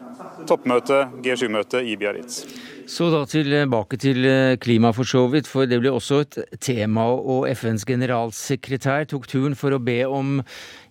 toppmøtet, 0.48 1.18
G7-møtet 1.24 1.86
i 1.86 1.96
Biarritz. 2.00 2.44
Så 2.86 3.08
da 3.10 3.24
tilbake 3.26 3.98
til 3.98 4.28
klima 4.62 4.92
for 4.94 5.08
så 5.08 5.24
vidt, 5.32 5.48
for 5.50 5.66
det 5.66 5.80
ble 5.82 5.90
også 5.90 6.20
et 6.22 6.38
tema. 6.62 7.08
Og 7.10 7.48
FNs 7.50 7.82
generalsekretær 7.88 9.08
tok 9.10 9.26
turen 9.26 9.58
for 9.58 9.74
å 9.74 9.82
be 9.82 10.04
om, 10.06 10.38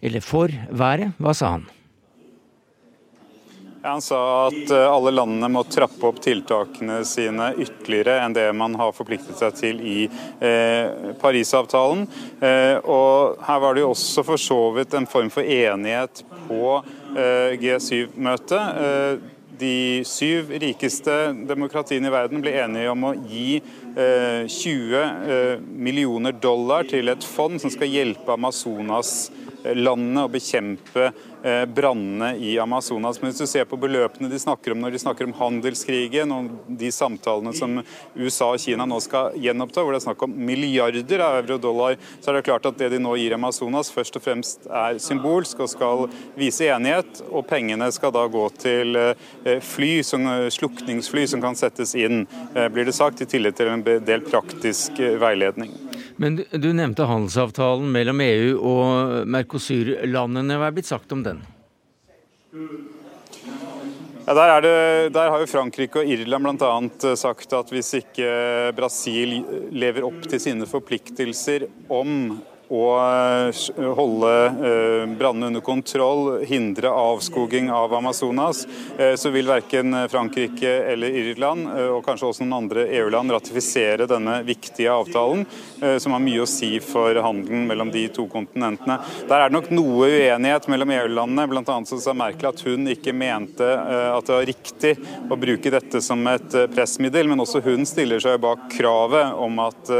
eller 0.03 0.23
for, 0.23 0.51
været. 0.75 1.15
Hva 1.23 1.35
sa 1.37 1.55
han? 1.55 1.69
Han 3.85 4.01
sa 4.01 4.47
at 4.47 4.71
eh, 4.71 4.87
alle 4.89 5.11
landene 5.13 5.49
må 5.53 5.61
trappe 5.69 6.07
opp 6.09 6.17
tiltakene 6.23 7.03
sine 7.05 7.51
ytterligere 7.53 8.17
enn 8.23 8.33
det 8.33 8.47
man 8.57 8.73
har 8.79 8.95
forpliktet 8.97 9.37
seg 9.37 9.59
til 9.59 9.81
i 9.85 9.97
eh, 10.41 11.13
Parisavtalen. 11.21 12.07
Eh, 12.41 12.79
og 12.81 13.37
her 13.45 13.61
var 13.61 13.77
det 13.77 13.85
jo 13.85 13.91
også 13.93 14.25
for 14.25 14.41
så 14.41 14.59
vidt 14.77 14.97
en 14.97 15.05
form 15.09 15.29
for 15.33 15.45
enighet 15.45 16.23
på 16.47 16.79
eh, 17.13 17.53
G7-møtet. 17.61 18.81
Eh, 18.89 19.31
de 19.55 20.03
syv 20.03 20.49
rikeste 20.59 21.13
demokratiene 21.47 22.09
i 22.09 22.13
verden 22.13 22.41
ble 22.43 22.55
enige 22.59 22.91
om 22.91 23.05
å 23.07 23.13
gi 23.15 23.61
20 23.95 24.95
eh, 24.99 25.61
millioner 25.63 26.35
dollar 26.35 26.83
til 26.89 27.07
et 27.13 27.23
fond 27.23 27.55
som 27.61 27.71
skal 27.71 27.87
hjelpe 27.87 28.35
Amazonas-landene 28.35 30.25
å 30.25 30.31
bekjempe 30.33 31.13
brannene 31.69 32.31
i 32.41 32.55
Amazonas. 32.59 33.19
Men 33.21 33.29
hvis 33.29 33.41
du 33.43 33.47
ser 33.49 33.67
på 33.69 33.77
beløpene 33.77 34.29
de 34.31 34.39
snakker 34.41 34.73
om 34.73 34.79
når 34.81 34.95
de 34.95 35.01
snakker 35.03 35.27
om 35.27 35.35
handelskrigen 35.37 36.31
og 36.33 36.47
de 36.79 36.89
samtalene 36.93 37.53
som 37.53 37.77
USA 38.15 38.51
og 38.55 38.61
Kina 38.63 38.87
nå 38.89 38.97
skal 39.03 39.35
gjenoppta, 39.39 39.83
hvor 39.83 39.93
det 39.93 40.01
er 40.01 40.05
snakk 40.07 40.25
om 40.25 40.33
milliarder 40.47 41.23
av 41.25 41.39
euro 41.43 41.57
og 41.59 41.63
dollar, 41.63 41.97
så 42.19 42.31
er 42.31 42.39
det 42.39 42.45
klart 42.47 42.65
at 42.69 42.79
det 42.79 42.89
de 42.95 43.01
nå 43.01 43.15
gir 43.19 43.35
Amazonas, 43.37 43.91
først 43.93 44.17
og 44.17 44.25
fremst 44.25 44.65
er 44.69 44.99
symbolsk 45.01 45.61
og 45.63 45.71
skal 45.71 46.05
vise 46.39 46.69
enighet. 46.71 47.21
Og 47.29 47.45
pengene 47.49 47.91
skal 47.93 48.13
da 48.15 48.25
gå 48.31 48.45
til 48.61 48.97
eh, 48.99 49.59
fly, 49.63 49.91
som, 50.07 50.27
slukningsfly 50.51 51.27
som 51.29 51.43
kan 51.43 51.57
settes 51.57 51.95
inn, 51.99 52.25
eh, 52.55 52.69
blir 52.73 52.87
det 52.87 52.97
sagt, 52.97 53.21
i 53.21 53.29
tillegg 53.29 53.57
til 53.57 53.71
en 53.71 53.85
del 53.85 54.25
praktisk 54.25 54.99
veiledning. 55.21 55.73
Men 56.21 56.39
du 56.39 56.69
nevnte 56.71 57.07
handelsavtalen 57.09 57.89
mellom 57.91 58.21
EU 58.23 58.51
og 58.63 59.27
Mercosur-landene. 59.27 60.59
Hva 60.59 60.69
er 60.69 60.77
blitt 60.77 60.87
sagt 60.87 61.11
om 61.11 61.25
den? 61.25 61.34
Ja, 64.25 64.33
der, 64.33 64.61
det, 64.61 64.75
der, 65.13 65.29
har 65.29 65.41
jo 65.41 65.47
Frankrike 65.49 66.01
og 66.01 66.09
Irland 66.09 66.47
bl.a. 66.57 66.71
Eh, 67.11 67.17
sagt 67.19 67.53
at 67.53 67.69
hvis 67.73 67.91
ikke 67.99 68.71
Brasil 68.77 69.35
lever 69.75 70.07
opp 70.07 70.23
til 70.25 70.41
sine 70.41 70.67
forpliktelser 70.69 71.67
om 71.93 72.39
å 72.73 72.85
eh, 72.97 73.91
holde 73.97 74.31
eh, 74.45 75.05
brannene 75.17 75.51
under 75.51 75.63
kontroll, 75.65 76.41
hindre 76.47 76.89
avskoging 76.89 77.69
av 77.71 77.93
Amazonas, 77.93 78.65
så 79.15 79.29
vil 79.33 79.47
verken 79.49 79.93
Frankrike 80.09 80.71
eller 80.91 81.13
Irland, 81.19 81.67
og 81.95 82.03
kanskje 82.05 82.29
også 82.29 82.45
noen 82.45 82.57
andre 82.63 82.85
EU-land, 82.97 83.33
ratifisere 83.35 84.07
denne 84.09 84.39
viktige 84.47 84.93
avtalen. 84.93 85.45
Eh, 85.81 85.97
som 85.97 86.15
har 86.15 86.23
mye 86.23 86.43
å 86.43 86.47
si 86.49 86.77
for 86.83 87.17
handelen 87.19 87.65
mellom 87.67 87.91
de 87.91 88.05
to 88.13 88.25
kontinentene. 88.31 88.97
Der 89.27 89.41
er 89.41 89.49
det 89.49 89.57
nok 89.57 89.69
noe 89.75 90.07
uenighet 90.07 90.69
mellom 90.71 90.93
EU-landene. 90.95 91.83
Så 91.85 91.99
sa 92.01 92.13
Merkel 92.15 92.49
at 92.49 92.63
hun 92.65 92.87
ikke 92.89 93.13
mente 93.15 93.65
eh, 93.65 94.11
at 94.15 94.27
det 94.27 94.35
var 94.37 94.47
riktig 94.49 94.93
å 95.29 95.37
bruke 95.39 95.73
dette 95.73 96.01
som 96.03 96.23
et 96.31 96.55
eh, 96.55 96.69
pressmiddel, 96.71 97.27
men 97.29 97.43
også 97.43 97.61
hun 97.65 97.85
stiller 97.87 98.23
seg 98.23 98.39
bak 98.43 98.69
kravet 98.75 99.35
om 99.41 99.59
at 99.63 99.91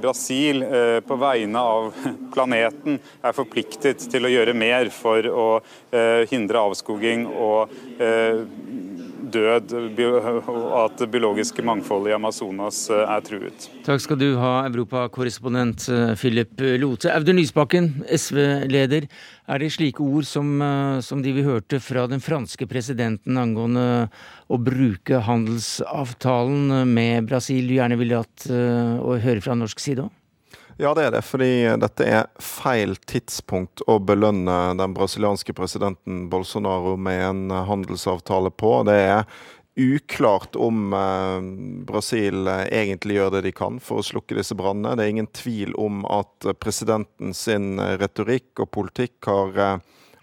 Brasil 0.00 0.62
på 1.06 1.16
vegne 1.20 1.60
av 1.60 1.88
planeten 2.34 3.00
er 3.22 3.36
forpliktet 3.36 4.06
til 4.10 4.26
å 4.26 4.32
gjøre 4.32 4.56
mer 4.56 4.90
for 4.94 5.30
å 5.30 5.46
hindre 6.30 6.60
avskoging 6.68 7.26
og 7.30 7.72
død, 9.32 9.72
og 9.74 10.74
at 10.80 11.00
det 11.00 11.08
biologiske 11.12 11.64
mangfoldet 11.66 12.12
i 12.12 12.16
Amazonas 12.16 12.82
eh, 12.92 13.02
er 13.02 13.24
truet. 13.26 13.68
Takk 13.86 14.02
skal 14.02 14.20
du 14.20 14.28
ha, 14.40 14.52
europakorrespondent 14.68 15.88
eh, 15.92 16.12
Philip 16.18 16.62
Lote. 16.80 17.10
Audun 17.12 17.40
Lysbakken, 17.40 17.90
SV-leder. 18.12 19.08
Er 19.46 19.62
det 19.62 19.72
slike 19.74 20.02
ord 20.04 20.28
som, 20.28 20.56
eh, 20.62 20.98
som, 21.06 21.22
de 21.24 21.34
vi 21.36 21.46
hørte 21.46 21.80
fra 21.82 22.06
den 22.10 22.22
franske 22.24 22.68
presidenten 22.70 23.38
angående 23.40 23.86
å 24.52 24.60
bruke 24.62 25.22
handelsavtalen 25.26 26.86
med 26.92 27.26
Brasil, 27.30 27.66
du 27.66 27.76
gjerne 27.78 27.98
ville 27.98 28.22
hatt 28.22 28.46
å 28.46 29.16
høre 29.18 29.42
fra 29.42 29.56
norsk 29.58 29.82
side 29.82 30.06
òg? 30.06 30.14
Ja, 30.76 30.94
det 30.94 31.06
er 31.06 31.12
det. 31.14 31.22
Fordi 31.24 31.50
dette 31.80 32.04
er 32.04 32.26
feil 32.42 32.96
tidspunkt 33.08 33.80
å 33.88 33.96
belønne 33.98 34.76
den 34.76 34.96
brasilianske 34.96 35.54
presidenten 35.56 36.26
Bolsonaro 36.32 36.98
med 37.00 37.22
en 37.24 37.54
handelsavtale 37.70 38.52
på. 38.52 38.82
Det 38.84 38.96
er 39.06 39.24
uklart 39.76 40.56
om 40.56 40.92
Brasil 41.88 42.48
egentlig 42.48 43.16
gjør 43.18 43.34
det 43.34 43.42
de 43.48 43.52
kan 43.56 43.80
for 43.80 44.00
å 44.00 44.04
slukke 44.04 44.36
disse 44.36 44.56
brannene. 44.56 44.96
Det 44.96 45.04
er 45.04 45.14
ingen 45.16 45.32
tvil 45.36 45.72
om 45.80 46.04
at 46.12 46.48
presidenten 46.60 47.32
sin 47.36 47.80
retorikk 48.00 48.64
og 48.64 48.72
politikk 48.76 49.32
har 49.32 49.80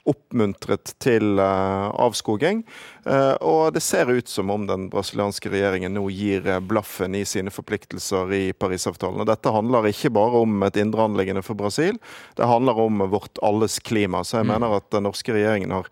oppmuntret 0.09 0.93
til 1.03 1.39
eh, 1.39 1.85
avskoging. 2.03 2.63
Eh, 3.07 3.35
og 3.39 3.73
det 3.75 3.83
ser 3.85 4.11
ut 4.11 4.27
som 4.27 4.51
om 4.51 4.65
den 4.67 4.89
brasilianske 4.91 5.51
regjeringen 5.53 5.95
nå 5.95 6.05
gir 6.11 6.47
eh, 6.49 6.59
blaffen 6.59 7.15
i 7.15 7.23
sine 7.27 7.53
forpliktelser 7.53 8.33
i 8.35 8.43
Parisavtalen. 8.57 9.23
Og 9.23 9.29
dette 9.29 9.53
handler 9.53 9.87
ikke 9.89 10.11
bare 10.15 10.43
om 10.43 10.67
et 10.67 10.79
indre 10.81 11.07
anliggende 11.07 11.45
for 11.45 11.59
Brasil, 11.59 11.99
det 12.37 12.49
handler 12.49 12.83
om 12.83 13.05
vårt 13.13 13.39
alles 13.45 13.79
klima. 13.79 14.25
Så 14.27 14.41
jeg 14.41 14.49
mm. 14.49 14.53
mener 14.55 14.77
at 14.77 14.91
den 14.93 15.07
norske 15.07 15.35
regjeringen 15.35 15.75
har 15.75 15.89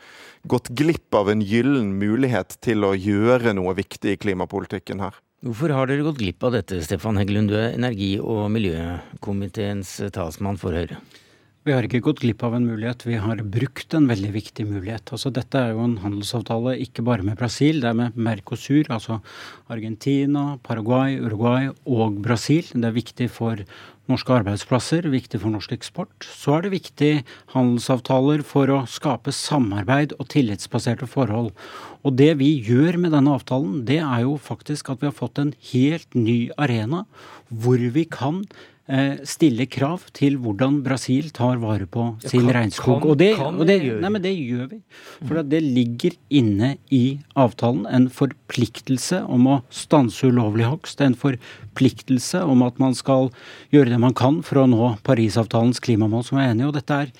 gått 0.51 0.71
glipp 0.75 1.15
av 1.15 1.29
en 1.31 1.43
gyllen 1.45 1.93
mulighet 2.01 2.57
til 2.65 2.83
å 2.87 2.95
gjøre 2.97 3.53
noe 3.55 3.75
viktig 3.77 4.15
i 4.15 4.21
klimapolitikken 4.21 5.03
her. 5.03 5.15
Hvorfor 5.41 5.73
har 5.73 5.87
dere 5.89 6.05
gått 6.05 6.19
glipp 6.19 6.43
av 6.45 6.53
dette, 6.53 6.83
Stefan 6.85 7.17
Heggelund, 7.17 7.49
du 7.49 7.57
er 7.57 7.73
energi- 7.73 8.19
og 8.21 8.45
miljøkomiteens 8.53 9.95
talsmann 10.13 10.59
for 10.61 10.77
Høyre? 10.77 10.99
Vi 11.61 11.75
har 11.75 11.85
ikke 11.85 11.99
gått 12.01 12.23
glipp 12.23 12.41
av 12.41 12.55
en 12.57 12.63
mulighet, 12.65 13.03
vi 13.05 13.19
har 13.21 13.37
brukt 13.53 13.93
en 13.93 14.07
veldig 14.09 14.31
viktig 14.33 14.63
mulighet. 14.65 15.11
Altså, 15.13 15.29
dette 15.29 15.59
er 15.59 15.75
jo 15.75 15.83
en 15.83 15.99
handelsavtale 16.01 16.73
ikke 16.87 17.03
bare 17.05 17.21
med 17.21 17.37
Brasil, 17.37 17.83
det 17.83 17.91
er 17.91 17.99
med 17.99 18.17
Mercosur, 18.17 18.89
altså 18.89 19.19
Argentina, 19.69 20.55
Paraguay, 20.65 21.19
Uruguay 21.21 21.69
og 21.85 22.17
Brasil. 22.25 22.65
Det 22.73 22.89
er 22.89 22.95
viktig 22.95 23.27
for 23.29 23.61
norske 24.09 24.33
arbeidsplasser, 24.39 25.05
viktig 25.13 25.43
for 25.43 25.53
norsk 25.53 25.77
eksport. 25.77 26.25
Så 26.25 26.57
er 26.57 26.65
det 26.65 26.73
viktig 26.73 27.11
handelsavtaler 27.53 28.41
for 28.41 28.73
å 28.73 28.81
skape 28.89 29.29
samarbeid 29.29 30.17
og 30.17 30.31
tillitsbaserte 30.33 31.05
forhold. 31.05 31.53
Og 32.01 32.17
det 32.17 32.33
vi 32.41 32.55
gjør 32.65 32.97
med 33.05 33.13
denne 33.13 33.37
avtalen, 33.37 33.83
det 33.85 34.01
er 34.01 34.25
jo 34.25 34.33
faktisk 34.41 34.89
at 34.89 35.05
vi 35.05 35.11
har 35.11 35.17
fått 35.21 35.37
en 35.37 35.53
helt 35.75 36.17
ny 36.17 36.39
arena 36.57 37.05
hvor 37.53 37.77
vi 37.77 38.09
kan 38.09 38.47
stille 39.27 39.65
krav 39.71 40.03
til 40.17 40.35
hvordan 40.41 40.81
Brasil 40.83 41.29
tar 41.35 41.59
vare 41.61 41.85
på 41.87 42.09
sin 42.25 42.49
ja, 42.49 42.57
regnskog. 42.57 43.05
og, 43.05 43.17
det, 43.21 43.29
og 43.39 43.63
det, 43.69 43.77
nei, 44.03 44.11
men 44.11 44.23
det 44.23 44.33
gjør 44.35 44.65
vi. 44.73 44.79
For 45.29 45.41
det 45.47 45.61
ligger 45.63 46.17
inne 46.41 46.73
i 46.91 47.19
avtalen 47.39 47.85
en 47.87 48.09
forpliktelse 48.11 49.21
om 49.31 49.47
å 49.47 49.59
stanse 49.71 50.27
ulovlig 50.27 50.67
hogst. 50.67 51.03
En 51.03 51.15
forpliktelse 51.17 52.43
om 52.43 52.65
at 52.67 52.81
man 52.83 52.97
skal 52.97 53.31
gjøre 53.71 53.93
det 53.93 54.01
man 54.01 54.17
kan 54.17 54.41
for 54.45 54.63
å 54.63 54.67
nå 54.69 54.95
Parisavtalens 55.07 55.79
klimamål, 55.83 56.25
som 56.27 56.41
er 56.41 56.51
enige. 56.51 56.71
Og 56.71 56.75
dette 56.79 56.99
er 57.05 57.13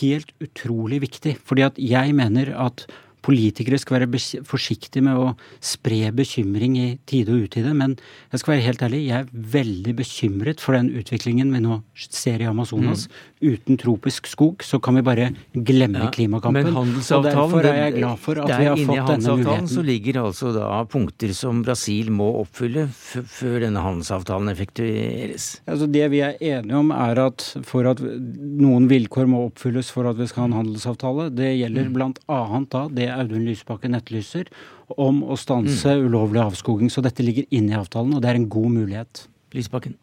helt 0.00 0.32
utrolig 0.44 1.02
viktig. 1.04 1.36
fordi 1.44 1.64
at 1.66 1.78
jeg 1.80 2.14
mener 2.14 2.52
at 2.56 2.86
politikere 3.24 3.78
skal 3.80 3.98
være 3.98 4.42
forsiktige 4.46 5.04
med 5.04 5.18
å 5.18 5.32
spre 5.64 6.10
bekymring 6.14 6.76
i 6.78 6.86
tide 7.08 7.34
og 7.34 7.48
utide. 7.48 7.74
Men 7.76 7.96
jeg 8.32 8.42
skal 8.42 8.54
være 8.54 8.66
helt 8.66 8.84
ærlig, 8.86 9.02
jeg 9.08 9.24
er 9.24 9.48
veldig 9.58 9.94
bekymret 9.98 10.62
for 10.62 10.78
den 10.78 10.90
utviklingen 10.98 11.52
vi 11.54 11.62
nå 11.64 11.80
ser 11.98 12.42
i 12.42 12.48
Amazonas. 12.48 13.06
Mm. 13.08 13.54
Uten 13.54 13.80
tropisk 13.80 14.26
skog 14.30 14.64
så 14.66 14.80
kan 14.82 14.98
vi 14.98 15.04
bare 15.06 15.30
glemme 15.52 16.06
ja, 16.06 16.10
klimakampen. 16.14 16.70
Men 16.70 16.78
handelsavtalen, 16.78 17.28
og 17.28 17.28
derfor 17.28 17.70
er 17.70 17.80
jeg 17.82 17.96
glad 17.98 18.22
for 18.22 18.42
at 18.42 18.52
vi 18.52 18.68
har 18.70 18.82
fått 18.82 19.12
denne 19.12 19.36
muligheten. 19.38 19.70
Så 19.72 19.84
ligger 19.86 20.20
altså 20.24 20.52
da 20.56 20.68
punkter 20.90 21.34
som 21.36 21.62
Brasil 21.66 22.12
må 22.14 22.30
oppfylle 22.42 22.88
før 22.92 23.58
denne 23.66 23.82
handelsavtalen 23.84 24.52
effektueres. 24.54 25.50
Altså 25.68 25.88
det 25.90 26.06
vi 26.12 26.22
er 26.24 26.38
enige 26.38 26.78
om 26.78 26.92
er 26.94 27.22
at 27.28 27.44
for 27.68 27.88
at 27.90 28.02
noen 28.02 28.88
vilkår 28.90 29.28
må 29.30 29.44
oppfylles 29.48 29.90
for 29.94 30.08
at 30.10 30.18
vi 30.18 30.28
skal 30.30 30.44
ha 30.44 30.50
en 30.50 30.58
handelsavtale, 30.60 31.28
det 31.34 31.52
gjelder 31.58 31.90
mm. 31.90 32.02
annet 32.38 32.70
da 32.74 32.84
det 32.92 33.07
Audun 33.14 33.46
Lysbakken 33.48 33.96
etterlyser, 33.98 34.50
om 34.96 35.22
å 35.24 35.36
stanse 35.38 35.94
mm. 35.94 36.04
ulovlig 36.08 36.44
avskoging. 36.44 36.92
Så 36.92 37.04
dette 37.04 37.24
ligger 37.26 37.48
inne 37.50 37.74
i 37.74 37.80
avtalen, 37.80 38.16
og 38.16 38.24
det 38.24 38.32
er 38.32 38.40
en 38.40 38.50
god 38.52 38.76
mulighet. 38.80 39.26
Lysbakken. 39.56 39.96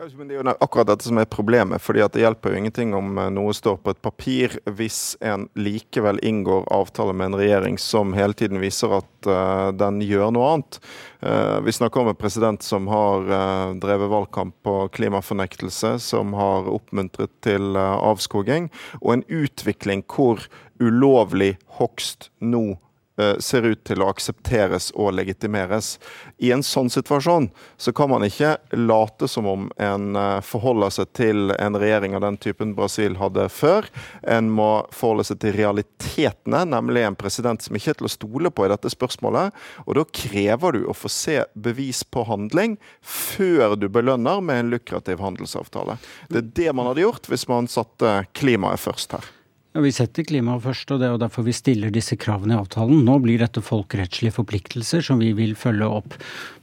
Ja, 0.00 0.06
men 0.16 0.28
Det 0.28 0.34
er 0.34 0.40
jo 0.40 0.52
akkurat 0.64 0.88
dette 0.88 1.04
som 1.04 1.18
er 1.20 1.26
problemet. 1.28 1.80
fordi 1.80 2.00
at 2.00 2.12
Det 2.12 2.22
hjelper 2.22 2.50
jo 2.50 2.56
ingenting 2.56 2.94
om 2.94 3.18
eh, 3.18 3.28
noe 3.28 3.52
står 3.52 3.76
på 3.84 3.90
et 3.90 4.00
papir, 4.00 4.56
hvis 4.64 5.14
en 5.20 5.50
likevel 5.54 6.18
inngår 6.24 6.64
avtale 6.72 7.12
med 7.12 7.26
en 7.26 7.36
regjering 7.36 7.76
som 7.76 8.14
hele 8.14 8.32
tiden 8.32 8.60
viser 8.60 8.96
at 8.96 9.28
uh, 9.28 9.72
den 9.76 10.00
gjør 10.00 10.32
noe 10.32 10.54
annet. 10.54 10.80
Uh, 11.20 11.60
vi 11.60 11.72
snakker 11.76 12.00
om 12.00 12.08
en 12.08 12.16
president 12.16 12.62
som 12.62 12.88
har 12.88 13.28
uh, 13.28 13.76
drevet 13.76 14.08
valgkamp 14.08 14.54
på 14.64 14.88
klimafornektelse, 14.88 15.98
som 16.00 16.32
har 16.32 16.72
oppmuntret 16.72 17.30
til 17.44 17.76
avskoging, 17.76 18.70
og 19.02 19.12
en 19.12 19.24
utvikling 19.28 20.00
hvor 20.08 20.48
ulovlig 20.80 21.56
hogst 21.78 22.30
nå 22.40 22.78
Eh, 23.20 23.36
ser 23.38 23.62
ut 23.62 23.80
til 23.84 24.00
å 24.00 24.08
aksepteres 24.08 24.90
og 24.96 25.12
legitimeres. 25.18 25.96
I 26.40 26.52
en 26.54 26.62
sånn 26.64 26.88
situasjon 26.92 27.48
så 27.80 27.92
kan 27.96 28.08
man 28.12 28.24
ikke 28.24 28.54
late 28.78 29.28
som 29.28 29.48
om 29.50 29.66
en 29.82 30.14
eh, 30.16 30.36
forholder 30.46 30.94
seg 30.94 31.10
til 31.18 31.52
en 31.52 31.76
regjering 31.80 32.14
av 32.16 32.22
den 32.24 32.38
typen 32.40 32.72
Brasil 32.78 33.18
hadde 33.20 33.48
før. 33.52 33.88
En 34.22 34.48
må 34.54 34.68
forholde 34.94 35.26
seg 35.28 35.40
til 35.42 35.56
realitetene, 35.58 36.62
nemlig 36.70 37.02
en 37.04 37.18
president 37.18 37.60
som 37.64 37.76
ikke 37.76 37.92
er 37.92 37.98
til 38.00 38.08
å 38.08 38.12
stole 38.14 38.54
på 38.54 38.64
i 38.64 38.70
dette 38.72 38.92
spørsmålet. 38.94 39.58
Og 39.84 39.98
da 39.98 40.06
krever 40.22 40.78
du 40.78 40.86
å 40.86 40.96
få 40.96 41.10
se 41.12 41.42
bevis 41.52 42.04
på 42.06 42.24
handling 42.30 42.78
før 43.02 43.76
du 43.76 43.90
belønner 43.92 44.40
med 44.40 44.62
en 44.62 44.72
lukrativ 44.76 45.20
handelsavtale. 45.20 45.98
Det 46.30 46.40
er 46.44 46.48
det 46.62 46.72
man 46.78 46.88
hadde 46.92 47.04
gjort 47.04 47.28
hvis 47.28 47.48
man 47.50 47.68
satte 47.68 48.20
klimaet 48.38 48.80
først 48.80 49.18
her. 49.18 49.30
Ja, 49.70 49.80
Vi 49.86 49.92
setter 49.94 50.24
klimaet 50.26 50.64
først, 50.64 50.90
og 50.90 50.98
det 50.98 51.06
er 51.06 51.18
derfor 51.22 51.44
vi 51.46 51.52
stiller 51.54 51.92
disse 51.94 52.16
kravene 52.18 52.56
i 52.56 52.58
avtalen. 52.58 53.04
Nå 53.06 53.20
blir 53.22 53.38
dette 53.38 53.62
folkerettslige 53.62 54.34
forpliktelser 54.34 55.04
som 55.06 55.22
vi 55.22 55.28
vil 55.38 55.52
følge 55.54 55.86
opp. 55.86 56.16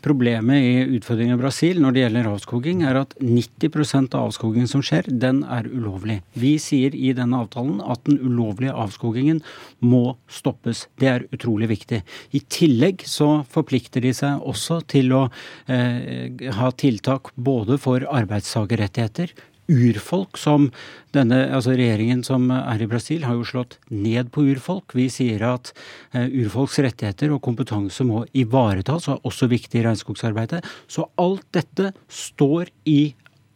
Problemet 0.03 0.59
i 0.59 0.97
utfordringen 0.97 1.37
i 1.37 1.39
Brasil 1.39 1.79
når 1.79 1.95
det 1.95 2.03
gjelder 2.03 2.29
avskoging, 2.33 2.83
er 2.83 2.99
at 3.05 3.15
90% 3.23 4.11
av 4.11 4.27
avskogingen 4.27 4.67
som 4.67 4.83
skjer, 4.83 5.07
den 5.07 5.45
er 5.47 5.71
ulovlig. 5.71 6.19
Vi 6.35 6.57
sier 6.59 6.99
i 6.99 7.15
denne 7.15 7.39
avtalen 7.45 7.79
at 7.79 8.03
den 8.11 8.19
ulovlige 8.19 8.75
avskogingen 8.75 9.39
må 9.79 10.17
stoppes. 10.27 10.89
Det 10.99 11.13
er 11.13 11.29
utrolig 11.31 11.71
viktig. 11.71 12.03
I 12.35 12.43
tillegg 12.51 13.07
så 13.07 13.45
forplikter 13.47 14.03
de 14.03 14.11
seg 14.19 14.43
også 14.43 14.81
til 14.91 15.15
å 15.15 15.29
eh, 15.71 16.51
ha 16.59 16.75
tiltak 16.75 17.31
både 17.39 17.79
for 17.79 18.03
arbeidstakerrettigheter, 18.03 19.31
urfolk 19.67 20.37
som 20.39 20.69
denne 21.15 21.43
altså 21.53 21.75
regjeringen 21.77 22.23
som 22.25 22.49
er 22.53 22.81
i 22.83 22.89
Brasil, 22.89 23.25
har 23.27 23.37
jo 23.37 23.47
slått 23.47 23.77
ned 23.91 24.31
på 24.33 24.45
urfolk. 24.51 24.95
Vi 24.97 25.07
sier 25.13 25.43
at 25.47 25.73
uh, 26.15 26.25
urfolks 26.25 26.79
rettigheter 26.83 27.33
og 27.35 27.43
kompetanse 27.45 28.05
må 28.07 28.25
ivaretas, 28.37 29.07
og 29.07 29.17
er 29.17 29.29
også 29.31 29.49
viktig 29.51 29.81
i 29.81 29.85
regnskogsarbeidet. 29.87 30.63
Så 30.87 31.07
alt 31.21 31.45
dette 31.55 31.93
står 32.07 32.71
i 32.87 33.13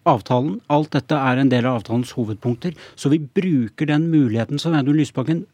avtalen. 0.09 0.59
Alt 0.74 0.95
dette 0.97 1.18
er 1.18 1.41
en 1.41 1.51
del 1.51 1.68
av 1.70 1.82
avtalens 1.82 2.14
hovedpunkter. 2.18 2.76
Så 2.95 3.12
vi 3.14 3.22
bruker 3.22 3.89
den 3.89 4.09
muligheten 4.12 4.62
som 4.62 4.76
Audun 4.78 4.97
Lysbakken 4.97 5.45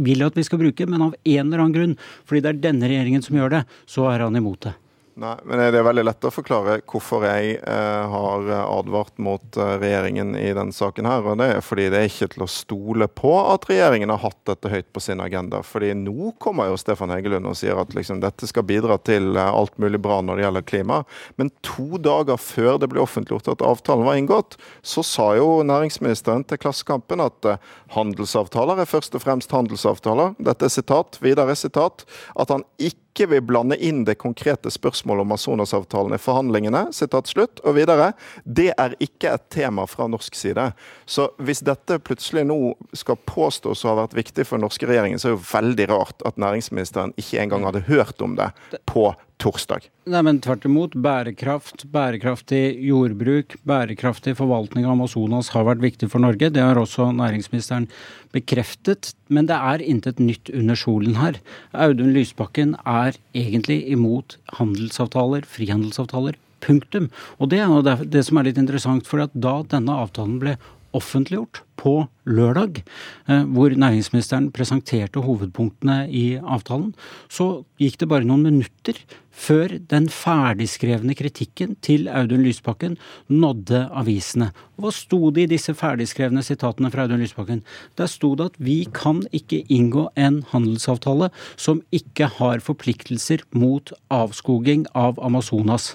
vil 0.00 0.24
at 0.24 0.36
vi 0.38 0.44
skal 0.46 0.62
bruke, 0.62 0.86
men 0.88 1.02
av 1.04 1.16
en 1.18 1.46
eller 1.46 1.60
annen 1.60 1.74
grunn, 1.74 1.98
fordi 2.24 2.44
det 2.44 2.52
er 2.54 2.62
denne 2.70 2.88
regjeringen 2.88 3.24
som 3.24 3.36
gjør 3.36 3.58
det, 3.58 3.66
så 3.90 4.06
er 4.08 4.24
han 4.24 4.38
imot 4.38 4.64
det. 4.68 4.76
Nei, 5.20 5.34
men 5.44 5.60
Det 5.60 5.76
er 5.76 5.84
veldig 5.84 6.02
lett 6.06 6.24
å 6.24 6.30
forklare 6.32 6.78
hvorfor 6.88 7.26
jeg 7.28 7.58
eh, 7.58 8.04
har 8.08 8.46
advart 8.62 9.18
mot 9.20 9.56
eh, 9.60 9.72
regjeringen 9.82 10.32
i 10.38 10.46
denne 10.56 10.72
saken. 10.72 11.04
her, 11.04 11.26
og 11.28 11.36
Det 11.36 11.48
er 11.58 11.64
fordi 11.64 11.88
det 11.92 11.98
er 11.98 12.08
ikke 12.08 12.28
til 12.32 12.44
å 12.46 12.48
stole 12.48 13.08
på 13.20 13.34
at 13.52 13.66
regjeringen 13.68 14.08
har 14.14 14.22
hatt 14.22 14.38
dette 14.48 14.70
høyt 14.72 14.88
på 14.94 15.02
sin 15.04 15.20
agenda. 15.20 15.60
Fordi 15.66 15.92
Nå 15.98 16.32
kommer 16.40 16.70
jo 16.70 16.78
Stefan 16.80 17.12
Heggelund 17.12 17.50
og 17.50 17.58
sier 17.60 17.76
at 17.76 17.92
liksom, 17.92 18.22
dette 18.24 18.48
skal 18.48 18.64
bidra 18.64 18.96
til 18.96 19.36
eh, 19.36 19.50
alt 19.60 19.76
mulig 19.82 20.00
bra 20.00 20.22
når 20.24 20.40
det 20.40 20.46
gjelder 20.46 20.66
klima. 20.72 21.02
Men 21.36 21.52
to 21.60 22.00
dager 22.00 22.40
før 22.40 22.80
det 22.80 22.88
ble 22.88 23.04
offentliggjort 23.04 23.52
at 23.52 23.66
avtalen 23.66 24.08
var 24.08 24.16
inngått, 24.16 24.56
så 24.80 25.04
sa 25.04 25.34
jo 25.36 25.60
næringsministeren 25.68 26.46
til 26.48 26.62
Klassekampen 26.64 27.20
at 27.26 27.44
eh, 27.44 27.60
handelsavtaler 27.92 28.80
er 28.80 28.88
først 28.88 29.20
og 29.20 29.26
fremst 29.26 29.52
handelsavtaler. 29.52 30.32
Dette 30.40 30.64
er 30.64 30.72
sitat. 30.80 31.20
Videre 31.20 31.60
sitat. 31.60 32.08
At 32.40 32.56
han 32.56 32.64
ikke 32.80 33.09
ikke 33.10 33.26
vil 33.34 33.42
blande 33.42 33.76
inn 33.76 34.04
det 34.06 34.16
konkrete 34.22 34.70
spørsmålet 34.70 35.24
om 35.24 35.32
Amazonas-avtalen 35.32 36.14
i 36.14 36.18
forhandlingene. 36.22 36.92
sitat 36.92 37.26
slutt, 37.26 37.60
Og 37.64 37.74
videre 37.74 38.12
det 38.44 38.72
er 38.78 38.94
ikke 39.00 39.34
et 39.34 39.50
tema 39.50 39.86
fra 39.86 40.06
norsk 40.06 40.34
side. 40.34 40.72
Så 41.06 41.30
hvis 41.38 41.60
dette 41.60 41.98
plutselig 41.98 42.46
nå 42.46 42.74
skal 42.94 43.16
påstås 43.16 43.84
å 43.84 43.88
ha 43.88 43.94
vært 44.02 44.14
viktig 44.14 44.46
for 44.46 44.56
den 44.56 44.66
norske 44.66 44.86
regjeringen, 44.86 45.18
så 45.18 45.28
er 45.28 45.32
det 45.32 45.40
jo 45.40 45.50
veldig 45.58 45.88
rart 45.90 46.22
at 46.24 46.36
næringsministeren 46.36 47.14
ikke 47.16 47.40
engang 47.42 47.64
hadde 47.64 47.86
hørt 47.88 48.22
om 48.22 48.36
det 48.36 48.50
på 48.86 49.14
torsdag. 49.40 49.86
Nei, 50.10 50.22
men 50.26 50.40
tvert 50.44 50.66
imot. 50.68 50.96
Bærekraft, 51.00 51.86
bærekraftig 51.92 52.76
jordbruk, 52.86 53.56
bærekraftig 53.68 54.36
forvaltning 54.38 54.86
av 54.86 54.96
Amazonas 54.96 55.52
har 55.54 55.66
vært 55.68 55.82
viktig 55.84 56.10
for 56.12 56.22
Norge. 56.22 56.52
Det 56.52 56.62
har 56.64 56.78
også 56.80 57.10
næringsministeren 57.16 57.88
bekreftet. 58.34 59.14
Men 59.28 59.48
det 59.50 59.56
er 59.56 59.84
intet 59.84 60.20
nytt 60.22 60.52
under 60.54 60.78
solen 60.78 61.16
her. 61.20 61.40
Audun 61.72 62.12
Lysbakken 62.16 62.76
er 62.84 63.16
egentlig 63.36 63.82
imot 63.90 64.38
handelsavtaler, 64.60 65.48
frihandelsavtaler. 65.48 66.38
Punktum. 66.60 67.06
Og 67.40 67.48
det 67.48 67.62
er 67.64 68.04
det 68.04 68.26
som 68.26 68.36
er 68.36 68.50
litt 68.50 68.60
interessant, 68.60 69.06
for 69.08 69.24
da 69.32 69.54
denne 69.72 69.96
avtalen 70.02 70.36
ble 70.42 70.58
offentliggjort 70.96 71.62
på 71.80 71.94
lørdag, 72.28 72.82
eh, 73.28 73.44
hvor 73.44 73.72
næringsministeren 73.72 74.50
presenterte 74.52 75.22
hovedpunktene 75.24 76.10
i 76.10 76.36
avtalen, 76.36 76.92
så 77.28 77.64
gikk 77.80 77.98
det 78.00 78.08
bare 78.10 78.28
noen 78.28 78.44
minutter 78.44 78.98
før 79.30 79.78
den 79.88 80.08
ferdigskrevne 80.12 81.14
kritikken 81.16 81.76
til 81.80 82.08
Audun 82.12 82.44
Lysbakken 82.44 82.98
nådde 83.28 83.86
avisene. 83.96 84.50
Hva 84.76 84.92
sto 84.92 85.30
det 85.30 85.46
i 85.46 85.52
disse 85.54 85.72
ferdigskrevne 85.78 86.44
sitatene 86.44 86.90
fra 86.92 87.06
Audun 87.06 87.22
Lysbakken? 87.22 87.62
Der 87.96 88.10
sto 88.10 88.34
det 88.36 88.50
at 88.52 88.60
vi 88.60 88.84
kan 88.92 89.22
ikke 89.32 89.62
inngå 89.72 90.10
en 90.20 90.42
handelsavtale 90.52 91.30
som 91.56 91.80
ikke 91.94 92.28
har 92.36 92.60
forpliktelser 92.64 93.46
mot 93.54 93.94
avskoging 94.12 94.86
av 94.94 95.20
Amazonas. 95.24 95.94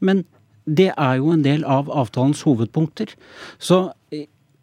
Men 0.00 0.24
det 0.68 0.90
er 0.92 1.20
jo 1.20 1.32
en 1.32 1.44
del 1.44 1.64
av 1.64 1.88
avtalens 1.88 2.44
hovedpunkter. 2.44 3.14
Så 3.58 3.88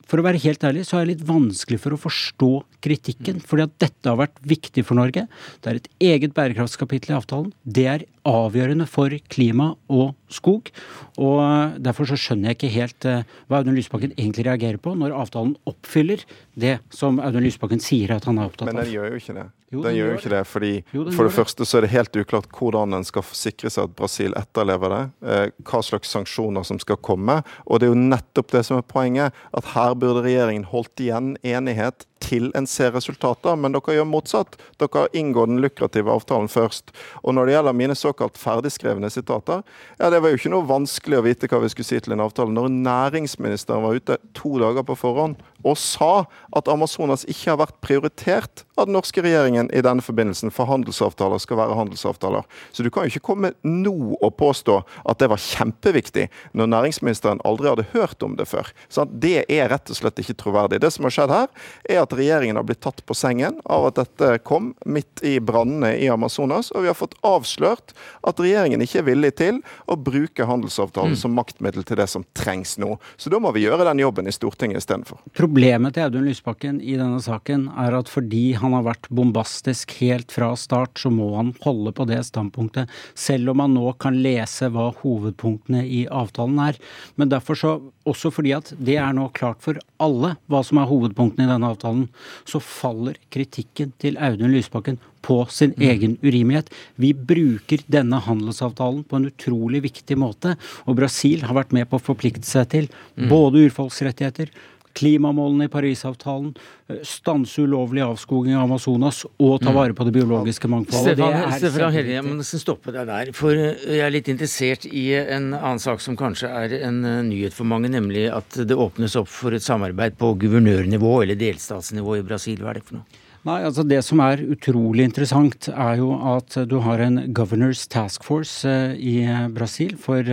for 0.05 0.21
å 0.21 0.25
være 0.25 0.41
helt 0.43 0.63
ærlig, 0.65 0.83
så 0.85 0.99
er 0.99 1.05
det 1.05 1.15
litt 1.15 1.25
vanskelig 1.25 1.79
for 1.81 1.95
å 1.95 1.99
forstå 1.99 2.49
kritikken. 2.85 3.39
Fordi 3.41 3.65
at 3.65 3.73
dette 3.81 4.11
har 4.11 4.19
vært 4.19 4.37
viktig 4.45 4.83
for 4.85 4.99
Norge. 4.99 5.25
Det 5.63 5.71
er 5.71 5.79
et 5.79 5.89
eget 6.11 6.35
bærekraftskapittel 6.37 7.15
i 7.15 7.17
avtalen. 7.17 7.49
Det 7.65 7.87
er 7.89 8.05
avgjørende 8.29 8.85
for 8.89 9.13
klima 9.33 9.71
og 9.89 10.13
skog. 10.33 10.69
Og 11.17 11.41
derfor 11.81 12.09
så 12.09 12.19
skjønner 12.21 12.51
jeg 12.51 12.59
ikke 12.59 12.73
helt 12.75 13.09
uh, 13.09 13.25
hva 13.49 13.63
Audun 13.63 13.77
Lysbakken 13.77 14.13
egentlig 14.13 14.45
reagerer 14.45 14.81
på, 14.81 14.93
når 14.97 15.17
avtalen 15.17 15.55
oppfyller 15.69 16.21
det 16.53 16.77
som 16.93 17.17
Audun 17.23 17.45
Lysbakken 17.47 17.81
sier 17.83 18.13
at 18.15 18.29
han 18.29 18.37
er 18.37 18.51
opptatt 18.51 18.69
av. 18.69 18.75
Men 18.75 18.85
den 18.85 18.93
gjør 18.93 19.15
jo 19.15 19.23
ikke 19.23 19.39
det. 19.39 19.49
Jo, 19.73 19.79
den, 19.81 19.87
den 19.87 19.95
gjør 19.97 20.11
jo 20.11 20.17
ikke 20.19 20.31
det, 20.35 20.41
fordi 20.45 20.71
jo, 20.93 21.03
For 21.15 21.25
det, 21.25 21.33
første 21.33 21.65
så 21.65 21.79
er 21.79 21.85
det 21.85 21.93
helt 21.95 22.17
uklart 22.21 22.51
hvordan 22.53 22.93
en 22.93 23.07
skal 23.07 23.25
sikre 23.33 23.71
seg 23.73 23.89
at 23.89 23.95
Brasil 23.97 24.35
etterlever 24.37 24.93
det. 24.93 25.03
Eh, 25.25 25.45
hva 25.65 25.81
slags 25.85 26.13
sanksjoner 26.13 26.67
som 26.67 26.79
skal 26.81 26.99
komme. 27.01 27.39
Og 27.65 27.81
det 27.81 27.89
er 27.89 27.95
jo 27.95 28.03
nettopp 28.13 28.53
det 28.53 28.61
som 28.67 28.77
er 28.77 28.85
poenget. 28.85 29.33
At 29.57 29.73
her 29.73 29.97
burde 29.97 30.25
regjeringen 30.27 30.67
holdt 30.69 31.01
igjen 31.01 31.33
enighet 31.41 32.05
til 32.23 32.51
en 32.57 32.67
ser 32.69 32.93
resultater, 32.95 33.57
men 33.59 33.75
dere 33.75 33.97
gjør 33.97 34.07
motsatt. 34.09 34.57
Dere 34.81 35.07
inngår 35.17 35.49
den 35.51 35.61
lukrative 35.63 36.13
avtalen 36.13 36.49
først. 36.51 36.93
Og 37.23 37.35
når 37.35 37.47
det 37.47 37.55
gjelder 37.57 37.77
mine 37.81 37.97
såkalt 37.97 38.39
ferdigskrevne 38.39 39.09
sitater, 39.13 39.65
ja, 39.99 40.09
det 40.09 40.21
var 40.23 40.31
jo 40.31 40.39
ikke 40.39 40.53
noe 40.53 40.69
vanskelig 40.69 41.19
å 41.19 41.25
vite 41.25 41.49
hva 41.51 41.61
vi 41.63 41.71
skulle 41.73 41.89
si 41.89 42.01
til 42.01 42.15
en 42.15 42.25
avtale 42.25 42.55
når 42.55 42.71
næringsministeren 42.75 43.85
var 43.85 43.99
ute 43.99 44.19
to 44.37 44.55
dager 44.61 44.85
på 44.87 44.97
forhånd 44.99 45.41
og 45.65 45.77
sa 45.81 46.25
at 46.55 46.69
Amazonas 46.69 47.25
ikke 47.25 47.49
har 47.51 47.59
vært 47.63 47.79
prioritert 47.83 48.63
av 48.77 48.85
den 48.87 48.95
norske 48.97 49.21
regjeringen 49.25 49.71
i 49.73 49.81
denne 49.85 50.03
forbindelsen, 50.05 50.51
for 50.53 50.69
handelsavtaler 50.69 51.41
skal 51.41 51.57
være 51.57 51.77
handelsavtaler. 51.79 52.45
Så 52.75 52.85
du 52.85 52.91
kan 52.93 53.05
jo 53.05 53.13
ikke 53.13 53.25
komme 53.31 53.53
nå 53.65 53.95
og 54.19 54.35
påstå 54.37 54.77
at 55.09 55.21
det 55.21 55.31
var 55.31 55.41
kjempeviktig, 55.41 56.27
når 56.53 56.71
næringsministeren 56.73 57.41
aldri 57.47 57.71
hadde 57.71 57.87
hørt 57.95 58.23
om 58.25 58.37
det 58.37 58.47
før. 58.51 58.69
Så 58.89 59.07
det 59.09 59.47
er 59.49 59.71
rett 59.73 59.89
og 59.89 59.97
slett 59.97 60.21
ikke 60.21 60.37
troverdig. 60.43 60.81
Det 60.83 60.93
som 60.93 61.07
har 61.07 61.15
skjedd 61.17 61.33
her, 61.33 61.49
er 61.89 62.03
at 62.03 62.14
regjeringen 62.17 62.59
har 62.59 62.65
blitt 62.67 62.81
tatt 62.85 63.01
på 63.05 63.15
sengen 63.17 63.59
av 63.65 63.89
at 63.89 63.99
dette 63.99 64.37
kom 64.47 64.73
midt 64.85 65.23
i 65.25 65.37
brannene 65.43 65.93
i 65.99 66.09
Amazonas, 66.11 66.71
og 66.71 66.85
vi 66.85 66.91
har 66.91 66.97
fått 66.97 67.17
avslørt 67.25 67.93
at 68.25 68.41
regjeringen 68.41 68.83
ikke 68.83 69.01
er 69.01 69.07
villig 69.09 69.33
til 69.39 69.61
å 69.91 69.97
bruke 69.99 70.47
handelsavtalen 70.47 71.15
mm. 71.15 71.21
som 71.21 71.35
maktmiddel 71.37 71.85
til 71.87 71.99
det 71.99 72.07
som 72.11 72.25
trengs 72.37 72.75
nå. 72.81 72.95
Så 73.17 73.31
da 73.33 73.39
må 73.41 73.51
vi 73.55 73.65
gjøre 73.65 73.87
den 73.87 74.03
jobben 74.03 74.29
i 74.29 74.35
Stortinget 74.35 74.83
istedenfor. 74.83 75.21
Problemet 75.37 75.95
til 75.95 76.07
Audun 76.07 76.27
Lysbakken 76.27 76.81
i 76.81 76.97
denne 76.99 77.21
saken 77.23 77.67
er 77.81 77.97
at 77.99 78.11
fordi 78.11 78.55
han 78.59 78.75
har 78.77 78.85
vært 78.87 79.09
bombastisk 79.13 79.95
helt 80.01 80.33
fra 80.35 80.53
start, 80.59 80.97
så 81.01 81.11
må 81.13 81.31
han 81.35 81.53
holde 81.65 81.93
på 81.95 82.07
det 82.09 82.21
standpunktet, 82.27 82.91
selv 83.17 83.53
om 83.53 83.63
han 83.63 83.75
nå 83.77 83.93
kan 84.01 84.17
lese 84.23 84.69
hva 84.73 84.91
hovedpunktene 85.01 85.83
i 85.85 86.05
avtalen 86.11 86.61
er. 86.67 86.79
Men 87.19 87.31
derfor 87.33 87.59
så, 87.59 87.75
også 88.07 88.31
fordi 88.33 88.55
at 88.57 88.71
det 88.77 88.97
er 89.01 89.15
nå 89.15 89.29
klart 89.35 89.63
for 89.65 89.79
alle 90.01 90.35
hva 90.51 90.61
som 90.65 90.79
er 90.81 90.89
hovedpunktene 90.89 91.47
i 91.47 91.51
denne 91.51 91.71
avtalen, 91.71 92.07
så 92.47 92.61
faller 92.63 93.19
kritikken 93.33 93.93
til 94.01 94.19
Audun 94.21 94.53
Lysbakken 94.53 94.99
på 95.25 95.39
sin 95.49 95.73
mm. 95.73 95.85
egen 95.89 96.15
urimelighet. 96.21 96.69
Vi 97.01 97.13
bruker 97.17 97.81
denne 97.91 98.19
handelsavtalen 98.21 99.03
på 99.07 99.19
en 99.19 99.29
utrolig 99.31 99.81
viktig 99.87 100.17
måte, 100.21 100.55
og 100.85 100.99
Brasil 100.99 101.45
har 101.47 101.57
vært 101.57 101.73
med 101.75 101.89
på 101.89 101.99
å 101.99 102.05
forplikte 102.11 102.47
seg 102.47 102.69
til 102.73 102.89
mm. 102.91 103.27
både 103.31 103.65
urfolksrettigheter, 103.69 104.53
klimamålene 104.95 105.67
i 105.67 105.71
Parisavtalen, 105.71 106.53
eh, 106.89 107.01
stanse 107.03 107.65
ulovlig 107.65 108.03
avskoging 108.05 108.55
av 108.55 108.65
Amazonas 108.69 109.23
og 109.25 109.59
ta 109.61 109.71
mm. 109.71 109.75
vare 109.75 109.97
på 109.97 110.07
det 110.07 110.15
biologiske 110.15 110.69
mangfoldet. 110.71 111.17
Stefan, 111.17 111.57
Stefan 111.59 111.95
Helge, 111.95 112.15
jeg 112.15 112.25
må 112.25 112.37
nesten 112.39 112.63
stoppe 112.63 112.95
deg 112.95 113.09
der. 113.11 113.33
For 113.37 113.55
eh, 113.55 113.83
jeg 113.97 114.05
er 114.07 114.15
litt 114.15 114.31
interessert 114.31 114.87
i 114.89 115.07
en 115.19 115.51
annen 115.53 115.83
sak 115.83 116.03
som 116.03 116.17
kanskje 116.19 116.51
er 116.51 116.79
en 116.85 117.03
eh, 117.03 117.21
nyhet 117.27 117.57
for 117.57 117.67
mange, 117.69 117.91
nemlig 117.91 118.27
at 118.33 118.61
det 118.63 118.79
åpnes 118.79 119.17
opp 119.19 119.31
for 119.31 119.55
et 119.55 119.65
samarbeid 119.65 120.17
på 120.21 120.33
guvernørnivå 120.45 121.19
eller 121.25 121.39
delstatsnivå 121.39 122.19
i 122.21 122.25
Brasil. 122.25 122.63
Hva 122.63 122.73
er 122.73 122.81
det 122.81 122.87
for 122.89 123.01
noe? 123.01 123.23
Nei, 123.45 123.59
altså 123.61 123.83
Det 123.85 123.99
som 124.01 124.23
er 124.25 124.41
utrolig 124.41 125.03
interessant, 125.05 125.67
er 125.69 125.99
jo 125.99 126.15
at 126.33 126.55
du 126.65 126.79
har 126.81 127.03
en 127.05 127.27
Governors 127.29 127.83
Task 127.93 128.25
Force 128.25 128.71
i 128.97 129.19
Brasil. 129.53 129.93
For 130.01 130.25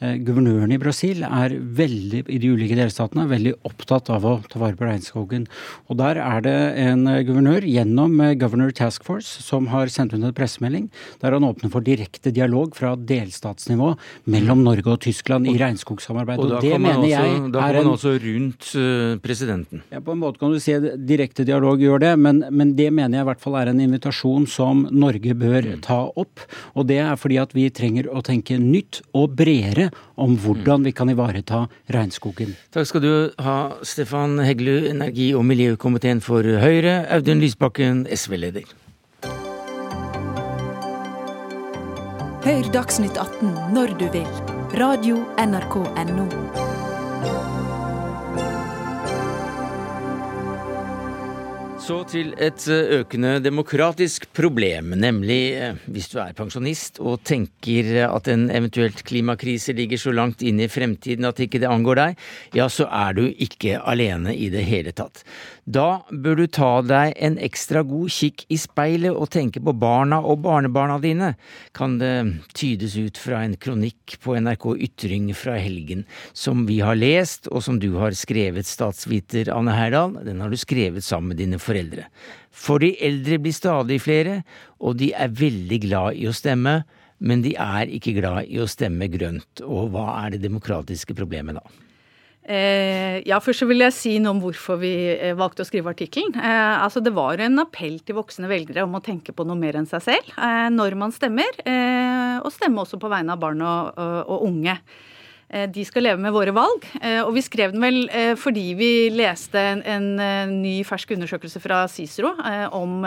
Eh, 0.00 0.14
guvernøren 0.24 0.70
i 0.72 0.78
Brasil 0.80 1.18
er 1.26 1.52
veldig, 1.76 2.22
i 2.32 2.38
de 2.40 2.50
ulike 2.54 2.76
delstatene 2.78 3.26
er 3.26 3.32
veldig 3.34 3.50
opptatt 3.68 4.06
av 4.08 4.24
å 4.24 4.38
ta 4.48 4.56
vare 4.62 4.72
på 4.78 4.86
regnskogen. 4.88 5.42
Og 5.92 5.98
der 6.00 6.16
er 6.24 6.40
det 6.46 6.54
en 6.80 7.02
eh, 7.04 7.18
guvernør 7.28 7.66
gjennom 7.68 8.14
eh, 8.24 8.32
Governor 8.40 8.72
Task 8.72 9.04
Force 9.04 9.44
som 9.44 9.68
har 9.68 9.92
sendt 9.92 10.14
ut 10.14 10.22
en 10.22 10.32
pressemelding 10.32 10.86
der 11.20 11.36
han 11.36 11.44
åpner 11.44 11.68
for 11.74 11.84
direkte 11.84 12.32
dialog 12.32 12.72
fra 12.78 12.94
delstatsnivå 12.96 13.90
mellom 14.32 14.62
Norge 14.64 14.88
og 14.88 15.02
Tyskland 15.04 15.50
i 15.52 15.58
regnskogsamarbeidet. 15.60 16.48
Og, 16.48 16.56
og 16.56 16.64
det 16.64 16.80
mener 16.80 17.02
også, 17.02 17.10
jeg 17.12 17.36
da 17.52 17.66
kommer 17.66 17.78
man 17.82 17.92
også 17.92 18.14
rundt 18.24 18.70
presidenten. 19.20 19.84
Ja, 19.92 20.00
På 20.00 20.16
en 20.16 20.24
måte 20.24 20.40
kan 20.40 20.56
du 20.56 20.62
si 20.64 20.78
direkte 20.96 21.44
dialog 21.44 21.84
gjør 21.84 22.00
det, 22.06 22.14
men, 22.16 22.40
men 22.48 22.72
det 22.78 22.88
mener 22.88 23.18
jeg 23.18 23.26
i 23.26 23.30
hvert 23.34 23.44
fall 23.44 23.60
er 23.60 23.74
en 23.74 23.84
invitasjon 23.84 24.48
som 24.48 24.86
Norge 24.88 25.36
bør 25.36 25.74
mm. 25.74 25.84
ta 25.84 26.00
opp. 26.08 26.48
Og 26.72 26.88
det 26.88 27.02
er 27.04 27.20
fordi 27.20 27.36
at 27.44 27.52
vi 27.52 27.68
trenger 27.68 28.08
å 28.08 28.24
tenke 28.24 28.56
nytt 28.56 29.02
og 29.12 29.36
bredere 29.36 29.89
om 30.16 30.36
hvordan 30.40 30.84
vi 30.84 30.92
kan 30.92 31.10
ivareta 31.12 31.66
regnskogen. 31.92 32.56
Takk 32.74 32.86
skal 32.90 33.04
du 33.04 33.12
ha, 33.42 33.56
Stefan 33.82 34.38
Heggelud, 34.38 34.88
energi- 34.90 35.34
og 35.34 35.44
miljøkomiteen 35.48 36.20
for 36.24 36.42
Høyre, 36.42 37.04
Audun 37.10 37.42
Lysbakken, 37.42 38.06
SV-leder. 38.10 38.68
Hør 42.40 42.72
Dagsnytt 42.72 43.18
18 43.20 43.52
når 43.76 43.98
du 44.00 44.08
vil. 44.14 44.28
Radio 44.80 45.20
NRK 45.36 45.76
Radio.nrk.no. 45.76 47.49
Så 51.80 52.02
til 52.04 52.34
et 52.36 52.66
eh, 52.68 52.90
økende 53.00 53.38
demokratisk 53.40 54.26
problem, 54.36 54.92
nemlig 55.00 55.38
eh, 55.56 55.78
hvis 55.88 56.10
du 56.12 56.18
er 56.20 56.34
pensjonist 56.36 57.00
og 57.00 57.22
tenker 57.24 57.88
at 58.04 58.28
en 58.28 58.44
eventuelt 58.52 59.00
klimakrise 59.08 59.72
ligger 59.78 59.98
så 60.02 60.12
langt 60.12 60.44
inn 60.44 60.60
i 60.60 60.68
fremtiden 60.68 61.24
at 61.24 61.40
ikke 61.40 61.62
det 61.62 61.70
angår 61.72 62.02
deg, 62.02 62.20
ja, 62.58 62.68
så 62.68 62.84
er 62.84 63.16
du 63.16 63.22
ikke 63.32 63.80
alene 63.80 64.36
i 64.36 64.50
det 64.52 64.66
hele 64.68 64.92
tatt. 64.92 65.24
Da 65.70 66.02
bør 66.10 66.40
du 66.40 66.46
ta 66.50 66.68
deg 66.82 67.12
en 67.22 67.36
ekstra 67.38 67.82
god 67.86 68.10
kikk 68.10 68.42
i 68.50 68.56
speilet 68.58 69.14
og 69.14 69.28
tenke 69.30 69.60
på 69.62 69.74
barna 69.78 70.18
og 70.26 70.40
barnebarna 70.42 70.96
dine, 71.02 71.28
kan 71.76 71.98
det 72.00 72.14
tydes 72.56 72.96
ut 72.98 73.20
fra 73.20 73.44
en 73.44 73.54
kronikk 73.60 74.16
på 74.24 74.34
NRK 74.40 74.66
Ytring 74.88 75.28
fra 75.36 75.54
helgen, 75.60 76.02
som 76.32 76.64
vi 76.66 76.80
har 76.82 76.98
lest, 76.98 77.46
og 77.52 77.62
som 77.62 77.78
du 77.78 77.92
har 78.00 78.16
skrevet, 78.18 78.66
statsviter 78.66 79.52
Anne 79.54 79.76
Herdal. 79.76 80.16
Den 80.26 80.40
har 80.42 80.50
du 80.50 80.58
skrevet 80.58 81.06
sammen 81.06 81.34
med 81.34 81.42
dine 81.42 81.60
foreldre. 81.62 82.08
For 82.50 82.82
de 82.82 82.96
eldre 83.06 83.38
blir 83.38 83.54
stadig 83.54 84.00
flere, 84.02 84.40
og 84.82 84.98
de 84.98 85.12
er 85.14 85.30
veldig 85.38 85.78
glad 85.84 86.18
i 86.18 86.26
å 86.26 86.34
stemme, 86.34 86.80
men 87.20 87.44
de 87.44 87.54
er 87.60 87.92
ikke 87.94 88.16
glad 88.18 88.50
i 88.50 88.58
å 88.58 88.66
stemme 88.70 89.06
grønt. 89.12 89.62
Og 89.62 89.92
hva 89.94 90.08
er 90.24 90.34
det 90.34 90.42
demokratiske 90.48 91.14
problemet 91.14 91.60
da? 91.60 91.89
Eh, 92.40 93.20
ja, 93.28 93.36
Først 93.44 93.62
så 93.62 93.68
vil 93.68 93.84
jeg 93.84 93.94
si 93.94 94.14
noe 94.22 94.32
om 94.32 94.40
hvorfor 94.42 94.80
vi 94.80 94.92
eh, 95.12 95.36
valgte 95.36 95.64
å 95.64 95.68
skrive 95.68 95.92
artikkelen. 95.92 96.32
Eh, 96.40 96.76
altså, 96.80 97.02
det 97.04 97.12
var 97.16 97.42
en 97.42 97.60
appell 97.62 97.98
til 98.00 98.16
voksne 98.16 98.48
velgere 98.50 98.86
om 98.86 98.96
å 98.96 99.02
tenke 99.04 99.34
på 99.36 99.44
noe 99.46 99.58
mer 99.60 99.76
enn 99.80 99.88
seg 99.90 100.06
selv 100.06 100.32
når 100.72 100.96
man 100.98 101.12
stemmer, 101.12 101.56
og 102.40 102.48
stemme 102.54 102.82
også 102.82 102.98
på 103.00 103.10
vegne 103.10 103.34
av 103.34 103.40
barn 103.42 103.60
og, 103.64 103.98
og 104.00 104.44
unge. 104.46 104.76
Eh, 105.50 105.66
de 105.70 105.84
skal 105.84 106.06
leve 106.06 106.22
med 106.22 106.34
våre 106.34 106.54
valg. 106.54 106.86
Og 107.26 107.32
vi 107.34 107.42
skrev 107.44 107.74
den 107.74 107.82
vel 107.82 108.04
fordi 108.38 108.70
vi 108.78 108.92
leste 109.14 109.58
en, 109.58 109.82
en 110.18 110.54
ny 110.62 110.80
fersk 110.86 111.16
undersøkelse 111.16 111.62
fra 111.62 111.82
Cicero 111.90 112.32
om 112.76 113.02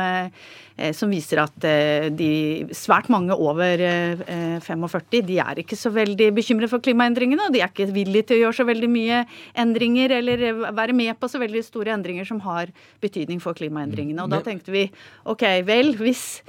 Eh, 0.75 0.89
som 0.97 1.11
viser 1.13 1.37
at 1.43 1.65
eh, 1.69 2.07
de 2.09 2.65
svært 2.73 3.09
mange 3.13 3.35
over 3.37 3.77
45 3.77 5.19
eh, 5.19 5.25
de 5.27 5.37
er 5.43 5.61
ikke 5.61 5.77
så 5.77 5.91
veldig 5.93 6.31
bekymret 6.33 6.71
for 6.71 6.81
klimaendringene. 6.81 7.45
Og 7.45 7.53
de 7.53 7.61
er 7.61 7.69
ikke 7.69 7.91
villige 7.93 8.31
til 8.31 8.39
å 8.39 8.43
gjøre 8.47 8.57
så 8.57 8.65
veldig 8.65 8.89
mye 8.89 9.21
endringer 9.65 10.17
eller 10.17 10.45
være 10.73 10.97
med 10.97 11.13
på 11.19 11.29
så 11.29 11.41
veldig 11.43 11.61
store 11.67 11.93
endringer 11.93 12.25
som 12.25 12.41
har 12.47 12.73
betydning 13.03 13.41
for 13.43 13.57
klimaendringene. 13.57 14.25
Og 14.25 14.33
da 14.33 14.41
tenkte 14.45 14.73
vi 14.73 14.87
ok, 15.29 15.45
vel, 15.67 15.93
hvis 16.01 16.41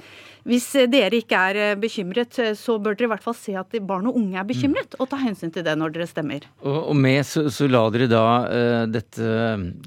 hvis 0.45 0.67
dere 0.93 1.17
ikke 1.17 1.37
er 1.49 1.57
eh, 1.57 1.77
bekymret, 1.81 2.37
så 2.59 2.75
bør 2.77 2.93
dere 2.93 3.07
i 3.07 3.11
hvert 3.15 3.23
fall 3.25 3.33
se 3.37 3.55
at 3.57 3.71
barn 3.81 4.05
og 4.11 4.17
unge 4.19 4.37
er 4.37 4.45
bekymret, 4.45 4.93
og 5.01 5.07
ta 5.09 5.17
hensyn 5.17 5.49
til 5.53 5.63
det 5.65 5.73
når 5.79 5.95
dere 5.95 6.05
stemmer. 6.05 6.45
Og, 6.61 6.91
og 6.91 6.97
med 7.01 7.23
så, 7.25 7.47
så 7.49 7.65
la 7.65 7.81
dere 7.93 8.05
da 8.11 8.25
uh, 8.45 8.83
dette 8.85 9.31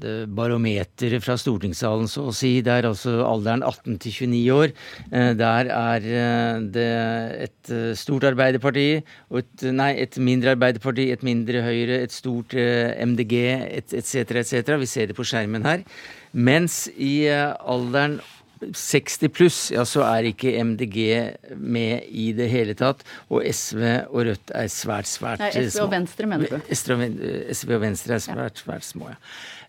det 0.01 0.15
barometeret 0.35 1.23
fra 1.23 1.37
stortingssalen, 1.39 2.09
så 2.11 2.25
å 2.27 2.33
si. 2.35 2.57
Det 2.65 2.73
er 2.75 2.89
altså 2.89 3.21
alderen 3.23 3.63
18 3.63 4.01
til 4.03 4.17
29 4.27 4.41
år. 4.57 4.73
Uh, 5.13 5.31
der 5.39 5.71
er 5.71 6.09
uh, 6.09 6.67
det 6.75 6.89
et 7.47 7.71
stort 7.95 8.27
Arbeiderparti, 8.27 8.89
og 9.31 9.39
et, 9.45 9.63
nei, 9.71 9.93
et 10.03 10.17
mindre 10.19 10.57
Arbeiderparti, 10.57 11.07
et 11.13 11.23
mindre 11.23 11.63
Høyre, 11.63 12.01
et 12.03 12.15
stort 12.15 12.51
MDG 12.51 13.35
etc., 13.79 14.25
etc. 14.43 14.75
Vi 14.81 14.91
ser 14.91 15.07
det 15.07 15.15
på 15.15 15.27
skjermen 15.27 15.63
her. 15.67 15.87
Mens 16.35 16.83
i 16.99 17.23
alderen 17.31 18.19
60 18.61 19.31
pluss, 19.33 19.59
ja, 19.73 19.85
så 19.87 20.03
er 20.07 20.29
ikke 20.29 20.53
MDG 20.63 20.97
med 21.55 22.07
i 22.09 22.29
det 22.37 22.49
hele 22.51 22.75
tatt. 22.77 23.05
Og 23.31 23.45
SV 23.45 23.81
og 24.09 24.25
Rødt 24.29 24.53
er 24.55 24.69
svært, 24.73 25.09
svært 25.09 25.43
Nei, 25.43 25.51
SV 25.69 25.85
og 25.85 25.93
Venstre, 25.93 26.29
mener 26.29 26.51
du? 26.51 26.73
SV 26.73 27.75
og 27.77 27.83
Venstre 27.85 28.17
er 28.17 28.23
svært, 28.23 28.63
svært 28.63 28.87
små, 28.87 29.11
ja. 29.13 29.19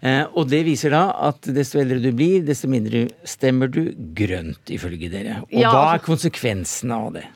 Eh, 0.00 0.22
og 0.32 0.48
det 0.48 0.62
viser 0.64 0.94
da 0.94 1.02
at 1.28 1.44
desto 1.52 1.80
eldre 1.80 1.98
du 2.00 2.08
blir, 2.16 2.40
desto 2.46 2.70
mindre 2.72 3.04
stemmer 3.28 3.68
du 3.68 3.82
grønt, 4.16 4.72
ifølge 4.72 5.10
dere. 5.12 5.42
Og 5.44 5.60
ja, 5.60 5.72
hva 5.74 5.90
er 5.96 6.04
konsekvensen 6.04 6.94
av 6.96 7.12
det? 7.18 7.26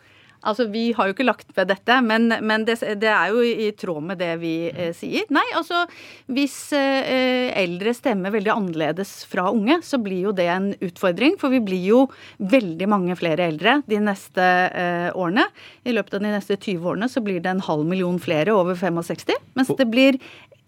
Altså, 0.44 0.66
Vi 0.70 0.92
har 0.96 1.08
jo 1.08 1.14
ikke 1.14 1.26
lagt 1.26 1.50
ved 1.56 1.68
dette, 1.70 1.98
men, 2.04 2.28
men 2.44 2.66
det, 2.68 2.78
det, 3.00 3.10
er 3.10 3.32
jo 3.32 3.42
i 3.44 3.70
tråd 3.78 4.04
med 4.10 4.20
det 4.20 4.32
vi 4.42 4.54
eh, 4.70 4.92
sier. 4.96 5.26
Nei, 5.34 5.44
altså 5.56 5.84
hvis 6.32 6.56
eh, 6.76 7.50
eldre 7.60 7.94
stemmer 7.96 8.34
veldig 8.34 8.52
annerledes 8.54 9.16
fra 9.30 9.48
unge, 9.52 9.80
så 9.86 10.00
blir 10.02 10.28
jo 10.28 10.34
det 10.36 10.48
en 10.52 10.70
utfordring. 10.84 11.38
For 11.40 11.52
vi 11.54 11.62
blir 11.64 11.84
jo 11.88 12.04
veldig 12.38 12.88
mange 12.90 13.16
flere 13.18 13.48
eldre 13.50 13.80
de 13.90 14.00
neste 14.04 14.44
eh, 14.44 15.10
årene. 15.14 15.46
I 15.84 15.96
løpet 15.96 16.18
av 16.18 16.24
de 16.26 16.34
neste 16.34 16.58
20 16.58 16.90
årene 16.94 17.10
så 17.10 17.24
blir 17.24 17.40
det 17.44 17.52
en 17.54 17.64
halv 17.64 17.86
million 17.88 18.20
flere 18.22 18.54
over 18.54 18.78
65, 18.78 19.38
mens 19.56 19.72
det 19.78 19.88
blir 19.90 20.20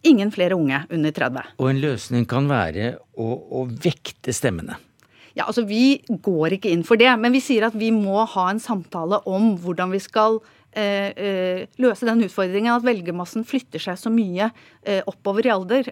ingen 0.07 0.31
flere 0.33 0.55
unge 0.55 0.83
under 0.91 1.13
30. 1.13 1.55
Og 1.61 1.71
en 1.71 1.81
løsning 1.83 2.27
kan 2.29 2.49
være 2.51 2.97
å, 3.19 3.29
å 3.61 3.67
vekte 3.69 4.35
stemmene. 4.37 4.79
Ja, 5.37 5.45
altså 5.45 5.67
Vi 5.69 6.01
går 6.09 6.57
ikke 6.57 6.73
inn 6.73 6.85
for 6.87 6.97
det, 7.01 7.11
men 7.21 7.35
vi 7.37 7.45
sier 7.45 7.69
at 7.69 7.77
vi 7.77 7.93
må 7.93 8.23
ha 8.25 8.51
en 8.51 8.63
samtale 8.63 9.21
om 9.29 9.53
hvordan 9.61 9.93
vi 9.93 10.01
skal 10.01 10.39
eh, 10.73 11.13
eh, 11.13 11.59
løse 11.83 12.09
den 12.09 12.25
utfordringen 12.25 12.73
at 12.73 12.87
velgermassen 12.87 13.45
flytter 13.45 13.83
seg 13.85 13.99
så 14.01 14.13
mye 14.13 14.49
eh, 14.49 15.03
oppover 15.05 15.45
i 15.45 15.53
alder. 15.53 15.91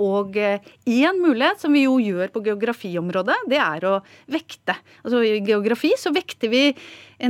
Og 0.00 0.38
én 0.40 1.20
mulighet, 1.20 1.60
som 1.60 1.76
vi 1.76 1.84
jo 1.84 1.98
gjør 2.00 2.32
på 2.32 2.44
geografiområdet, 2.48 3.36
det 3.52 3.60
er 3.60 3.84
å 3.84 3.98
vekte. 4.32 4.78
Altså 5.04 5.20
I 5.28 5.42
geografi 5.44 5.92
så 6.00 6.14
vekter 6.16 6.52
vi 6.52 6.64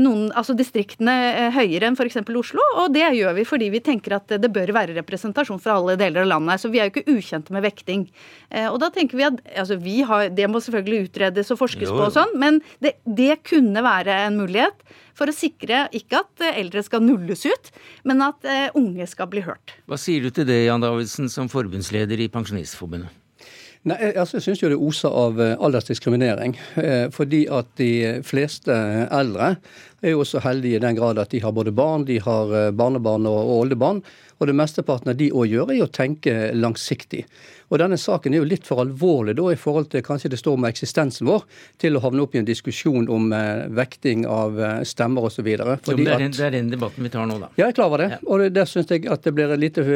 noen, 0.03 0.29
altså 0.35 0.57
distriktene 0.59 1.15
eh, 1.31 1.49
høyere 1.55 1.89
enn 1.89 1.97
f.eks. 1.99 2.19
Oslo. 2.37 2.65
Og 2.83 2.93
det 2.95 3.05
gjør 3.17 3.37
vi 3.39 3.47
fordi 3.49 3.71
vi 3.75 3.83
tenker 3.85 4.17
at 4.19 4.37
det 4.43 4.51
bør 4.53 4.73
være 4.75 4.97
representasjon 4.99 5.61
fra 5.63 5.77
alle 5.79 5.97
deler 6.01 6.25
av 6.25 6.33
landet. 6.35 6.63
Så 6.63 6.71
vi 6.73 6.81
er 6.83 6.89
jo 6.89 6.97
ikke 6.97 7.17
ukjente 7.17 7.55
med 7.55 7.65
vekting. 7.67 8.07
Eh, 8.51 8.69
og 8.71 8.81
da 8.83 8.91
tenker 8.95 9.19
vi 9.19 9.27
at 9.29 9.41
altså 9.55 9.79
vi 9.81 10.01
har, 10.07 10.29
Det 10.37 10.49
må 10.51 10.61
selvfølgelig 10.63 11.11
utredes 11.11 11.53
og 11.55 11.61
forskes 11.63 11.89
jo. 11.89 11.97
på 11.97 12.07
og 12.09 12.15
sånn, 12.15 12.35
men 12.39 12.61
det, 12.83 12.97
det 13.07 13.41
kunne 13.47 13.85
være 13.85 14.17
en 14.27 14.41
mulighet 14.41 14.83
for 15.17 15.31
å 15.31 15.35
sikre 15.35 15.87
ikke 15.97 16.21
at 16.21 16.49
eldre 16.51 16.83
skal 16.85 17.01
nulles 17.01 17.47
ut, 17.49 17.71
men 18.05 18.21
at 18.27 18.45
unge 18.77 19.07
skal 19.09 19.31
bli 19.33 19.41
hørt. 19.47 19.73
Hva 19.89 19.97
sier 20.01 20.27
du 20.27 20.29
til 20.29 20.45
det, 20.45 20.67
Jan 20.67 20.85
Davidsen, 20.85 21.31
som 21.33 21.49
forbundsleder 21.49 22.21
i 22.21 22.29
Pensjonistforbundet? 22.29 23.26
Nei, 23.87 23.97
altså, 24.19 24.41
Jeg 24.41 24.49
syns 24.49 24.63
jo 24.65 24.71
det 24.73 24.79
oser 24.83 25.15
av 25.15 25.41
eh, 25.43 25.55
aldersdiskriminering. 25.63 26.57
Eh, 26.83 27.07
fordi 27.15 27.45
at 27.53 27.69
de 27.79 28.19
fleste 28.27 28.75
eldre 29.15 29.53
er 30.03 30.13
jo 30.13 30.25
også 30.25 30.43
heldige 30.43 30.81
i 30.81 30.83
den 30.83 30.99
grad 30.99 31.21
at 31.23 31.31
de 31.31 31.41
har 31.45 31.55
både 31.55 31.75
barn, 31.75 32.07
de 32.09 32.19
har 32.23 32.51
eh, 32.51 32.73
barnebarn 32.75 33.29
og 33.31 33.53
oldebarn. 33.61 34.01
Og 34.37 34.51
det 34.51 34.57
mesteparten 34.59 35.13
av 35.13 35.21
de 35.21 35.29
òg 35.31 35.55
gjør, 35.55 35.71
er 35.73 35.85
å 35.85 35.93
tenke 35.93 36.35
langsiktig. 36.59 37.23
Og 37.71 37.79
denne 37.81 37.99
saken 37.99 38.35
er 38.35 38.43
jo 38.43 38.49
litt 38.51 38.67
for 38.67 38.83
alvorlig 38.83 39.37
da, 39.39 39.47
i 39.55 39.61
forhold 39.61 39.89
til 39.95 40.03
kanskje 40.07 40.33
det 40.35 40.43
står 40.43 40.59
med 40.61 40.75
eksistensen 40.75 41.31
vår, 41.31 41.47
til 41.83 41.97
å 41.97 42.03
havne 42.03 42.27
opp 42.27 42.35
i 42.35 42.43
en 42.43 42.47
diskusjon 42.47 43.07
om 43.11 43.31
vekting 43.75 44.27
av 44.29 44.61
stemmer 44.87 45.31
osv. 45.31 45.47
Det, 45.47 45.57
er 45.57 46.27
det 46.27 46.45
er 46.51 46.55
den 46.59 46.75
debatten 46.75 47.07
vi 47.07 47.15
tar 47.15 47.27
nå, 47.31 47.39
da. 47.41 47.49
Ja, 47.57 47.65
jeg 47.65 47.73
er 47.73 47.79
klar 47.81 47.91
over 47.91 48.05
det. 48.05 48.13
Ja. 48.19 48.21
Og 48.29 48.45
der 48.55 48.71
syns 48.71 48.93
jeg 48.93 49.09
at 49.11 49.25
det 49.25 49.35
blir 49.39 49.57
et 49.57 49.63
lite 49.63 49.89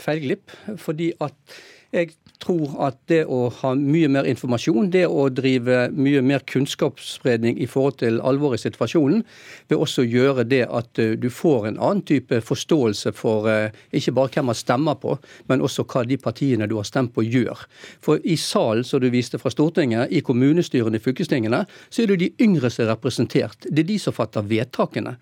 feilglipp. 0.00 0.56
fordi 0.80 1.12
at 1.20 1.60
jeg 1.92 2.14
tror 2.42 2.74
at 2.86 2.98
det 3.10 3.22
å 3.30 3.46
ha 3.60 3.72
mye 3.78 4.08
mer 4.12 4.26
informasjon, 4.28 4.90
det 4.92 5.04
å 5.06 5.28
drive 5.32 5.86
mye 5.94 6.22
mer 6.26 6.42
kunnskapsspredning 6.48 7.60
i 7.62 7.68
forhold 7.70 8.00
til 8.02 8.18
alvoret 8.24 8.60
i 8.60 8.64
situasjonen, 8.66 9.22
vil 9.70 9.84
også 9.84 10.04
gjøre 10.06 10.46
det 10.48 10.64
at 10.66 11.00
eh, 11.02 11.14
du 11.20 11.28
får 11.32 11.70
en 11.70 11.78
annen 11.78 12.02
type 12.08 12.40
forståelse 12.44 13.14
for 13.16 13.48
eh, 13.50 13.78
ikke 13.94 14.16
bare 14.18 14.34
hvem 14.34 14.50
man 14.50 14.58
stemmer 14.58 14.98
på, 15.02 15.16
men 15.50 15.64
også 15.64 15.86
hva 15.86 16.04
de 16.08 16.18
partiene 16.20 16.68
du 16.70 16.76
har 16.80 16.88
stemt 16.88 17.14
på, 17.14 17.24
gjør. 17.26 17.66
For 18.02 18.20
i 18.24 18.36
salen, 18.40 18.84
som 18.86 19.02
du 19.02 19.08
viste 19.12 19.40
fra 19.42 19.52
Stortinget, 19.52 20.10
i 20.10 20.24
kommunestyrene, 20.24 20.98
i 20.98 21.04
fylkestingene, 21.04 21.64
så 21.88 22.02
er 22.02 22.12
det 22.12 22.20
de 22.24 22.34
yngre 22.44 22.70
som 22.72 22.86
er 22.86 22.94
representert. 22.94 23.70
Det 23.70 23.84
er 23.84 23.90
de 23.94 23.98
som 24.02 24.16
fatter 24.16 24.46
vedtakene 24.46 25.16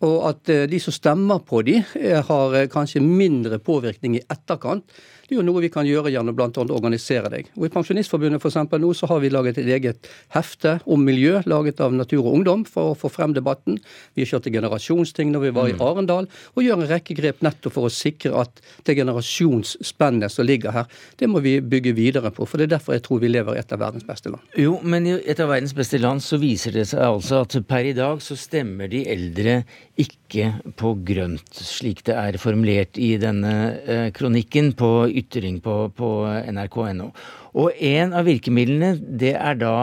og 0.00 0.16
at 0.30 0.52
eh, 0.52 0.66
de 0.70 0.80
som 0.82 0.94
stemmer 0.94 1.44
på 1.46 1.62
de, 1.66 1.80
har 2.28 2.58
kanskje 2.72 3.04
mindre 3.04 3.60
påvirkning 3.62 4.18
i 4.18 4.26
etterkant. 4.30 4.84
Det 5.28 5.34
er 5.36 5.42
jo 5.42 5.44
noe 5.44 5.60
vi 5.60 5.68
kan 5.68 5.84
gjøre 5.84 6.08
gjennom 6.08 6.32
bl.a. 6.32 6.46
å 6.48 6.72
organisere 6.72 7.28
deg. 7.28 7.50
Og 7.58 7.66
I 7.66 7.70
Pensjonistforbundet 7.74 8.40
for 8.40 8.48
eksempel, 8.48 8.80
nå 8.80 8.94
så 8.96 9.04
har 9.10 9.18
vi 9.20 9.28
laget 9.28 9.58
et 9.60 9.66
eget 9.68 10.06
hefte 10.32 10.78
om 10.88 11.02
miljø, 11.04 11.42
laget 11.44 11.82
av 11.84 11.92
Natur 11.92 12.22
og 12.22 12.38
Ungdom, 12.38 12.62
for 12.64 12.94
å 12.94 12.96
få 12.96 13.10
frem 13.12 13.34
debatten. 13.36 13.76
Vi 14.16 14.24
kjørte 14.24 14.48
generasjonsting 14.54 15.28
når 15.34 15.42
vi 15.44 15.50
var 15.58 15.68
i 15.68 15.74
mm. 15.76 15.82
Arendal, 15.84 16.30
og 16.54 16.64
gjør 16.64 16.80
en 16.80 16.88
rekke 16.94 17.16
grep 17.18 17.44
nettopp 17.44 17.76
for 17.76 17.90
å 17.90 17.92
sikre 17.92 18.32
at 18.40 18.62
det 18.88 18.96
generasjonsspennet 18.96 20.32
som 20.32 20.48
ligger 20.48 20.72
her, 20.78 20.88
det 21.20 21.28
må 21.28 21.44
vi 21.44 21.58
bygge 21.60 21.92
videre 21.98 22.32
på. 22.32 22.48
For 22.48 22.56
det 22.56 22.70
er 22.70 22.78
derfor 22.78 22.96
jeg 22.96 23.04
tror 23.04 23.20
vi 23.20 23.28
lever 23.34 23.58
i 23.58 23.60
et 23.60 23.76
av 23.76 23.84
verdens 23.84 24.08
beste 24.08 24.32
land. 24.32 24.56
Jo, 24.56 24.78
men 24.80 25.10
i 25.12 25.18
et 25.18 25.44
av 25.44 25.52
verdens 25.52 25.76
beste 25.76 26.00
land 26.00 26.24
så 26.24 26.40
viser 26.40 26.72
det 26.72 26.86
seg 26.88 27.04
altså 27.04 27.42
at 27.44 27.58
per 27.68 27.84
i 27.84 27.92
dag 27.92 28.24
så 28.24 28.38
stemmer 28.38 28.88
de 28.88 29.04
eldre 29.12 29.60
ikke 29.98 30.52
på 30.78 30.92
grønt, 31.06 31.50
slik 31.52 32.04
det 32.06 32.14
er 32.18 32.38
formulert 32.38 32.98
i 33.00 33.16
denne 33.20 33.54
eh, 33.82 34.06
kronikken 34.14 34.72
på 34.78 35.08
ytring 35.10 35.58
på, 35.64 35.76
på 35.98 36.10
nrk.no. 36.52 37.10
Og 37.58 37.82
en 37.82 38.14
av 38.14 38.28
virkemidlene 38.28 38.92
det 38.98 39.34
er 39.34 39.58
da 39.58 39.74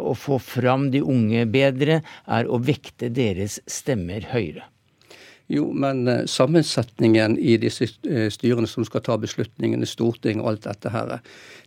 å 0.00 0.16
få 0.18 0.40
fram 0.42 0.88
de 0.90 1.04
unge 1.04 1.46
bedre, 1.52 2.00
er 2.26 2.50
å 2.50 2.58
vekte 2.58 3.12
deres 3.14 3.60
stemmer 3.70 4.26
høyere. 4.32 4.66
Jo, 5.50 5.64
men 5.74 6.04
uh, 6.06 6.26
sammensetningen 6.30 7.34
i 7.38 7.56
disse 7.58 7.88
uh, 8.06 8.28
styrene 8.30 8.68
som 8.70 8.84
skal 8.86 9.02
ta 9.02 9.16
beslutningene, 9.18 9.88
storting 9.88 10.38
og 10.38 10.52
alt 10.52 10.68
dette 10.68 10.92
her, 10.94 11.16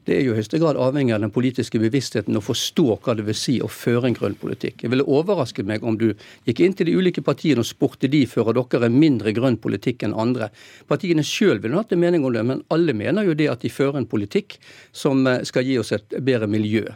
det 0.07 0.15
er 0.15 0.21
jo 0.23 0.33
i 0.33 0.37
høyeste 0.37 0.59
grad 0.59 0.79
avhengig 0.79 1.13
av 1.15 1.23
den 1.23 1.31
politiske 1.35 1.79
bevisstheten 1.79 2.39
å 2.39 2.43
forstå 2.43 2.85
hva 3.03 3.15
det 3.15 3.25
vil 3.27 3.37
si 3.37 3.57
å 3.63 3.67
føre 3.71 4.07
en 4.09 4.15
grønn 4.15 4.35
politikk. 4.39 4.83
Jeg 4.83 4.91
ville 4.93 5.07
overrasket 5.07 5.67
meg 5.67 5.83
om 5.83 5.97
du 5.99 6.09
gikk 6.47 6.63
inn 6.63 6.75
til 6.79 6.87
de 6.87 6.95
ulike 6.95 7.23
partiene 7.23 7.63
og 7.63 7.67
spurte 7.67 8.11
de 8.11 8.23
fører 8.27 8.55
dere 8.55 8.87
en 8.87 8.99
mindre 8.99 9.35
grønn 9.35 9.59
politikk 9.63 10.03
enn 10.07 10.15
andre. 10.15 10.49
Partiene 10.87 11.23
sjøl 11.27 11.59
ville 11.63 11.79
hatt 11.79 11.91
en 11.95 12.03
mening 12.03 12.23
om 12.23 12.35
det, 12.35 12.43
men 12.47 12.63
alle 12.71 12.95
mener 12.95 13.27
jo 13.27 13.35
det 13.35 13.51
at 13.51 13.63
de 13.63 13.71
fører 13.71 13.99
en 13.99 14.07
politikk 14.07 14.59
som 14.95 15.27
uh, 15.27 15.41
skal 15.47 15.67
gi 15.67 15.79
oss 15.83 15.91
et 15.95 16.19
bedre 16.23 16.47
miljø. 16.51 16.87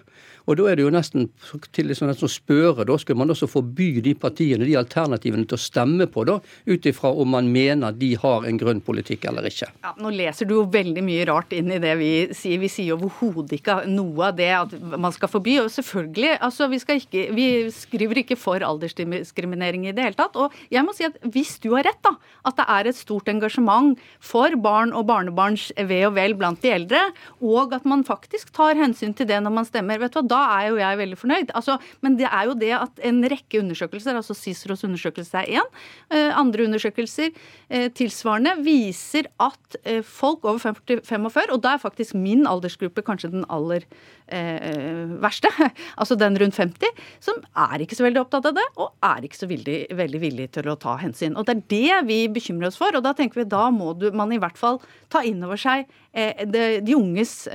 Og 0.48 0.58
Da 0.58 0.70
er 0.72 0.80
det 0.80 0.86
jo 0.86 0.92
nesten 0.94 1.28
til 1.76 1.90
liksom 1.90 2.08
nesten 2.08 2.28
å 2.28 2.32
spørre, 2.32 2.86
da 2.88 2.96
skulle 3.00 3.20
man 3.20 3.34
også 3.34 3.50
forby 3.52 4.00
de 4.04 4.14
partiene, 4.18 4.66
de 4.68 4.78
alternativene, 4.80 5.46
til 5.48 5.58
å 5.58 5.62
stemme 5.62 6.08
på, 6.12 6.24
da, 6.28 6.38
ut 6.68 6.88
ifra 6.88 7.12
om 7.12 7.34
man 7.36 7.50
mener 7.52 7.96
de 7.98 8.14
har 8.20 8.48
en 8.48 8.60
grønn 8.60 8.80
politikk 8.84 9.28
eller 9.28 9.50
ikke. 9.50 9.68
Ja, 9.84 9.94
Nå 10.00 10.12
leser 10.16 10.48
du 10.48 10.56
jo 10.56 10.64
veldig 10.72 11.04
mye 11.04 11.26
rart 11.28 11.52
inn 11.56 11.72
i 11.76 11.82
det 11.84 11.94
vi 12.00 12.12
sier. 12.36 12.62
Vi 12.62 12.72
sier 12.72 12.96
overhodet 12.96 13.58
ikke 13.60 13.82
noe 13.92 14.30
av 14.30 14.38
det 14.40 14.50
at 14.56 14.76
man 14.96 15.14
skal 15.16 15.32
forby. 15.32 15.58
Og 15.66 15.72
selvfølgelig, 15.74 16.38
altså 16.48 16.70
vi, 16.72 16.80
ikke, 16.96 17.26
vi 17.36 17.48
skriver 17.76 18.24
ikke 18.24 18.40
for 18.40 18.64
aldersdiskriminering 18.64 19.90
i 19.90 19.96
det 19.98 20.08
hele 20.08 20.20
tatt. 20.20 20.40
Og 20.40 20.56
jeg 20.74 20.86
må 20.88 20.96
si 20.96 21.08
at 21.08 21.20
hvis 21.28 21.58
du 21.64 21.74
har 21.76 21.88
rett, 21.90 22.00
da, 22.08 22.16
at 22.48 22.58
det 22.60 22.68
er 22.78 22.90
et 22.90 23.00
stort 23.00 23.28
engasjement 23.32 24.00
for 24.24 24.56
barn 24.64 24.96
og 24.96 25.10
barnebarns 25.12 25.70
ve 25.90 26.02
og 26.08 26.16
vel 26.18 26.38
blant 26.40 26.64
de 26.64 26.72
eldre, 26.72 27.04
og 27.44 27.76
at 27.76 27.86
man 27.90 28.06
faktisk 28.08 28.54
tar 28.56 28.80
hensyn 28.80 29.16
til 29.18 29.28
det 29.30 29.42
når 29.44 29.54
man 29.60 29.68
stemmer, 29.68 30.00
vet 30.00 30.16
du 30.16 30.22
hva, 30.22 30.28
da 30.37 30.37
er 30.40 30.68
jo 30.72 30.80
jeg 30.80 31.00
veldig 31.02 31.18
fornøyd. 31.20 31.54
Altså, 31.58 31.78
men 32.06 32.18
det 32.20 32.28
er 32.30 32.50
jo 32.50 32.56
det 32.58 32.74
at 32.78 33.02
en 33.08 33.22
rekke 33.32 33.62
undersøkelser, 33.62 34.18
altså 34.18 34.36
Ciceros 34.38 34.84
undersøkelse 34.88 35.42
er 35.42 35.62
én, 35.62 35.72
eh, 36.12 36.32
andre 36.38 36.68
undersøkelser 36.68 37.32
eh, 37.70 37.88
tilsvarende, 37.98 38.58
viser 38.66 39.30
at 39.44 39.80
eh, 39.84 40.04
folk 40.06 40.46
over 40.46 40.60
45, 40.60 41.52
og 41.54 41.62
da 41.64 41.76
er 41.76 41.84
faktisk 41.84 42.18
min 42.18 42.46
aldersgruppe 42.50 43.06
kanskje 43.06 43.34
den 43.34 43.48
aller 43.50 43.88
verste, 44.28 45.48
altså 46.02 46.18
den 46.20 46.36
rundt 46.36 46.58
50, 46.58 46.98
som 47.24 47.38
er 47.56 47.80
ikke 47.80 47.96
så 47.96 48.04
veldig 48.04 48.20
opptatt 48.26 48.50
av 48.50 48.58
det, 48.58 48.66
og 48.76 48.90
er 49.08 49.24
ikke 49.24 49.40
så 49.40 49.48
veldig, 49.48 49.78
veldig 49.96 50.20
villig 50.20 50.50
til 50.58 50.68
å 50.68 50.76
ta 50.76 50.98
hensyn. 51.00 51.38
Og 51.40 51.48
Det 51.48 51.56
er 51.56 51.62
det 51.72 52.02
vi 52.10 52.18
bekymrer 52.36 52.68
oss 52.68 52.80
for, 52.82 52.92
og 52.92 53.06
da 53.06 53.14
tenker 53.16 53.40
vi 53.40 53.48
da 53.48 53.70
må 53.72 53.94
du, 53.96 54.10
man 54.12 54.36
i 54.36 54.42
hvert 54.44 54.60
fall 54.60 54.82
ta 55.08 55.24
inn 55.24 55.40
over 55.48 55.56
seg 55.56 55.88
de 56.12 56.98
unges 56.98 57.46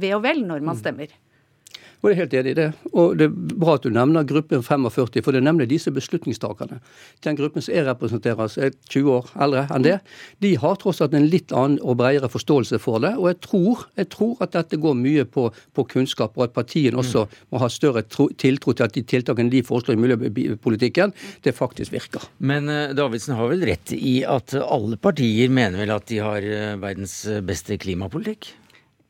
ve 0.00 0.14
og 0.16 0.24
vel 0.24 0.40
når 0.46 0.64
man 0.64 0.72
mm. 0.72 0.80
stemmer. 0.80 1.12
Og 2.02 2.10
jeg 2.10 2.16
er 2.16 2.20
helt 2.24 2.32
enig 2.34 2.52
i 2.52 2.58
det. 2.58 2.68
Og 2.98 3.12
det 3.14 3.28
er 3.28 3.58
bra 3.62 3.76
at 3.78 3.84
du 3.86 3.92
nevner 3.94 4.26
gruppen 4.26 4.64
45, 4.66 5.22
for 5.22 5.30
det 5.30 5.38
er 5.38 5.46
nemlig 5.46 5.68
disse 5.70 5.90
beslutningstakerne. 5.94 6.80
Den 7.22 7.36
gruppen 7.38 7.62
som 7.62 7.76
jeg 7.76 7.86
representerer, 7.86 8.48
som 8.50 8.64
er 8.66 8.72
20 8.90 9.10
år 9.14 9.28
eldre 9.46 9.62
enn 9.70 9.86
det, 9.86 9.94
de 10.42 10.50
har 10.58 10.80
tross 10.82 10.98
alt 11.04 11.14
en 11.14 11.28
litt 11.30 11.54
annen 11.54 11.78
og 11.78 12.00
bredere 12.00 12.30
forståelse 12.32 12.80
for 12.82 12.98
det. 13.04 13.12
Og 13.20 13.28
jeg 13.30 13.38
tror, 13.46 13.84
jeg 14.00 14.10
tror 14.10 14.42
at 14.42 14.56
dette 14.56 14.80
går 14.82 14.96
mye 14.98 15.26
på, 15.30 15.46
på, 15.78 15.84
kunnskap, 15.92 16.34
og 16.34 16.48
at 16.48 16.56
partiene 16.56 16.98
også 16.98 17.28
må 17.54 17.62
ha 17.62 17.68
større 17.70 18.02
tro, 18.10 18.26
tiltro 18.34 18.74
til 18.74 18.88
at 18.88 18.98
de 18.98 19.04
tiltakene 19.06 19.52
de 19.52 19.62
foreslår 19.66 19.94
i 19.94 20.02
miljøpolitikken, 20.02 21.14
det 21.46 21.54
faktisk 21.54 21.94
virker. 21.94 22.26
Men 22.42 22.66
uh, 22.66 22.96
Davidsen 22.98 23.36
har 23.38 23.52
vel 23.52 23.62
rett 23.68 23.94
i 23.94 24.16
at 24.26 24.56
alle 24.58 24.98
partier 24.98 25.54
mener 25.54 25.84
vel 25.84 25.94
at 25.94 26.10
de 26.10 26.18
har 26.24 26.42
uh, 26.42 26.74
verdens 26.82 27.20
beste 27.46 27.78
klimapolitikk? 27.78 28.50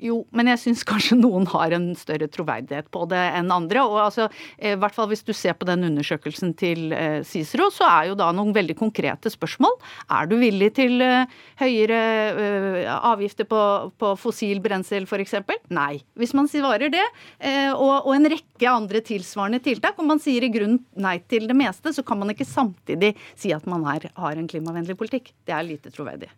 Jo, 0.02 0.16
men 0.34 0.48
jeg 0.50 0.58
syns 0.58 0.82
kanskje 0.86 1.14
noen 1.14 1.44
har 1.52 1.74
en 1.76 1.92
større 1.98 2.26
troverdighet 2.32 2.88
på 2.90 3.04
det 3.10 3.20
enn 3.38 3.52
andre. 3.54 3.84
Og 3.86 4.00
altså, 4.02 4.26
eh, 4.56 4.74
i 4.74 4.80
hvert 4.80 4.96
fall 4.96 5.06
hvis 5.12 5.22
du 5.22 5.30
ser 5.36 5.54
på 5.58 5.68
den 5.68 5.86
undersøkelsen 5.86 6.56
til 6.58 6.90
eh, 6.96 7.20
Cicero, 7.28 7.68
så 7.70 7.86
er 7.86 8.08
jo 8.10 8.16
da 8.18 8.32
noen 8.34 8.50
veldig 8.56 8.74
konkrete 8.80 9.30
spørsmål. 9.30 9.76
Er 10.18 10.26
du 10.26 10.34
villig 10.40 10.72
til 10.80 10.98
eh, 11.06 11.36
høyere 11.62 12.00
avgifter 13.12 13.46
på, 13.46 13.60
på 14.00 14.14
fossil 14.18 14.62
brensel 14.64 15.06
f.eks.? 15.06 15.38
Nei. 15.70 16.02
Hvis 16.18 16.34
man 16.34 16.50
svarer 16.50 16.90
det, 16.92 17.04
og, 17.76 18.08
og 18.08 18.12
en 18.14 18.28
rekke 18.32 18.68
andre 18.68 19.02
tilsvarende 19.04 19.62
tiltak, 19.62 19.98
og 20.00 20.08
man 20.08 20.20
sier 20.22 20.44
i 20.44 20.50
grunnen 20.52 20.82
nei 20.98 21.18
til 21.30 21.46
det 21.50 21.56
meste, 21.56 21.92
så 21.94 22.04
kan 22.06 22.18
man 22.20 22.32
ikke 22.34 22.48
samtidig 22.48 23.14
si 23.38 23.54
at 23.54 23.68
man 23.70 23.86
er, 23.94 24.10
har 24.18 24.38
en 24.38 24.50
klimavennlig 24.50 24.98
politikk. 24.98 25.32
Det 25.46 25.54
er 25.54 25.66
lite 25.68 25.94
troverdig. 25.94 26.30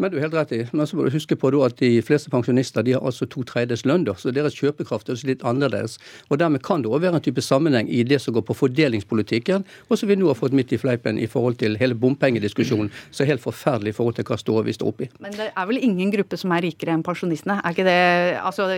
Men 0.00 0.10
du 0.10 0.16
er 0.16 0.24
helt 0.24 0.34
rett 0.34 0.52
i. 0.56 0.60
Men 0.72 0.88
så 0.88 0.96
må 0.96 1.04
du 1.04 1.12
huske 1.12 1.36
på 1.36 1.50
at 1.62 1.76
de 1.78 1.90
fleste 2.04 2.30
pensjonister 2.32 2.84
de 2.86 2.94
har 2.96 3.04
altså 3.04 3.26
to 3.28 3.44
tredjedels 3.46 3.84
lønn, 3.86 4.06
så 4.18 4.32
deres 4.34 4.56
kjøpekraft 4.56 5.10
er 5.12 5.20
litt 5.28 5.44
annerledes. 5.46 5.98
Og 6.30 6.40
Dermed 6.40 6.62
kan 6.64 6.82
det 6.82 6.90
òg 6.90 7.04
være 7.04 7.20
en 7.20 7.24
type 7.24 7.44
sammenheng 7.44 7.90
i 7.92 8.00
det 8.08 8.18
som 8.24 8.34
går 8.34 8.46
på 8.48 8.56
fordelingspolitikken, 8.56 9.66
og 9.88 10.00
som 10.00 10.08
vi 10.10 10.16
nå 10.16 10.30
har 10.30 10.38
fått 10.38 10.56
midt 10.56 10.72
i 10.72 10.80
fleipen 10.80 11.20
i 11.20 11.28
forhold 11.30 11.60
til 11.60 11.76
hele 11.78 11.94
bompengediskusjonen, 11.98 12.88
som 13.10 13.24
er 13.24 13.34
helt 13.34 13.44
forferdelig 13.44 13.92
i 13.92 13.96
forhold 13.98 14.16
til 14.16 14.26
hva 14.26 14.38
står 14.40 14.66
vi 14.66 14.76
står 14.78 14.90
oppi. 14.90 15.08
Men 15.22 15.36
det 15.36 15.50
er 15.52 15.68
vel 15.68 15.78
ingen 15.82 16.10
gruppe 16.14 16.40
som 16.40 16.54
er 16.56 16.64
rikere 16.66 16.96
enn 16.96 17.04
pensjonistene, 17.06 17.60
er 17.60 17.76
ikke 17.76 17.86
det 17.86 17.98
altså, 18.40 18.70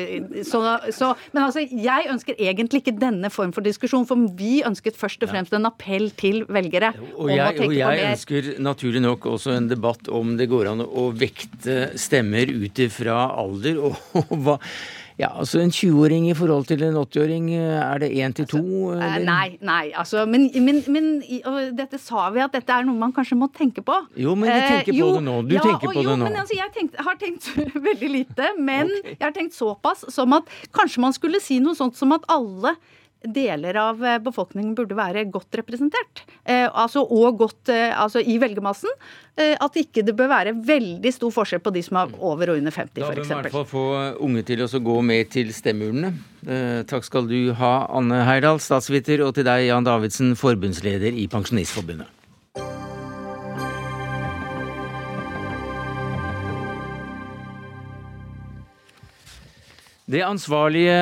så, 0.50 0.62
så, 0.92 1.12
Men 1.32 1.44
altså, 1.46 1.62
jeg 1.62 2.10
ønsker 2.10 2.36
egentlig 2.36 2.82
ikke 2.82 2.96
denne 2.98 3.30
form 3.32 3.54
for 3.54 3.64
diskusjon, 3.64 4.04
for 4.08 4.26
vi 4.36 4.58
ønsket 4.66 4.98
først 4.98 5.22
og 5.24 5.32
fremst 5.32 5.54
en 5.56 5.70
appell 5.70 6.10
til 6.18 6.42
velgere. 6.50 6.92
Og 7.14 7.30
jeg, 7.32 7.64
og 7.64 7.76
jeg 7.78 8.04
ønsker 8.10 8.52
naturlig 8.62 9.04
nok 9.04 9.30
også 9.30 9.54
en 9.54 9.70
debatt 9.70 10.10
om 10.12 10.36
det 10.36 10.50
går 10.50 10.74
an 10.74 10.84
å 10.84 11.03
vekte 11.12 11.94
stemmer 12.00 12.50
ut 12.50 12.84
ifra 12.84 13.28
alder. 13.40 13.80
og, 13.90 13.98
og 14.24 14.36
hva 14.44 14.58
ja, 15.14 15.28
altså 15.38 15.60
En 15.62 15.70
20-åring 15.70 16.26
i 16.26 16.34
forhold 16.34 16.64
til 16.66 16.82
en 16.82 16.96
80-åring, 16.98 17.52
er 17.54 18.00
det 18.02 18.08
én 18.18 18.32
til 18.34 18.48
to? 18.50 18.62
Altså, 18.90 19.20
nei, 19.22 19.58
nei, 19.62 19.92
altså, 19.94 20.24
men, 20.26 20.48
men, 20.64 20.80
men 20.90 21.06
dette 21.78 22.00
sa 22.02 22.26
vi 22.34 22.42
at 22.42 22.56
dette 22.56 22.74
er 22.74 22.82
noe 22.88 22.98
man 22.98 23.14
kanskje 23.14 23.38
må 23.38 23.46
tenke 23.54 23.84
på. 23.86 23.94
Jo, 24.18 24.34
men 24.34 24.50
du 24.50 24.56
tenker 24.56 24.90
eh, 24.90 24.98
på 24.98 24.98
jo, 24.98 25.12
det 25.14 25.22
nå. 25.28 25.36
Du 25.46 25.54
ja, 25.54 25.62
tenker 25.62 25.86
på 25.86 25.94
jo, 26.00 26.08
det 26.08 26.16
nå. 26.18 26.26
Men, 26.26 26.40
altså, 26.42 26.58
jeg 26.58 26.74
tenkt, 26.74 26.98
har 26.98 27.20
tenkt 27.20 27.46
veldig 27.88 28.10
lite, 28.10 28.50
men 28.58 28.90
okay. 28.90 29.14
jeg 29.14 29.22
har 29.22 29.36
tenkt 29.38 29.54
såpass 29.54 30.02
som 30.16 30.34
at 30.34 30.50
kanskje 30.74 31.06
man 31.06 31.14
skulle 31.14 31.42
si 31.44 31.60
noe 31.62 31.78
sånt 31.78 31.94
som 32.00 32.16
at 32.18 32.26
alle 32.34 32.74
deler 33.24 33.76
av 33.80 34.02
eh, 34.04 34.18
befolkningen 34.22 34.74
burde 34.76 34.96
være 34.98 35.24
godt 35.32 35.58
representert. 35.60 36.24
Eh, 36.44 36.66
altså, 36.68 37.04
og 37.04 37.38
godt 37.40 37.72
eh, 37.72 37.90
altså, 37.90 38.20
i 38.20 38.36
velgermassen. 38.42 38.92
Eh, 39.36 39.54
at 39.58 39.78
ikke 39.80 40.04
det 40.06 40.14
bør 40.16 40.30
være 40.30 40.54
veldig 40.66 41.12
stor 41.14 41.32
forskjell 41.34 41.62
på 41.64 41.72
de 41.74 41.82
som 41.82 41.98
er 42.02 42.16
over 42.20 42.52
og 42.52 42.60
under 42.60 42.74
50 42.74 42.90
f.eks. 42.90 42.98
Da 43.00 43.08
bør 43.08 43.28
man 43.28 43.32
i 43.32 43.48
hvert 43.48 43.56
fall 43.56 43.70
få 43.70 43.86
unge 44.26 44.44
til 44.46 44.64
å 44.66 44.82
gå 44.90 44.98
med 45.10 45.32
til 45.34 45.54
stemmeurnene. 45.56 46.12
Eh, 46.44 46.82
takk 46.90 47.06
skal 47.06 47.30
du 47.30 47.38
ha, 47.58 47.74
Anne 47.96 48.24
Heyerdahl, 48.28 48.60
statsviter, 48.62 49.24
og 49.26 49.34
til 49.38 49.48
deg, 49.48 49.68
Jan 49.70 49.86
Davidsen, 49.86 50.36
forbundsleder 50.38 51.16
i 51.16 51.26
Pensjonistforbundet. 51.32 52.23
Det 60.04 60.20
ansvarlige 60.20 60.96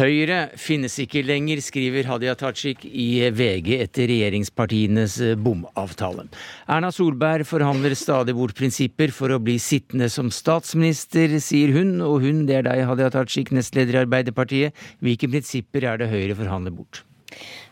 Høyre 0.00 0.38
finnes 0.58 0.96
ikke 0.98 1.20
lenger, 1.22 1.60
skriver 1.62 2.08
Hadia 2.10 2.32
Tajik 2.34 2.80
i 2.82 3.28
VG 3.30 3.68
etter 3.84 4.10
regjeringspartienes 4.10 5.14
bomavtale. 5.38 6.24
Erna 6.66 6.90
Solberg 6.90 7.46
forhandler 7.46 7.94
stadig 7.94 8.34
bort 8.34 8.58
prinsipper 8.58 9.14
for 9.14 9.30
å 9.30 9.38
bli 9.38 9.60
sittende 9.62 10.08
som 10.10 10.32
statsminister, 10.34 11.38
sier 11.38 11.70
hun. 11.76 12.00
Og 12.02 12.26
hun, 12.26 12.42
det 12.50 12.58
er 12.58 12.66
deg, 12.66 12.82
Hadia 12.90 13.12
Tajik, 13.14 13.54
nestleder 13.54 13.94
i 13.94 14.02
Arbeiderpartiet. 14.02 14.86
Hvilke 15.06 15.30
prinsipper 15.30 15.86
er 15.92 16.02
det 16.02 16.10
Høyre 16.10 16.34
forhandler 16.42 16.74
bort? 16.74 17.04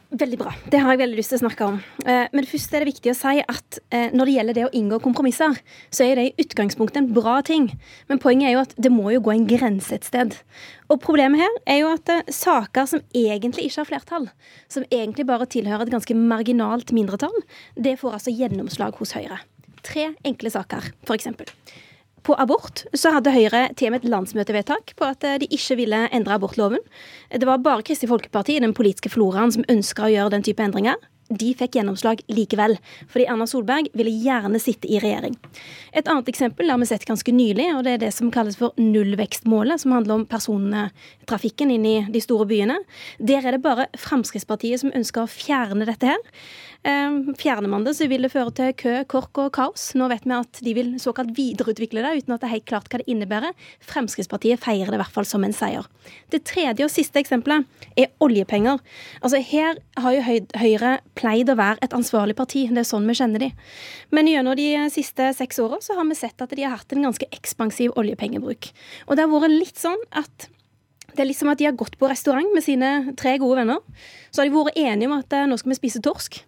Veldig 0.07 0.37
bra. 0.39 0.53
Det 0.71 0.79
har 0.79 0.95
jeg 0.95 1.01
veldig 1.01 1.19
lyst 1.19 1.33
til 1.33 1.41
å 1.41 1.43
snakke 1.43 1.67
om. 1.67 1.79
Eh, 2.07 2.29
men 2.31 2.47
først 2.47 2.75
er 2.75 2.85
det 2.85 2.93
viktig 2.93 3.11
å 3.11 3.17
si 3.19 3.41
at 3.43 3.79
eh, 3.91 4.13
når 4.15 4.29
det 4.29 4.35
gjelder 4.37 4.57
det 4.57 4.67
å 4.69 4.75
inngå 4.79 5.01
kompromisser, 5.03 5.57
så 5.91 6.07
er 6.07 6.21
det 6.21 6.27
i 6.29 6.45
utgangspunktet 6.45 7.01
en 7.01 7.09
bra 7.17 7.41
ting. 7.47 7.67
Men 8.07 8.21
poenget 8.23 8.53
er 8.53 8.55
jo 8.55 8.63
at 8.63 8.77
det 8.79 8.93
må 8.95 9.11
jo 9.11 9.25
gå 9.27 9.35
en 9.35 9.49
grense 9.51 9.91
et 9.97 10.07
sted. 10.07 10.37
Og 10.87 11.01
problemet 11.03 11.43
her 11.43 11.59
er 11.75 11.81
jo 11.83 11.91
at 11.91 12.13
eh, 12.15 12.23
saker 12.31 12.87
som 12.93 13.03
egentlig 13.19 13.67
ikke 13.67 13.83
har 13.83 13.91
flertall, 13.91 14.31
som 14.71 14.87
egentlig 14.95 15.27
bare 15.27 15.51
tilhører 15.51 15.89
et 15.89 15.97
ganske 15.97 16.19
marginalt 16.21 16.95
mindretall, 16.95 17.35
det 17.75 17.99
får 17.99 18.21
altså 18.21 18.37
gjennomslag 18.37 19.03
hos 19.03 19.17
Høyre. 19.19 19.43
Tre 19.87 20.13
enkle 20.27 20.55
saker, 20.55 20.93
f.eks. 21.03 21.35
På 22.27 22.35
abort 22.43 22.83
så 22.91 23.12
hadde 23.14 23.31
Høyre 23.31 23.68
til 23.79 23.87
og 23.87 23.95
med 23.95 24.03
et 24.03 24.11
landsmøtevedtak 24.11 24.97
på 24.99 25.07
at 25.07 25.22
eh, 25.22 25.37
de 25.39 25.47
ikke 25.55 25.77
ville 25.79 26.07
endre 26.11 26.35
abortloven. 26.35 26.83
Det 27.31 27.47
var 27.47 27.62
bare 27.62 27.87
Kristelig 27.87 28.11
Folkeparti 28.11 28.57
i 28.57 28.62
den 28.64 28.74
politiske 28.74 29.12
floraen 29.14 29.55
som 29.55 29.66
ønska 29.70 30.09
å 30.09 30.11
gjøre 30.11 30.35
den 30.35 30.47
type 30.49 30.64
endringer. 30.64 30.99
De 31.27 31.53
fikk 31.59 31.74
gjennomslag 31.74 32.20
likevel, 32.31 32.77
fordi 33.11 33.24
Erna 33.31 33.49
Solberg 33.51 33.89
ville 33.99 34.12
gjerne 34.22 34.61
sitte 34.62 34.87
i 34.87 35.01
regjering. 35.03 35.35
Et 35.91 36.07
annet 36.07 36.29
eksempel 36.31 36.70
har 36.70 36.79
vi 36.79 36.87
sett 36.87 37.07
ganske 37.07 37.35
nylig, 37.35 37.66
og 37.74 37.83
det 37.87 37.97
er 37.97 38.03
det 38.05 38.12
som 38.14 38.31
kalles 38.35 38.59
for 38.59 38.74
nullvekstmålet, 38.79 39.83
som 39.83 39.95
handler 39.97 40.20
om 40.20 40.27
persontrafikken 40.31 41.72
inn 41.74 41.87
i 41.87 41.97
de 42.14 42.22
store 42.22 42.47
byene. 42.51 42.79
Der 43.18 43.43
er 43.43 43.57
det 43.57 43.64
bare 43.66 43.89
Fremskrittspartiet 43.99 44.85
som 44.85 44.95
ønsker 44.95 45.24
å 45.24 45.31
fjerne 45.31 45.89
dette 45.89 46.14
her. 46.14 46.22
Ehm, 46.87 47.34
fjerner 47.34 47.68
man 47.68 47.84
det, 47.84 47.97
så 47.99 48.07
vil 48.07 48.22
det 48.22 48.30
føre 48.30 48.53
til 48.55 48.74
kø, 48.78 48.93
kork 49.11 49.41
og 49.43 49.49
kaos. 49.57 49.89
Nå 49.99 50.07
vet 50.12 50.26
vi 50.26 50.34
at 50.37 50.61
de 50.62 50.74
vil 50.76 50.93
såkalt 51.03 51.32
videreutvikle 51.34 52.05
det, 52.05 52.12
uten 52.22 52.37
at 52.37 52.45
det 52.45 52.47
er 52.47 52.55
helt 52.55 52.68
klart 52.70 52.87
hva 52.93 53.01
det 53.03 53.09
innebærer. 53.11 53.57
Fremskrittspartiet 53.82 54.62
feirer 54.62 54.93
det 54.95 55.01
i 55.01 55.03
hvert 55.03 55.16
fall 55.16 55.26
som 55.26 55.43
en 55.43 55.57
seier. 55.57 55.89
Det 56.30 56.45
tredje 56.47 56.87
og 56.87 56.93
siste 56.93 57.18
eksempelet 57.18 57.66
er 57.99 58.12
oljepenger. 58.22 58.78
Altså 59.18 59.43
Her 59.43 59.80
har 59.99 60.14
jo 60.14 60.39
Høyre 60.57 60.93
pleid 61.18 61.51
å 61.51 61.59
være 61.59 61.82
et 61.82 61.97
ansvarlig 61.97 62.39
parti. 62.39 62.68
Det 62.70 62.84
er 62.84 62.89
sånn 62.89 63.09
vi 63.11 63.18
kjenner 63.18 63.43
de. 63.43 63.51
Men 64.14 64.30
gjennom 64.30 64.55
de 64.59 64.70
siste 64.95 65.32
seks 65.34 65.59
åra 65.62 65.82
så 65.82 65.99
har 65.99 66.07
vi 66.07 66.18
sett 66.18 66.43
at 66.43 66.55
de 66.55 66.62
har 66.62 66.78
hatt 66.78 66.95
en 66.95 67.09
ganske 67.09 67.26
ekspansiv 67.34 67.99
oljepengebruk. 67.99 68.70
Og 69.09 69.16
det 69.16 69.26
har 69.26 69.34
vært 69.34 69.59
litt 69.59 69.82
sånn 69.82 70.07
at 70.14 70.53
det 71.17 71.25
er 71.25 71.31
liksom 71.31 71.51
at 71.53 71.61
De 71.61 71.67
har 71.69 71.77
gått 71.77 71.97
på 71.99 72.09
restaurant 72.11 72.53
med 72.55 72.64
sine 72.64 73.14
tre 73.19 73.37
gode 73.41 73.62
venner. 73.62 73.81
Så 74.31 74.43
har 74.43 74.51
de 74.51 74.53
vært 74.53 74.77
enige 74.77 75.09
om 75.09 75.17
at 75.17 75.33
eh, 75.33 75.47
nå 75.49 75.57
skal 75.57 75.73
vi 75.73 75.79
spise 75.79 76.03
torsk. 76.05 76.39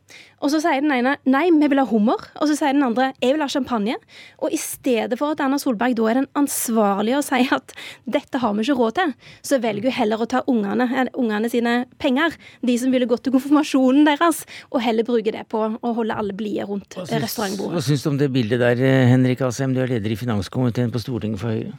Og 0.45 0.53
Så 0.53 0.61
sier 0.63 0.83
den 0.85 0.93
ene 0.95 1.17
nei, 1.27 1.47
vi 1.51 1.71
vil 1.73 1.81
ha 1.81 1.87
hummer. 1.89 2.21
Og 2.39 2.51
så 2.51 2.57
sier 2.59 2.77
den 2.77 2.85
andre 2.85 3.11
jeg 3.23 3.35
vil 3.35 3.45
ha 3.45 3.49
champagne. 3.51 3.97
Og 4.45 4.53
i 4.55 4.61
stedet 4.61 5.17
for 5.19 5.33
at 5.33 5.41
Erna 5.43 5.59
Solberg 5.61 5.97
da 5.99 6.11
er 6.11 6.21
den 6.21 6.29
ansvarlige 6.39 7.23
og 7.23 7.27
sier 7.27 7.55
at 7.57 7.75
dette 8.19 8.43
har 8.43 8.55
vi 8.55 8.67
ikke 8.67 8.77
råd 8.79 8.99
til, 9.01 9.15
så 9.47 9.61
velger 9.63 9.89
hun 9.89 9.97
heller 9.99 10.23
å 10.25 10.29
ta 10.31 10.45
ungene, 10.51 10.89
eh, 10.93 11.11
ungene 11.19 11.51
sine 11.53 11.75
penger, 12.03 12.37
de 12.61 12.77
som 12.81 12.93
ville 12.95 13.09
gått 13.09 13.25
til 13.27 13.35
konfirmasjonen 13.35 14.05
deres, 14.09 14.45
og 14.69 14.85
heller 14.85 15.07
bruke 15.09 15.33
det 15.35 15.47
på 15.51 15.65
å 15.81 15.95
holde 15.97 16.17
alle 16.19 16.37
blide 16.37 16.69
rundt 16.69 17.01
restaurantbordet. 17.09 17.79
Hva 17.79 17.85
syns 17.89 18.05
du 18.05 18.13
om 18.13 18.21
det 18.21 18.31
bildet 18.35 18.61
der, 18.63 18.85
eh, 18.85 19.09
Henrik 19.09 19.41
Asheim, 19.49 19.75
du 19.75 19.81
er 19.83 19.97
leder 19.97 20.13
i 20.13 20.21
finanskomiteen 20.21 20.93
på 20.93 21.01
Stortinget 21.03 21.41
for 21.41 21.57
Høyre? 21.57 21.77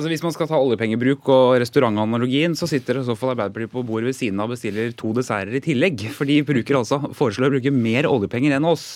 Altså 0.00 0.14
Hvis 0.14 0.22
man 0.24 0.32
skal 0.32 0.48
ta 0.48 0.56
oljepengebruk 0.56 1.26
og 1.28 1.58
restaurantanalogien, 1.60 2.54
så 2.56 2.64
sitter 2.64 2.96
i 2.96 3.04
så 3.04 3.12
fall 3.20 3.34
Arbeiderpartiet 3.34 3.68
på 3.74 3.82
bordet 3.84 4.06
ved 4.08 4.16
siden 4.16 4.38
av 4.40 4.48
og 4.48 4.54
bestiller 4.54 4.94
to 4.96 5.10
desserter 5.12 5.58
i 5.58 5.60
tillegg. 5.60 6.06
For 6.16 6.24
de 6.24 6.38
bruker 6.48 6.78
altså, 6.78 6.96
foreslår 7.18 7.50
å 7.50 7.52
bruke 7.52 7.72
mer 7.74 8.08
oljepenger 8.08 8.54
enn 8.56 8.64
oss. 8.64 8.86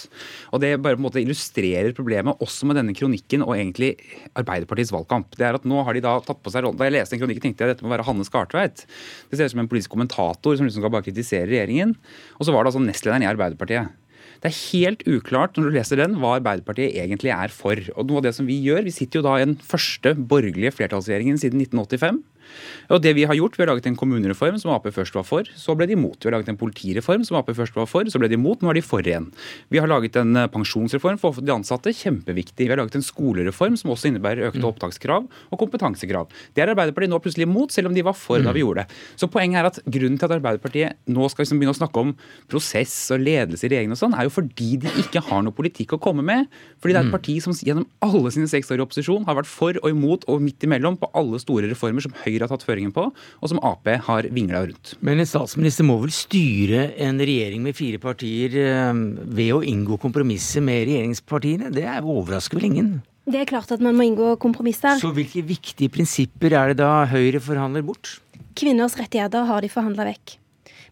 Og 0.48 0.62
Det 0.62 0.70
bare 0.80 0.96
på 0.96 1.02
en 1.02 1.04
måte 1.04 1.20
illustrerer 1.20 1.92
problemet 1.92 2.40
også 2.40 2.70
med 2.70 2.80
denne 2.80 2.94
kronikken 2.96 3.44
og 3.44 3.52
egentlig 3.52 3.90
Arbeiderpartiets 4.32 4.94
valgkamp. 4.96 5.36
Det 5.36 5.44
er 5.44 5.58
at 5.58 5.68
nå 5.68 5.82
har 5.84 5.92
de 5.92 6.04
Da 6.06 6.14
tatt 6.24 6.40
på 6.40 6.54
seg 6.54 6.64
rollen. 6.64 6.80
Da 6.80 6.88
jeg 6.88 6.96
leste 6.96 7.18
den 7.18 7.20
kronikken, 7.26 7.44
tenkte 7.50 7.66
jeg 7.66 7.74
at 7.74 7.76
dette 7.76 7.84
må 7.84 7.92
være 7.92 8.08
Hanne 8.08 8.24
Skartveit. 8.24 8.86
Det 9.28 9.36
ser 9.36 9.52
ut 9.52 9.56
som 9.58 9.60
en 9.60 9.68
politisk 9.68 9.92
kommentator 9.92 10.56
som 10.56 10.64
liksom 10.64 10.80
skal 10.80 10.94
bare 10.96 11.04
kritisere 11.04 11.50
regjeringen. 11.52 11.92
Og 12.40 12.48
så 12.48 12.56
var 12.56 12.64
det 12.64 12.72
altså 12.72 12.80
nestlederen 12.86 13.28
i 13.28 13.28
Arbeiderpartiet. 13.28 13.92
Det 14.44 14.50
er 14.52 14.60
helt 14.76 15.02
uklart 15.08 15.56
når 15.56 15.70
du 15.70 15.76
leser 15.78 15.96
den, 16.02 16.18
hva 16.20 16.34
Arbeiderpartiet 16.36 16.98
egentlig 17.00 17.30
er 17.32 17.48
for. 17.48 17.80
Og 17.96 18.04
noe 18.04 18.20
av 18.20 18.26
det 18.26 18.34
som 18.36 18.44
Vi 18.44 18.58
gjør, 18.60 18.82
vi 18.84 18.92
sitter 18.92 19.22
jo 19.22 19.24
da 19.24 19.38
i 19.40 19.46
den 19.46 19.54
første 19.56 20.12
borgerlige 20.12 20.74
flertallsregjeringen 20.76 21.40
siden 21.40 21.62
1985. 21.64 22.18
Og 22.92 23.00
det 23.04 23.14
vi 23.16 23.24
har 23.28 23.36
gjort, 23.38 23.56
vi 23.58 23.64
har 23.64 23.70
laget 23.72 23.88
en 23.88 23.98
kommunereform 23.98 24.58
som 24.60 24.72
Ap 24.74 24.86
først 24.92 25.16
var 25.16 25.26
for, 25.26 25.48
så 25.56 25.76
ble 25.76 25.88
de 25.88 25.96
imot. 25.96 26.18
Vi 26.20 26.28
har 26.28 26.36
laget 26.36 26.50
en 26.52 26.60
politireform 26.60 27.24
som 27.26 27.38
Ap 27.38 27.50
først 27.54 27.76
var 27.78 27.88
for, 27.90 28.08
så 28.10 28.20
ble 28.20 28.28
de 28.30 28.38
imot, 28.38 28.62
nå 28.62 28.72
er 28.72 28.78
de 28.78 28.84
for 28.84 29.04
igjen. 29.04 29.30
Vi 29.72 29.80
har 29.80 29.90
laget 29.90 30.18
en 30.20 30.36
eh, 30.36 30.48
pensjonsreform 30.52 31.20
for 31.22 31.40
de 31.40 31.54
ansatte, 31.54 31.94
kjempeviktig. 31.94 32.66
Vi 32.66 32.72
har 32.72 32.80
laget 32.82 32.98
en 32.98 33.06
skolereform 33.06 33.78
som 33.80 33.94
også 33.94 34.10
innebærer 34.10 34.50
økte 34.50 34.66
opptakskrav 34.68 35.26
og 35.26 35.60
kompetansekrav. 35.60 36.28
Det 36.54 36.64
er 36.64 36.74
Arbeiderpartiet 36.74 37.12
nå 37.12 37.20
plutselig 37.24 37.48
imot, 37.48 37.74
selv 37.74 37.90
om 37.90 37.96
de 37.96 38.04
var 38.04 38.16
for 38.18 38.42
da 38.44 38.52
vi 38.54 38.64
gjorde 38.64 38.84
det. 38.84 39.00
Så 39.20 39.30
poenget 39.32 39.60
er 39.60 39.70
at 39.70 39.80
grunnen 39.84 40.18
til 40.20 40.28
at 40.28 40.36
Arbeiderpartiet 40.38 41.00
nå 41.10 41.28
skal 41.32 41.44
liksom 41.44 41.60
begynne 41.60 41.74
å 41.76 41.80
snakke 41.80 42.04
om 42.04 42.14
prosess 42.50 42.94
og 43.14 43.22
ledelse 43.24 43.66
i 43.66 43.72
regjeringen 43.72 43.96
og 43.96 44.00
sånn, 44.00 44.16
er 44.18 44.28
jo 44.28 44.34
fordi 44.34 44.70
de 44.84 44.92
ikke 45.04 45.22
har 45.28 45.44
noe 45.46 45.56
politikk 45.56 45.96
å 45.96 46.02
komme 46.02 46.24
med. 46.26 46.50
Fordi 46.82 46.96
det 46.96 47.00
er 47.00 47.08
et 47.08 47.14
parti 47.14 47.38
som 47.42 47.56
gjennom 47.56 47.86
alle 48.04 48.32
sine 48.34 48.50
seks 48.50 48.70
år 48.72 48.82
i 48.82 48.84
opposisjon 48.84 49.24
har 49.28 49.38
vært 49.38 49.50
for 49.50 49.78
og 49.80 49.88
imot 49.90 50.26
og 50.30 50.42
midt 50.44 50.66
imellom 50.66 50.98
på 51.00 51.10
alle 51.16 51.40
store 51.42 51.70
reformer 51.70 52.04
som 52.04 52.14
Høyre 52.24 52.33
har 52.42 52.50
tatt 52.50 52.66
føringen 52.66 52.90
på, 52.94 53.06
og 53.14 53.50
som 53.50 53.60
Ap 53.62 53.86
har 53.86 54.26
vingla 54.34 54.64
rundt. 54.66 54.94
Men 55.04 55.20
en 55.22 55.28
statsminister 55.28 55.86
må 55.86 56.00
vel 56.02 56.12
styre 56.14 56.88
en 57.04 57.20
regjering 57.20 57.62
med 57.62 57.76
fire 57.78 58.00
partier 58.02 58.56
eh, 58.58 58.92
ved 59.38 59.52
å 59.54 59.62
inngå 59.62 60.00
kompromisser 60.02 60.64
med 60.64 60.88
regjeringspartiene? 60.88 61.70
Det 61.74 61.86
er 61.86 62.02
overrasker 62.02 62.58
vel 62.58 62.70
ingen? 62.72 62.94
Det 63.24 63.40
er 63.40 63.48
klart 63.48 63.70
at 63.72 63.80
man 63.84 63.96
må 63.96 64.04
inngå 64.04 64.34
kompromisser. 64.40 64.98
Så 65.00 65.12
hvilke 65.14 65.44
viktige 65.46 65.92
prinsipper 65.92 66.52
er 66.52 66.72
det 66.72 66.82
da 66.82 67.06
Høyre 67.08 67.40
forhandler 67.40 67.84
bort? 67.86 68.18
Kvinners 68.58 68.98
rettigheter 69.00 69.46
har 69.48 69.64
de 69.64 69.70
forhandla 69.72 70.10
vekk. 70.10 70.36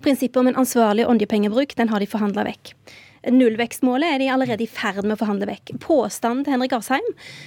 Prinsippet 0.03 0.41
om 0.41 0.49
en 0.51 0.59
ansvarlig 0.63 1.05
oljepengebruk 1.07 1.77
den 1.79 1.91
har 1.93 2.03
de 2.03 2.09
forhandla 2.11 2.47
vekk. 2.49 2.73
Nullvekstmålet 3.31 4.15
er 4.15 4.19
de 4.19 4.29
allerede 4.35 4.65
i 4.65 4.71
ferd 4.71 5.05
med 5.05 5.15
å 5.15 5.21
forhandle 5.21 5.47
vekk. 5.47 5.75
Påstanden 5.83 6.43
til 6.43 6.57
Henrik 6.57 6.73
Asheim 6.75 7.05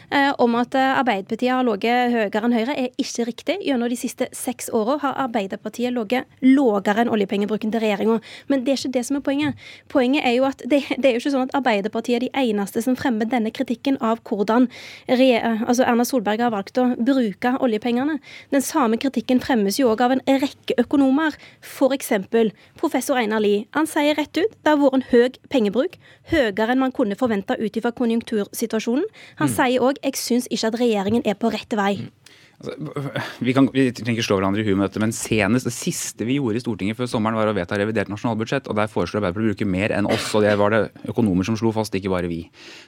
eh, 0.09 0.32
om 0.39 0.55
at 0.55 0.76
eh, 0.78 0.99
Arbeiderpartiet 1.01 1.51
har 1.51 1.65
ligget 1.67 2.13
høyere 2.13 2.47
enn 2.47 2.55
Høyre, 2.55 2.76
er 2.80 3.01
ikke 3.01 3.26
riktig. 3.28 3.57
Gjennom 3.67 3.91
de 3.91 3.97
siste 3.99 4.30
seks 4.36 4.69
åra 4.76 4.95
har 5.03 5.19
Arbeiderpartiet 5.26 5.91
ligget 5.95 6.32
lavere 6.45 7.03
enn 7.03 7.11
oljepengebruken 7.11 7.73
til 7.73 7.84
regjeringa. 7.84 8.21
Men 8.47 8.63
det 8.63 8.71
er 8.71 8.80
ikke 8.80 8.93
det 8.95 9.03
som 9.09 9.19
er 9.19 9.26
poenget. 9.26 9.65
Poenget 9.91 10.23
er 10.23 10.38
jo 10.38 10.47
at 10.47 10.63
det, 10.63 10.82
det, 10.95 11.09
er 11.09 11.17
jo 11.17 11.23
ikke 11.23 11.34
sånn 11.36 11.49
at 11.49 11.57
Arbeiderpartiet 11.59 12.21
er 12.21 12.26
de 12.28 12.32
eneste 12.45 12.86
som 12.86 12.95
fremmer 12.99 13.28
denne 13.28 13.51
kritikken 13.55 13.99
av 13.99 14.23
hvordan 14.26 14.69
altså 15.11 15.84
Erna 15.84 16.05
Solberg 16.07 16.41
har 16.45 16.53
valgt 16.55 16.80
å 16.80 16.88
bruke 16.95 17.55
oljepengene. 17.63 18.17
Den 18.53 18.63
samme 18.63 18.99
kritikken 19.01 19.41
fremmes 19.43 19.80
jo 19.82 19.91
òg 19.91 20.05
av 20.05 20.15
en 20.15 20.23
rekke 20.26 20.78
økonomer, 20.82 21.36
f.eks. 21.59 22.13
professor 22.80 23.19
Einar 23.19 23.43
Lie. 23.43 23.65
Han 23.76 23.89
sier 23.89 24.15
rett 24.15 24.36
ut 24.39 24.55
det 24.55 24.71
har 24.71 24.80
vært 24.80 24.99
en 24.99 25.07
høy 25.11 25.39
pengebruk 25.51 25.64
pengebruk 25.66 25.97
høyere 26.32 26.74
enn 26.74 26.82
man 26.82 26.93
kunne 26.95 27.18
forvente 27.18 27.57
ut 27.57 27.78
ifra 27.78 27.91
konjunktursituasjonen. 27.95 29.05
Han 29.41 29.49
mm. 29.49 29.55
sier 29.55 29.86
òg 29.86 29.99
jeg 30.03 30.20
syns 30.20 30.49
ikke 30.49 30.72
at 30.72 30.80
regjeringen 30.82 31.26
er 31.26 31.38
på 31.39 31.51
rett 31.53 31.74
vei. 31.78 32.07
Altså, 32.66 33.22
vi, 33.45 33.53
kan, 33.53 33.68
vi, 33.74 33.86
trenger 33.93 34.18
ikke 34.18 34.26
slå 34.26 34.39
hverandre 34.39 34.63
i 34.63 34.66
huet 34.66 34.78
med 34.78 34.88
dette, 34.88 35.01
men 35.01 35.13
senest, 35.16 35.68
det 35.68 35.74
siste 35.76 36.26
vi 36.28 36.38
gjorde 36.39 36.59
i 36.59 36.63
Stortinget 36.63 36.97
før 36.97 37.09
sommeren, 37.09 37.38
var 37.38 37.51
å 37.51 37.55
vedta 37.55 37.78
revidert 37.80 38.09
nasjonalbudsjett. 38.11 38.70
og 38.72 38.78
Der 38.80 38.89
foreslår 38.91 39.22
Arbeiderpartiet 39.22 39.53
å 39.53 39.53
bruke 39.53 39.70
mer 39.70 39.93
enn 39.95 40.09
oss. 40.09 40.28
og 40.34 40.45
Det 40.45 40.53
var 40.59 40.74
det 40.74 40.82
økonomer 41.11 41.47
som 41.47 41.57
slo 41.59 41.72
fast, 41.76 41.95
ikke 41.95 42.11
bare 42.13 42.30
vi. 42.32 42.41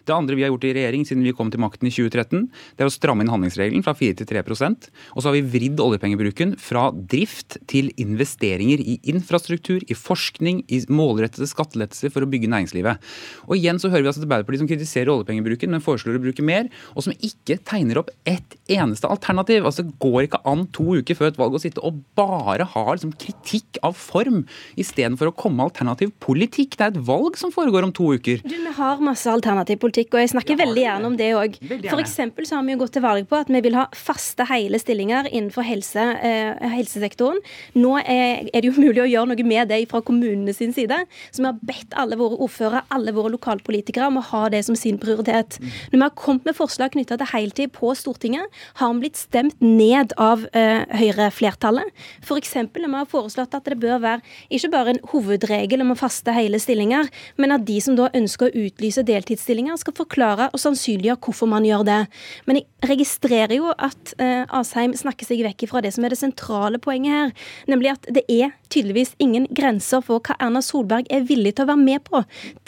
Det 0.08 0.16
andre 0.16 0.38
vi 0.38 0.46
har 0.46 0.52
gjort 0.52 0.68
i 0.68 0.74
regjering 0.78 1.06
siden 1.08 1.26
vi 1.26 1.36
kom 1.38 1.52
til 1.54 1.62
makten 1.62 1.90
i 1.90 1.94
2013, 1.94 2.48
det 2.78 2.86
er 2.86 2.90
å 2.90 2.94
stramme 2.94 3.26
inn 3.26 3.32
handlingsregelen 3.34 3.86
fra 3.86 3.94
4 3.98 4.18
til 4.22 4.30
3% 4.30 4.90
Og 5.16 5.22
så 5.22 5.30
har 5.30 5.36
vi 5.36 5.44
vridd 5.46 5.82
oljepengebruken 5.84 6.56
fra 6.62 6.90
drift 6.92 7.60
til 7.70 7.92
investeringer 8.02 8.82
i 8.82 8.98
infrastruktur, 9.12 9.84
i 9.86 9.98
forskning, 9.98 10.64
i 10.74 10.82
målrettede 10.90 11.50
skattelettelser 11.50 12.14
for 12.14 12.26
å 12.26 12.32
bygge 12.32 12.50
næringslivet. 12.52 13.04
Og 13.48 13.58
igjen 13.60 13.82
så 13.82 13.92
hører 13.92 14.06
vi 14.06 14.12
altså 14.12 14.26
Arbeiderpartiet 14.26 14.64
som 14.64 14.72
kritiserer 14.72 15.14
oljepengebruken, 15.14 15.72
men 15.74 15.84
foreslår 15.84 16.18
å 16.18 16.24
bruke 16.24 16.46
mer, 16.46 16.72
og 16.96 17.06
som 17.06 17.16
ikke 17.16 17.60
tegner 17.68 18.02
opp 18.02 18.12
ett 18.28 18.58
eneste 18.72 19.08
alternativ 19.08 19.28
alternativ. 19.28 19.67
Altså, 19.68 19.86
Det 19.88 19.98
går 20.04 20.28
ikke 20.28 20.42
an 20.48 20.66
to 20.76 20.98
uker 20.98 21.18
før 21.18 21.32
et 21.32 21.40
valg 21.40 21.58
å 21.58 21.62
sitte 21.62 21.84
og 21.86 22.00
bare 22.18 22.66
ha 22.74 22.86
liksom, 22.90 23.14
kritikk 23.20 23.80
av 23.86 23.96
form, 23.98 24.46
istedenfor 24.80 25.32
å 25.32 25.36
komme 25.36 25.60
med 25.60 25.70
alternativ 25.70 26.14
politikk. 26.24 26.78
Det 26.78 26.86
er 26.86 26.96
et 26.96 27.06
valg 27.08 27.38
som 27.40 27.54
foregår 27.54 27.88
om 27.88 27.94
to 27.96 28.10
uker. 28.16 28.42
Du, 28.44 28.56
Vi 28.68 28.74
har 28.78 29.04
masse 29.04 29.30
alternativ 29.32 29.80
politikk, 29.82 30.14
og 30.16 30.24
jeg 30.24 30.34
snakker 30.34 30.60
veldig 30.60 30.84
gjerne 30.84 31.10
om 31.10 31.18
det 31.20 31.30
òg. 31.38 31.58
F.eks. 31.62 32.18
så 32.50 32.58
har 32.58 32.66
vi 32.66 32.76
jo 32.76 32.82
gått 32.84 32.96
til 32.98 33.06
valg 33.06 33.28
på 33.30 33.40
at 33.40 33.52
vi 33.52 33.62
vil 33.66 33.78
ha 33.78 33.88
faste, 33.96 34.46
hele 34.48 34.80
stillinger 34.82 35.30
innenfor 35.32 35.66
helse, 35.68 36.04
eh, 36.26 36.68
helsesektoren. 36.74 37.40
Nå 37.78 37.96
er, 38.02 38.48
er, 38.52 38.60
det 38.62 38.70
jo 38.72 38.76
mulig 38.78 39.04
å 39.04 39.10
gjøre 39.10 39.32
noe 39.32 39.48
med 39.48 39.72
det 39.72 39.82
fra 39.92 40.02
kommunene 40.06 40.54
sin 40.56 40.74
side. 40.76 41.00
Så 41.32 41.44
vi 41.44 41.50
har 41.50 41.62
bedt 41.68 41.96
alle 41.98 42.18
våre 42.20 42.40
ordførere, 42.44 42.84
alle 42.94 43.14
våre 43.16 43.34
lokalpolitikere 43.36 44.10
om 44.12 44.20
å 44.22 44.26
ha 44.32 44.44
det 44.54 44.64
som 44.68 44.78
sin 44.78 45.00
prioritet. 45.02 45.60
Mm. 45.62 45.72
Når 45.92 45.98
vi 45.98 46.06
har 46.06 46.16
kommet 46.20 46.50
med 46.50 46.58
forslag 46.58 46.94
knytta 46.96 47.20
til 47.22 47.32
heltid 47.34 47.74
på 47.76 47.94
Stortinget, 47.98 48.60
har 48.82 48.94
vi 48.94 49.06
blitt 49.06 49.20
stemt 49.20 49.47
stemt 49.48 49.62
ned 49.62 50.14
av 50.18 50.46
eh, 50.54 50.84
Høyre-flertallet. 50.98 51.90
F.eks. 52.24 52.56
når 52.56 52.88
vi 52.88 52.98
har 52.98 53.10
foreslått 53.10 53.56
at 53.56 53.66
det 53.66 53.78
bør 53.80 54.00
være 54.02 54.22
ikke 54.50 54.72
bare 54.72 54.94
en 54.94 55.02
hovedregel 55.12 55.82
om 55.82 55.94
å 55.94 55.98
faste 55.98 56.34
hele 56.36 56.60
stillinger, 56.60 57.08
men 57.38 57.52
at 57.52 57.66
de 57.66 57.80
som 57.82 57.96
da 57.96 58.10
ønsker 58.14 58.50
å 58.50 58.66
utlyse 58.66 59.04
deltidsstillinger, 59.08 59.78
skal 59.78 59.96
forklare 59.98 60.50
og 60.52 60.60
sannsynliggjøre 60.60 61.22
hvorfor 61.24 61.50
man 61.50 61.66
gjør 61.66 61.86
det. 61.88 62.00
Men 62.48 62.62
jeg 62.62 62.92
registrerer 62.92 63.56
jo 63.58 63.72
at 63.74 64.14
eh, 64.20 64.44
Asheim 64.50 64.96
snakker 64.98 65.28
seg 65.28 65.44
vekk 65.46 65.68
fra 65.70 65.84
det 65.84 65.94
som 65.96 66.06
er 66.06 66.14
det 66.14 66.22
sentrale 66.22 66.82
poenget 66.82 67.14
her, 67.18 67.36
nemlig 67.70 67.94
at 67.96 68.08
det 68.14 68.26
er 68.32 68.54
tydeligvis 68.74 69.16
ingen 69.24 69.48
grenser 69.56 70.04
for 70.04 70.24
hva 70.24 70.36
Erna 70.44 70.62
Solberg 70.66 71.08
er 71.14 71.26
villig 71.28 71.56
til 71.58 71.68
å 71.68 71.72
være 71.72 71.84
med 71.84 72.04
på. 72.08 72.24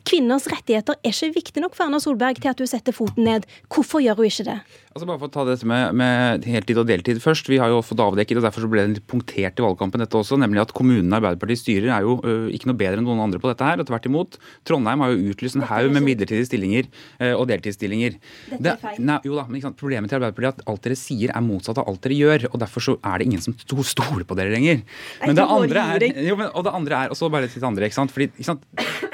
Kvinners 0.07 0.47
rettigheter 0.49 0.97
er 1.03 1.11
ikke 1.13 1.35
viktig 1.35 1.63
nok 1.63 1.75
for 1.75 1.87
Erna 1.87 1.99
Solberg 2.01 2.39
til 2.39 2.51
at 2.53 2.61
hun 2.61 2.69
setter 2.69 2.95
foten 2.95 3.27
ned. 3.27 3.47
Hvorfor 3.69 4.03
gjør 4.03 4.21
hun 4.21 4.29
ikke 4.29 4.47
det? 4.47 4.59
Altså 4.99 5.07
bare 5.07 5.19
for 5.21 5.29
å 5.29 5.31
ta 5.31 5.43
dette 5.47 5.67
med, 5.69 5.93
med, 5.95 6.43
heltid 6.51 6.79
og 6.81 6.87
deltid 6.89 7.21
først. 7.23 7.47
Vi 7.47 7.55
har 7.61 7.71
jo 7.71 7.77
fått 7.79 8.01
avdekket, 8.03 8.41
og 8.41 8.43
derfor 8.43 8.65
så 8.65 8.67
ble 8.67 8.83
det 8.83 8.97
litt 8.97 9.05
punktert 9.07 9.61
i 9.61 9.63
valgkampen 9.63 10.03
dette 10.03 10.17
også, 10.19 10.35
nemlig 10.41 10.59
at 10.65 10.73
kommunene 10.75 11.15
Arbeiderpartiet 11.15 11.61
styrer 11.61 11.93
er 11.95 12.03
jo 12.03 12.17
ø, 12.19 12.33
ikke 12.51 12.67
noe 12.67 12.75
bedre 12.81 12.99
enn 12.99 13.07
noen 13.07 13.21
andre 13.23 13.39
på 13.39 13.47
dette 13.47 13.63
her. 13.63 13.79
og 13.79 13.87
Tvert 13.87 14.09
imot. 14.09 14.35
Trondheim 14.67 15.05
har 15.05 15.13
jo 15.13 15.31
utlyst 15.31 15.55
en 15.55 15.63
haug 15.69 15.87
med 15.95 16.03
midlertidige 16.03 16.49
stillinger 16.49 16.89
ø, 16.89 17.29
og 17.37 17.45
deltidsstillinger. 17.53 18.17
Dette 18.49 18.73
er 18.73 18.81
feil. 18.83 18.99
Det, 18.99 19.05
nei, 19.07 19.17
jo 19.29 19.39
da, 19.39 19.45
men 19.47 19.77
Problemet 19.79 20.11
til 20.11 20.19
Arbeiderpartiet 20.19 20.59
er 20.59 20.65
at 20.65 20.73
alt 20.73 20.83
dere 20.83 20.99
sier 20.99 21.31
er 21.31 21.45
motsatt 21.47 21.79
av 21.79 21.87
alt 21.87 22.03
dere 22.03 22.19
gjør. 22.19 22.49
og 22.51 22.59
Derfor 22.65 22.83
så 22.89 22.97
er 22.99 23.23
det 23.23 23.29
ingen 23.29 23.45
som 23.45 23.55
stoler 23.55 24.27
på 24.27 24.35
dere 24.35 24.51
lenger. 24.51 24.83
Men 25.23 25.39
det 25.39 25.47
andre 25.47 25.85
er, 25.95 26.07
jo, 26.27 26.35
men, 26.41 26.51
og 26.51 26.67
det 26.67 26.75
andre 26.75 27.05
er 27.05 27.15
også 27.15 27.31
bare 27.31 27.47
til 27.47 27.63
det 27.63 27.71
andre, 27.71 27.87
ikke 27.87 28.01
sant? 28.01 28.11
Fordi, 28.11 28.27
ikke 28.35 28.49
sant? 28.51 28.67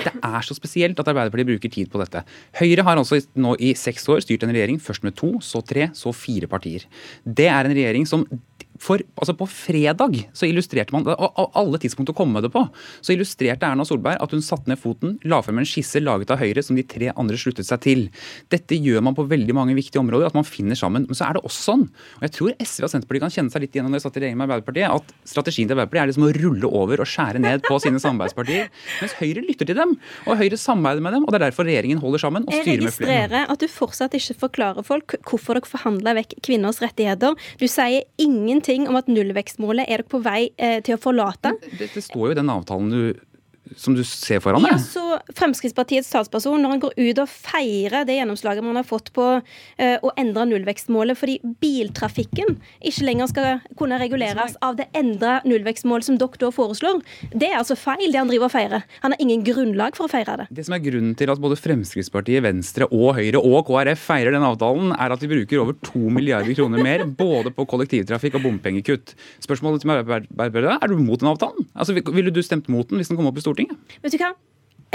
Det 0.06 0.14
er 0.18 0.46
så 0.46 0.58
spesielt 0.58 0.98
at 1.02 1.14
Arbeiderpartiet 1.14 1.52
bruker 1.52 1.72
tid 1.78 1.94
på 1.94 2.02
dette. 2.02 2.24
Høyre 2.58 2.86
har 2.88 2.98
altså 3.02 3.20
nå 3.38 3.54
i 3.62 3.76
seks 3.78 4.08
år 4.10 4.24
styrt 4.26 4.46
en 4.46 4.54
regjering, 4.56 4.80
først 4.82 5.06
med 5.06 5.16
to, 5.20 5.36
så 5.46 5.62
tre, 5.66 5.75
så 5.98 6.14
fire 6.16 6.50
partier. 6.52 6.86
Det 7.26 7.48
er 7.52 7.68
en 7.68 7.76
regjering 7.76 8.08
som 8.10 8.26
for, 8.86 9.02
altså 9.18 9.34
På 9.38 9.48
fredag 9.50 10.18
så 10.36 10.48
illustrerte 10.48 10.94
man, 10.94 11.08
og 11.08 11.58
alle 11.58 11.80
tidspunkt 11.82 12.12
å 12.12 12.16
komme 12.18 12.38
med 12.38 12.46
det 12.46 12.52
på, 12.54 12.62
så 13.02 13.14
illustrerte 13.16 13.68
Erna 13.68 13.86
Solberg 13.88 14.22
at 14.22 14.34
hun 14.36 14.44
satte 14.46 14.70
ned 14.70 14.80
foten, 14.82 15.18
la 15.26 15.42
frem 15.46 15.62
en 15.62 15.68
skisse 15.68 16.02
laget 16.04 16.32
av 16.34 16.42
Høyre 16.42 16.64
som 16.66 16.78
de 16.78 16.86
tre 16.88 17.12
andre 17.16 17.40
sluttet 17.40 17.68
seg 17.68 17.82
til. 17.86 18.04
Dette 18.54 18.78
gjør 18.78 19.04
man 19.06 19.18
på 19.18 19.26
veldig 19.30 19.56
mange 19.58 19.76
viktige 19.78 20.02
områder, 20.04 20.30
at 20.30 20.38
man 20.38 20.48
finner 20.48 20.78
sammen. 20.78 21.08
Men 21.10 21.18
så 21.18 21.28
er 21.28 21.38
det 21.38 21.44
også 21.48 21.66
sånn, 21.72 21.86
og 22.20 22.28
jeg 22.28 22.36
tror 22.38 22.56
SV 22.62 22.88
og 22.88 22.94
Senterpartiet 22.94 23.26
kan 23.26 23.36
kjenne 23.38 23.54
seg 23.54 23.66
litt 23.66 23.78
igjen 23.78 23.90
når 23.90 23.98
de 23.98 24.04
satt 24.06 24.20
i 24.20 24.24
regjering 24.24 24.40
med 24.40 24.48
Arbeiderpartiet, 24.48 24.94
at 25.00 25.32
strategien 25.34 25.70
til 25.70 25.78
Arbeiderpartiet 25.78 26.04
er 26.04 26.12
liksom 26.14 26.28
å 26.28 26.34
rulle 26.38 26.72
over 26.82 27.04
og 27.04 27.10
skjære 27.10 27.42
ned 27.44 27.66
på 27.66 27.80
sine 27.84 28.02
samarbeidspartier. 28.04 28.70
Mens 29.02 29.18
Høyre 29.22 29.46
lytter 29.46 29.72
til 29.72 29.80
dem, 29.80 29.96
og 30.26 30.40
Høyre 30.42 30.60
samarbeider 30.62 31.06
med 31.06 31.18
dem, 31.18 31.26
og 31.26 31.34
det 31.34 31.42
er 31.42 31.48
derfor 31.48 31.70
regjeringen 31.70 32.04
holder 32.04 32.26
sammen 32.26 32.46
og 32.46 32.54
styrer 32.54 32.86
med 32.86 32.96
flere. 32.96 33.12
Jeg 33.16 33.26
registrerer 33.26 33.56
at 33.56 33.64
du 33.64 33.72
fortsatt 33.72 34.18
ikke 34.20 34.38
forklarer 34.46 34.86
folk 34.86 35.18
hvorfor 35.26 35.58
dere 35.58 35.70
forhandla 35.70 36.16
vekk 36.20 36.38
kvinners 36.46 36.82
rettigheter. 36.84 37.36
Du 37.62 37.68
sier 37.72 38.06
ingenting 38.22 38.75
ingenting 38.76 38.92
om 38.92 39.00
at 39.00 39.10
nullvekstmålet 39.12 39.88
er 39.88 40.04
dere 40.04 40.10
på 40.10 40.22
vei 40.24 40.50
eh, 40.58 40.82
til 40.86 40.98
å 40.98 41.02
forlate. 41.02 41.56
Det, 41.80 41.90
det 41.94 42.04
står 42.04 42.30
jo 42.30 42.36
i 42.36 42.40
den 42.40 42.52
avtalen 42.52 42.92
du 42.92 43.25
som 43.76 43.96
du 43.98 44.04
ser 44.06 44.42
foran 44.44 44.64
deg? 44.64 44.76
Ja, 44.76 44.80
så 44.80 45.36
Fremskrittspartiets 45.36 46.10
talsperson, 46.14 46.62
når 46.62 46.76
han 46.76 46.84
går 46.84 46.94
ut 47.00 47.22
og 47.24 47.32
feirer 47.32 48.06
det 48.08 48.20
gjennomslaget 48.20 48.66
man 48.66 48.78
har 48.80 48.86
fått 48.88 49.12
på 49.16 49.26
uh, 49.40 49.98
å 50.06 50.12
endre 50.20 50.46
nullvekstmålet 50.52 51.18
fordi 51.18 51.38
biltrafikken 51.62 52.58
ikke 52.86 53.08
lenger 53.08 53.32
skal 53.32 53.50
kunne 53.80 54.00
reguleres 54.02 54.58
av 54.66 54.78
det 54.80 54.88
endra 54.98 55.40
nullvekstmålet 55.48 56.10
som 56.10 56.20
dere 56.22 56.42
da 56.42 56.52
foreslår, 56.54 57.02
det 57.34 57.50
er 57.52 57.60
altså 57.60 57.78
feil, 57.80 58.08
det 58.12 58.20
han 58.20 58.30
driver 58.30 58.50
og 58.50 58.54
feirer. 58.54 58.86
Han 59.04 59.14
har 59.14 59.24
ingen 59.24 59.44
grunnlag 59.46 59.98
for 59.98 60.08
å 60.08 60.12
feire 60.12 60.38
det. 60.42 60.48
Det 60.58 60.66
som 60.68 60.76
er 60.78 60.84
grunnen 60.84 61.16
til 61.18 61.32
at 61.32 61.42
både 61.42 61.58
Fremskrittspartiet, 61.60 62.44
Venstre 62.46 62.88
og 62.90 63.16
Høyre 63.18 63.42
og 63.42 63.70
KrF 63.70 64.06
feirer 64.10 64.36
den 64.36 64.46
avtalen, 64.46 64.94
er 64.94 65.14
at 65.16 65.24
vi 65.24 65.32
bruker 65.32 65.64
over 65.64 65.78
to 65.86 66.02
milliarder 66.14 66.58
kroner 66.58 66.84
mer 66.86 67.06
både 67.26 67.54
på 67.56 67.68
kollektivtrafikk 67.72 68.40
og 68.40 68.46
bompengekutt. 68.48 69.16
Spørsmålet 69.46 69.84
til 69.84 69.92
meg 69.92 70.04
er, 70.06 70.28
er 70.76 70.92
du 70.92 70.98
mot 71.00 71.22
den 71.22 71.32
avtalen? 71.32 71.70
Altså, 71.74 71.96
Ville 71.96 72.34
du 72.34 72.42
stemt 72.46 72.70
mot 72.72 72.90
den 72.90 73.02
hvis 73.02 73.12
den 73.12 73.20
kom 73.20 73.30
opp 73.30 73.40
i 73.40 73.44
Stortinget? 73.44 73.55
Stortinget. 73.56 73.96
Vet 74.04 74.16
du 74.16 74.22
hva? 74.22 74.36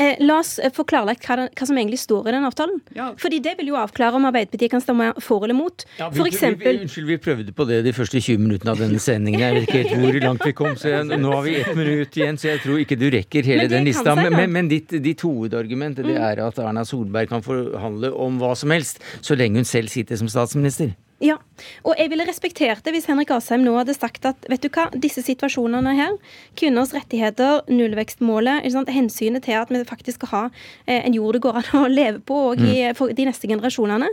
Eh, 0.01 0.17
la 0.25 0.39
oss 0.39 0.59
eh, 0.59 0.71
få 0.73 0.85
klarlagt 0.89 1.27
hva, 1.29 1.49
hva, 1.51 1.67
som 1.67 1.77
egentlig 1.77 1.99
står 2.01 2.31
i 2.31 2.33
den 2.33 2.47
avtalen. 2.47 2.79
Ja. 2.97 3.11
Fordi 3.21 3.41
Det 3.45 3.57
vil 3.59 3.73
jo 3.73 3.77
avklare 3.77 4.17
om 4.17 4.25
Arbeiderpartiet 4.29 4.73
kan 4.73 4.81
stemme 4.81 5.11
for 5.21 5.45
eller 5.45 5.57
mot. 5.59 5.85
Ja, 5.99 6.09
vi, 6.09 6.21
for 6.21 6.31
eksempel... 6.31 6.79
vi, 6.79 6.87
unnskyld, 6.87 7.09
vi 7.11 7.19
prøvde 7.21 7.53
på 7.53 7.67
det 7.69 7.83
de 7.85 7.93
første 7.93 8.21
20 8.23 8.41
minuttene 8.41 8.73
av 8.73 8.81
denne 8.81 9.03
sendingen. 9.03 9.43
Jeg 9.43 9.59
vet 9.59 9.69
ikke 9.69 9.83
helt 9.83 10.01
hvor 10.01 10.21
langt 10.25 10.47
vi 10.47 10.55
kom. 10.57 10.79
så 10.81 10.95
jeg, 10.95 11.21
Nå 11.21 11.35
har 11.35 11.45
vi 11.45 11.59
ett 11.61 11.75
minutt 11.77 12.17
igjen, 12.17 12.41
så 12.41 12.53
jeg 12.53 12.63
tror 12.65 12.81
ikke 12.81 13.01
du 13.01 13.11
rekker 13.13 13.53
hele 13.53 13.69
den 13.69 13.85
lista. 13.91 14.15
Men, 14.17 14.33
men, 14.39 14.57
men 14.57 14.73
ditt, 14.73 14.95
ditt 15.05 15.27
hovedargument 15.27 16.01
det 16.01 16.09
mm. 16.09 16.17
er 16.31 16.45
at 16.47 16.63
Erna 16.63 16.87
Solberg 16.89 17.35
kan 17.35 17.45
forhandle 17.45 18.15
om 18.15 18.41
hva 18.41 18.55
som 18.57 18.73
helst, 18.73 19.05
så 19.21 19.37
lenge 19.37 19.61
hun 19.61 19.69
selv 19.69 19.93
sitter 19.93 20.17
som 20.17 20.33
statsminister. 20.33 20.95
Ja, 21.21 21.37
og 21.85 21.99
jeg 22.01 22.09
ville 22.09 22.25
respektert 22.25 22.81
det 22.87 22.95
hvis 22.95 23.07
Henrik 23.11 23.29
Asheim 23.35 23.61
nå 23.61 23.75
hadde 23.77 23.93
sagt 23.93 24.25
at 24.25 24.47
vet 24.49 24.63
du 24.65 24.71
hva, 24.73 24.87
disse 24.97 25.21
situasjonene 25.21 25.93
her, 25.99 26.15
kvinners 26.57 26.95
rettigheter, 26.97 27.67
nullvekstmålet, 27.69 28.65
hensynet 28.89 29.45
til 29.45 29.59
at 29.61 29.69
vi 29.73 29.83
faktisk 29.85 30.23
skal 30.23 30.31
ha 30.33 30.43
eh, 30.87 31.03
en 31.05 31.17
jord 31.17 31.37
det 31.37 31.43
går 31.45 31.59
an 31.61 31.69
å 31.83 31.83
leve 31.91 32.23
på 32.25 32.39
og 32.51 32.63
mm. 32.65 32.97
for 32.99 33.13
de 33.13 33.27
neste 33.29 33.49
generasjonene 33.51 34.09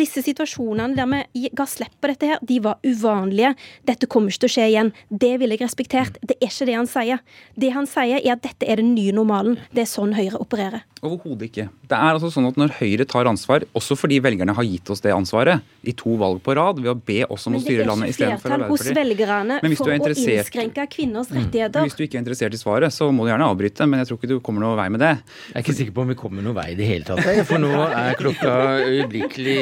Disse 0.00 0.24
situasjonene 0.26 0.98
der 0.98 1.08
vi 1.10 1.50
ga 1.56 1.66
slipp 1.70 1.94
på 2.02 2.10
dette 2.10 2.32
her, 2.32 2.42
de 2.42 2.58
var 2.64 2.80
uvanlige. 2.86 3.54
Dette 3.86 4.08
kommer 4.10 4.32
ikke 4.32 4.44
til 4.44 4.50
å 4.50 4.54
skje 4.56 4.66
igjen. 4.72 4.92
Det 5.08 5.32
ville 5.40 5.56
jeg 5.56 5.64
respektert. 5.64 6.18
Det 6.22 6.36
er 6.38 6.50
ikke 6.50 6.68
det 6.68 6.76
han 6.76 6.90
sier. 6.90 7.22
Det 7.54 7.72
han 7.74 7.88
sier, 7.90 8.18
er 8.18 8.34
at 8.34 8.44
dette 8.44 8.66
er 8.66 8.82
den 8.82 8.92
nye 8.96 9.14
normalen. 9.14 9.58
Det 9.74 9.84
er 9.84 9.90
sånn 9.90 10.16
Høyre 10.18 10.40
opererer. 10.42 10.84
Overhodet 11.00 11.48
ikke. 11.48 11.68
Det 11.88 11.96
er 11.96 12.12
altså 12.12 12.28
sånn 12.32 12.48
at 12.50 12.58
Når 12.60 12.74
Høyre 12.80 13.06
tar 13.08 13.28
ansvar, 13.30 13.64
også 13.78 13.96
fordi 13.98 14.20
velgerne 14.22 14.54
har 14.56 14.66
gitt 14.66 14.90
oss 14.92 15.02
det 15.04 15.14
ansvaret 15.14 15.64
i 15.86 15.94
to 15.96 16.16
valg 16.20 16.39
på 16.44 16.54
rad, 16.58 16.80
ved 16.82 16.92
å 16.92 16.96
be 16.96 17.22
oss 17.28 17.46
om 17.50 17.56
å 17.58 17.62
styre 17.62 17.86
landet 17.88 18.14
istedenfor 18.14 18.56
Arbeiderpartiet 18.56 18.90
hos 18.90 18.98
velgerne 19.00 19.60
for 19.60 19.92
å 19.92 20.40
innskrenke 20.40 20.86
kvinners 20.90 21.30
rettigheter. 21.34 21.80
Men 21.80 21.90
hvis 21.90 21.98
du 21.98 22.04
ikke 22.06 22.18
er 22.18 22.24
interessert 22.24 22.56
i 22.56 22.60
svaret, 22.60 22.94
så 22.94 23.10
må 23.14 23.26
du 23.26 23.32
gjerne 23.32 23.48
avbryte, 23.50 23.86
men 23.90 24.02
jeg 24.02 24.10
tror 24.10 24.20
ikke 24.20 24.30
du 24.32 24.36
kommer 24.44 24.64
noen 24.64 24.78
vei 24.78 24.88
med 24.92 25.02
det. 25.02 25.12
Jeg 25.50 25.56
er 25.58 25.64
ikke 25.64 25.76
sikker 25.80 25.96
på 25.96 26.04
om 26.04 26.12
vi 26.12 26.18
kommer 26.18 26.46
noen 26.46 26.56
vei 26.58 26.66
i 26.72 26.76
det 26.78 26.88
hele 26.88 27.06
tatt, 27.08 27.22
for 27.48 27.62
nå 27.62 27.72
er 27.88 28.18
klokka 28.18 28.54
øyeblikkelig 28.86 29.58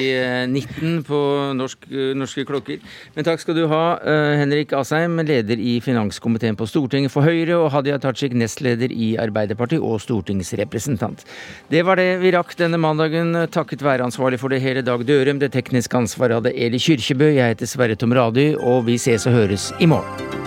19 0.49 0.59
eh, 0.59 1.03
på 1.09 1.21
norsk, 1.59 1.89
eh, 1.91 2.13
norske 2.19 2.45
klokker. 2.49 2.83
Men 3.17 3.29
takk 3.29 3.43
skal 3.43 3.59
du 3.59 3.65
ha, 3.71 3.85
eh, 3.99 4.37
Henrik 4.43 4.75
Asheim, 4.77 5.19
leder 5.27 5.61
i 5.61 5.79
finanskomiteen 5.85 6.59
på 6.59 6.69
Stortinget 6.71 7.15
for 7.15 7.27
Høyre, 7.27 7.59
og 7.59 7.71
Hadia 7.75 7.99
Tajik, 8.03 8.37
nestleder 8.39 8.93
i 8.93 9.15
Arbeiderpartiet 9.21 9.85
og 9.85 10.01
stortingsrepresentant. 10.05 11.25
Det 11.71 11.85
var 11.87 12.01
det 12.01 12.21
vi 12.23 12.33
rakk 12.35 12.55
denne 12.59 12.81
mandagen, 12.81 13.35
takket 13.53 13.83
være 13.85 14.07
ansvarlig 14.07 14.41
for 14.41 14.53
det 14.53 14.63
hele 14.65 14.85
Dag 14.87 15.05
Dørum. 15.07 15.41
Det 15.41 15.53
tekniske 15.55 15.99
ansvaret 15.99 16.39
hadde 16.39 16.55
Eli 16.69 16.79
Kyrkjebø. 16.79 17.31
Jeg 17.33 17.55
heter 17.55 17.67
Sverre 17.67 17.97
Tom 17.97 18.13
og 18.13 18.87
vi 18.87 18.99
ses 18.99 19.27
og 19.27 19.33
høres 19.33 19.73
i 19.81 19.87
morgen. 19.87 20.38